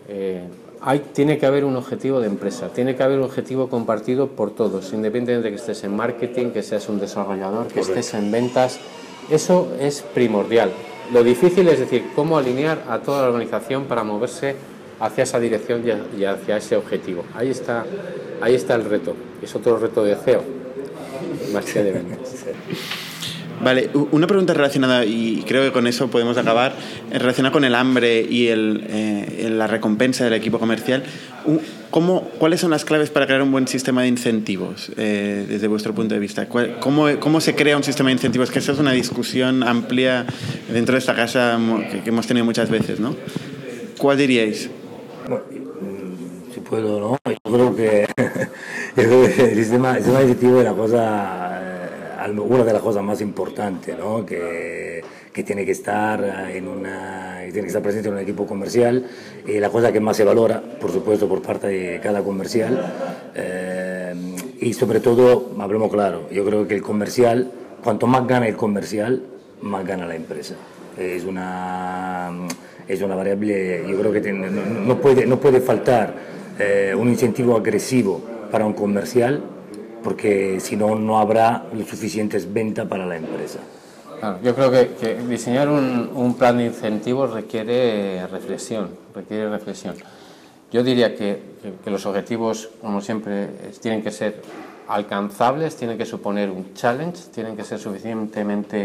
Eh, 0.07 0.43
hay, 0.81 0.99
tiene 1.13 1.37
que 1.37 1.45
haber 1.45 1.65
un 1.65 1.75
objetivo 1.75 2.19
de 2.19 2.27
empresa, 2.27 2.69
tiene 2.69 2.95
que 2.95 3.03
haber 3.03 3.17
un 3.17 3.25
objetivo 3.25 3.69
compartido 3.69 4.27
por 4.27 4.51
todos, 4.51 4.93
independientemente 4.93 5.49
de 5.49 5.55
que 5.55 5.59
estés 5.59 5.83
en 5.83 5.95
marketing, 5.95 6.51
que 6.51 6.63
seas 6.63 6.87
un 6.89 6.99
desarrollador, 6.99 7.67
que 7.67 7.79
estés 7.79 8.13
en 8.13 8.31
ventas. 8.31 8.79
Eso 9.29 9.73
es 9.79 10.01
primordial. 10.01 10.71
Lo 11.11 11.23
difícil 11.23 11.67
es 11.67 11.79
decir, 11.79 12.05
cómo 12.15 12.37
alinear 12.37 12.83
a 12.89 12.99
toda 12.99 13.23
la 13.23 13.27
organización 13.29 13.85
para 13.85 14.03
moverse 14.03 14.55
hacia 14.99 15.23
esa 15.23 15.39
dirección 15.39 15.83
y 16.17 16.23
hacia 16.23 16.57
ese 16.57 16.75
objetivo. 16.75 17.23
Ahí 17.33 17.49
está, 17.49 17.85
ahí 18.41 18.55
está 18.55 18.75
el 18.75 18.85
reto. 18.85 19.15
Es 19.41 19.55
otro 19.55 19.77
reto 19.77 20.03
de 20.03 20.15
CEO, 20.15 20.43
más 21.53 21.65
que 21.65 21.83
de 21.83 21.91
ventas. 21.91 22.19
Vale, 23.63 23.89
una 24.11 24.27
pregunta 24.27 24.53
relacionada, 24.53 25.03
y 25.03 25.43
creo 25.47 25.63
que 25.63 25.71
con 25.71 25.87
eso 25.87 26.09
podemos 26.09 26.37
acabar, 26.37 26.75
eh, 27.11 27.17
relacionada 27.17 27.51
con 27.51 27.63
el 27.65 27.73
hambre 27.73 28.21
y 28.21 28.47
el, 28.47 28.85
eh, 28.87 29.49
la 29.51 29.65
recompensa 29.65 30.23
del 30.23 30.33
equipo 30.33 30.59
comercial. 30.59 31.03
¿Cómo, 31.89 32.21
¿Cuáles 32.37 32.59
son 32.59 32.69
las 32.71 32.85
claves 32.85 33.09
para 33.09 33.25
crear 33.25 33.41
un 33.41 33.51
buen 33.51 33.67
sistema 33.67 34.01
de 34.03 34.09
incentivos 34.09 34.91
eh, 34.97 35.45
desde 35.49 35.67
vuestro 35.67 35.95
punto 35.95 36.13
de 36.13 36.19
vista? 36.19 36.47
¿Cuál- 36.47 36.77
¿Cómo, 36.79 37.07
¿Cómo 37.19 37.41
se 37.41 37.55
crea 37.55 37.75
un 37.77 37.83
sistema 37.83 38.09
de 38.09 38.13
incentivos? 38.13 38.51
Que 38.51 38.59
esa 38.59 38.73
es 38.73 38.79
una 38.79 38.91
discusión 38.91 39.63
amplia 39.63 40.25
dentro 40.71 40.93
de 40.93 40.99
esta 40.99 41.15
casa 41.15 41.57
que, 42.03 42.09
hemos 42.09 42.27
tenido 42.27 42.45
muchas 42.45 42.69
veces, 42.69 42.99
¿no? 42.99 43.15
¿cuál 43.97 44.17
diríais? 44.17 44.69
Bueno, 45.27 45.43
mm, 45.49 46.53
si 46.53 46.59
puedo, 46.59 46.99
¿no? 46.99 47.17
Yo 47.25 47.51
creo 47.51 47.75
que, 47.75 48.07
yo 48.97 49.03
creo 49.03 49.35
que 49.35 49.43
el, 49.53 49.55
sistema, 49.55 49.91
el 49.97 50.03
sistema 50.03 50.19
directivo 50.21 50.59
es 50.59 50.65
la 50.65 50.73
cosa, 50.73 51.59
eh, 51.63 51.76
una 52.31 52.63
de 52.63 52.73
las 52.73 52.81
cosas 52.81 53.03
más 53.03 53.21
importantes, 53.21 53.97
¿no? 53.97 54.25
Que, 54.25 55.03
que 55.37 55.43
tiene 55.43 55.65
que 55.65 55.71
estar 55.71 56.49
en 56.51 56.67
una, 56.67 57.41
que 57.45 57.51
tiene 57.51 57.61
que 57.61 57.67
estar 57.67 57.83
presente 57.83 58.09
en 58.09 58.15
un 58.15 58.21
equipo 58.21 58.47
comercial 58.47 59.05
y 59.45 59.59
la 59.59 59.69
cosa 59.69 59.91
que 59.91 59.99
más 59.99 60.17
se 60.17 60.23
valora, 60.23 60.59
por 60.81 60.91
supuesto, 60.91 61.27
por 61.29 61.43
parte 61.43 61.67
de 61.67 61.99
cada 61.99 62.23
comercial. 62.23 63.31
Eh, 63.35 64.15
y 64.59 64.73
sobre 64.73 64.99
todo, 64.99 65.51
hablemos 65.59 65.91
claro, 65.91 66.27
yo 66.31 66.43
creo 66.43 66.67
que 66.67 66.73
el 66.73 66.81
comercial, 66.81 67.51
cuanto 67.83 68.07
más 68.07 68.25
gana 68.25 68.47
el 68.47 68.55
comercial, 68.55 69.21
más 69.61 69.85
gana 69.85 70.07
la 70.07 70.15
empresa. 70.15 70.55
Es 70.97 71.23
una, 71.23 72.31
es 72.87 73.01
una 73.03 73.15
variable, 73.15 73.83
yo 73.87 73.99
creo 73.99 74.11
que 74.11 74.33
no, 74.33 74.47
no, 74.49 74.99
puede, 74.99 75.27
no 75.27 75.39
puede 75.39 75.61
faltar 75.61 76.15
eh, 76.57 76.95
un 76.97 77.09
incentivo 77.09 77.55
agresivo 77.55 78.21
para 78.51 78.65
un 78.65 78.73
comercial, 78.73 79.43
porque 80.03 80.59
si 80.59 80.75
no, 80.75 80.95
no 80.95 81.19
habrá 81.19 81.65
suficientes 81.87 82.51
ventas 82.51 82.87
para 82.87 83.05
la 83.05 83.17
empresa. 83.17 83.59
yo 84.43 84.55
creo 84.55 84.71
que, 84.71 84.95
que 84.99 85.15
diseñar 85.15 85.69
un, 85.69 86.09
un, 86.13 86.35
plan 86.35 86.57
de 86.57 86.65
incentivos 86.65 87.31
requiere 87.31 88.25
reflexión, 88.27 88.89
requiere 89.13 89.49
reflexión. 89.49 89.95
Yo 90.71 90.83
diría 90.83 91.15
que, 91.15 91.57
los 91.85 92.05
objetivos, 92.05 92.69
como 92.81 92.99
siempre, 92.99 93.47
tienen 93.81 94.01
que 94.01 94.11
ser 94.11 94.41
alcanzables, 94.87 95.75
tienen 95.75 95.97
que 95.97 96.05
suponer 96.05 96.49
un 96.49 96.73
challenge, 96.73 97.29
tienen 97.33 97.55
que 97.55 97.63
ser 97.63 97.79
suficientemente 97.79 98.77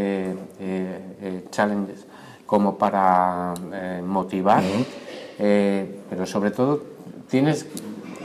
eh, 0.61 0.99
eh, 1.21 1.45
challenges 1.51 2.07
como 2.47 2.77
para 2.77 3.55
eh, 3.73 4.03
motivar, 4.05 4.63
eh, 5.39 6.01
pero 6.11 6.27
sobre 6.27 6.51
todo 6.51 6.83
tienes, 7.31 7.67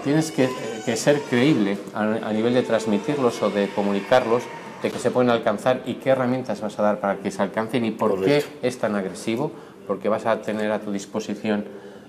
tienes 0.03 0.31
que, 0.31 0.49
que 0.87 0.95
ser 0.95 1.19
creíble 1.19 1.77
a, 1.93 2.03
a, 2.03 2.31
nivel 2.31 2.53
de 2.53 2.63
transmitirlos 2.63 3.43
o 3.43 3.49
de 3.49 3.67
comunicarlos, 3.67 4.43
de 4.81 4.89
que 4.89 4.99
se 4.99 5.11
pueden 5.11 5.29
alcanzar 5.29 5.81
y 5.85 5.95
qué 5.95 6.11
herramientas 6.11 6.61
vas 6.61 6.79
a 6.79 6.81
dar 6.81 7.01
para 7.01 7.17
que 7.17 7.29
se 7.29 7.41
alcancen 7.41 7.83
y 7.83 7.91
por 7.91 8.11
Correcto. 8.11 8.47
qué 8.61 8.67
es 8.69 8.77
tan 8.77 8.95
agresivo, 8.95 9.51
porque 9.85 10.07
vas 10.07 10.25
a 10.25 10.41
tener 10.41 10.71
a 10.71 10.79
tu 10.79 10.93
disposición 10.93 11.65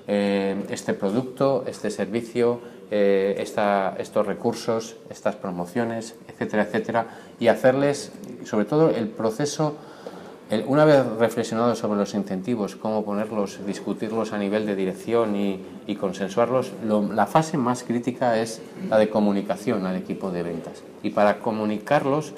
eh, 0.07 0.65
este 0.71 0.95
producto, 0.95 1.65
este 1.67 1.91
servicio, 1.91 2.61
eh, 2.93 3.35
esta, 3.41 3.97
estos 3.99 4.25
recursos, 4.25 4.95
estas 5.11 5.35
promociones, 5.35 6.15
etcétera, 6.29 6.63
etcétera, 6.63 7.07
y 7.41 7.49
hacerles, 7.49 8.13
sobre 8.45 8.65
todo, 8.65 8.91
el 8.91 9.09
proceso, 9.09 9.75
una 10.67 10.85
vez 10.85 11.05
reflexionado 11.19 11.75
sobre 11.75 11.99
los 11.99 12.15
incentivos, 12.15 12.75
cómo 12.77 13.05
ponerlos, 13.05 13.61
discutirlos 13.67 14.33
a 14.33 14.39
nivel 14.39 14.65
de 14.65 14.75
dirección 14.75 15.37
y, 15.37 15.61
y 15.87 15.97
consensuarlos, 15.97 16.73
lo, 16.87 17.03
la 17.13 17.27
fase 17.27 17.59
más 17.59 17.83
crítica 17.83 18.39
es 18.39 18.63
la 18.89 18.99
de 18.99 19.11
comunicación 19.11 19.85
al 19.85 19.97
equipo 19.97 20.31
de 20.31 20.43
ventas. 20.43 20.83
Y 21.03 21.11
para 21.11 21.41
comunicarlos 21.41 22.33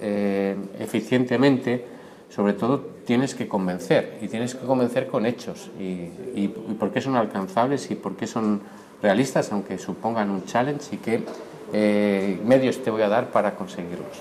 eh, 0.00 0.56
eficientemente, 0.78 1.84
sobre 2.30 2.54
todo 2.54 2.80
tienes 3.04 3.34
que 3.34 3.46
convencer 3.46 4.18
y 4.22 4.28
tienes 4.28 4.54
que 4.54 4.66
convencer 4.66 5.06
con 5.06 5.26
hechos 5.26 5.70
y, 5.78 5.82
y, 5.82 6.54
y 6.68 6.74
por 6.78 6.92
qué 6.92 7.02
son 7.02 7.16
alcanzables 7.16 7.90
y 7.90 7.94
por 7.94 8.16
qué 8.16 8.26
son 8.26 8.62
realistas, 9.02 9.52
aunque 9.52 9.76
supongan 9.76 10.30
un 10.30 10.44
challenge 10.46 10.94
y 10.94 10.96
qué 10.96 11.22
eh, 11.74 12.40
medios 12.42 12.82
te 12.82 12.90
voy 12.90 13.02
a 13.02 13.08
dar 13.08 13.30
para 13.30 13.54
conseguirlos. 13.54 14.16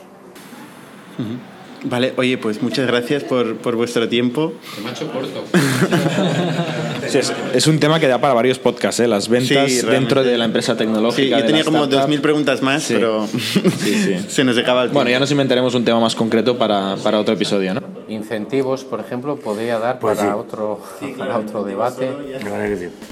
Uh 1.18 1.22
-huh. 1.22 1.53
Vale, 1.86 2.14
oye, 2.16 2.38
pues 2.38 2.62
muchas 2.62 2.88
gracias 2.88 3.24
por, 3.24 3.58
por 3.58 3.76
vuestro 3.76 4.08
tiempo. 4.08 4.54
Me 4.82 4.90
ha 4.90 4.92
hecho 4.94 5.12
corto. 5.12 5.44
sí, 7.08 7.18
es, 7.18 7.34
es, 7.54 7.68
un 7.68 7.80
tema 7.80 8.00
que 8.00 8.08
da 8.08 8.20
para 8.20 8.34
varios 8.34 8.58
podcasts, 8.58 9.02
¿eh? 9.02 9.08
las 9.08 9.28
ventas 9.28 9.70
sí, 9.70 9.86
dentro 9.86 10.24
de 10.24 10.38
la 10.38 10.46
empresa 10.46 10.78
tecnológica. 10.78 11.36
Sí, 11.36 11.42
yo 11.42 11.46
tenía 11.46 11.66
como 11.66 11.86
2.000 11.86 12.22
preguntas 12.22 12.62
más, 12.62 12.84
sí. 12.84 12.94
pero 12.94 13.28
sí, 13.80 14.18
se 14.30 14.44
nos 14.44 14.58
acaba 14.58 14.84
el 14.84 14.88
tiempo. 14.88 15.00
Bueno, 15.00 15.12
ya 15.12 15.20
nos 15.20 15.32
inventaremos 15.32 15.76
un 15.76 15.84
tema 15.84 16.00
más 16.00 16.16
concreto 16.16 16.58
para, 16.58 16.96
para 16.98 17.20
otro 17.20 17.34
episodio, 17.34 17.74
¿no? 17.74 17.82
Incentivos, 18.08 18.86
por 18.86 19.02
ejemplo, 19.02 19.36
podría 19.36 19.78
dar 19.80 20.00
pues 20.00 20.18
para, 20.18 20.38
otro, 20.38 20.80
para 21.18 21.38
otro 21.38 21.64
debate. 21.64 22.10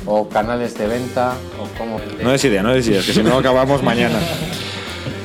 O 0.05 0.29
canales 0.29 0.77
de 0.77 0.87
venta, 0.87 1.35
o 1.59 1.77
cómo... 1.77 1.99
No 2.23 2.31
des 2.31 2.43
idea, 2.45 2.63
no 2.63 2.73
des 2.73 2.87
idea, 2.87 3.01
que 3.01 3.13
si 3.13 3.21
no 3.21 3.37
acabamos 3.37 3.83
mañana. 3.83 4.19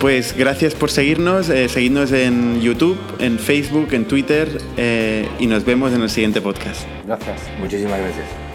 Pues 0.01 0.37
gracias 0.37 0.75
por 0.75 0.91
seguirnos, 0.91 1.49
eh, 1.49 1.69
seguidnos 1.69 2.13
en 2.13 2.61
YouTube, 2.61 2.99
en 3.19 3.39
Facebook, 3.39 3.89
en 3.93 4.05
Twitter 4.05 4.61
eh, 4.77 5.27
y 5.39 5.47
nos 5.47 5.65
vemos 5.65 5.93
en 5.93 6.03
el 6.03 6.11
siguiente 6.11 6.41
podcast. 6.43 6.87
Gracias. 7.07 7.41
Muchísimas 7.59 7.99
gracias. 7.99 8.46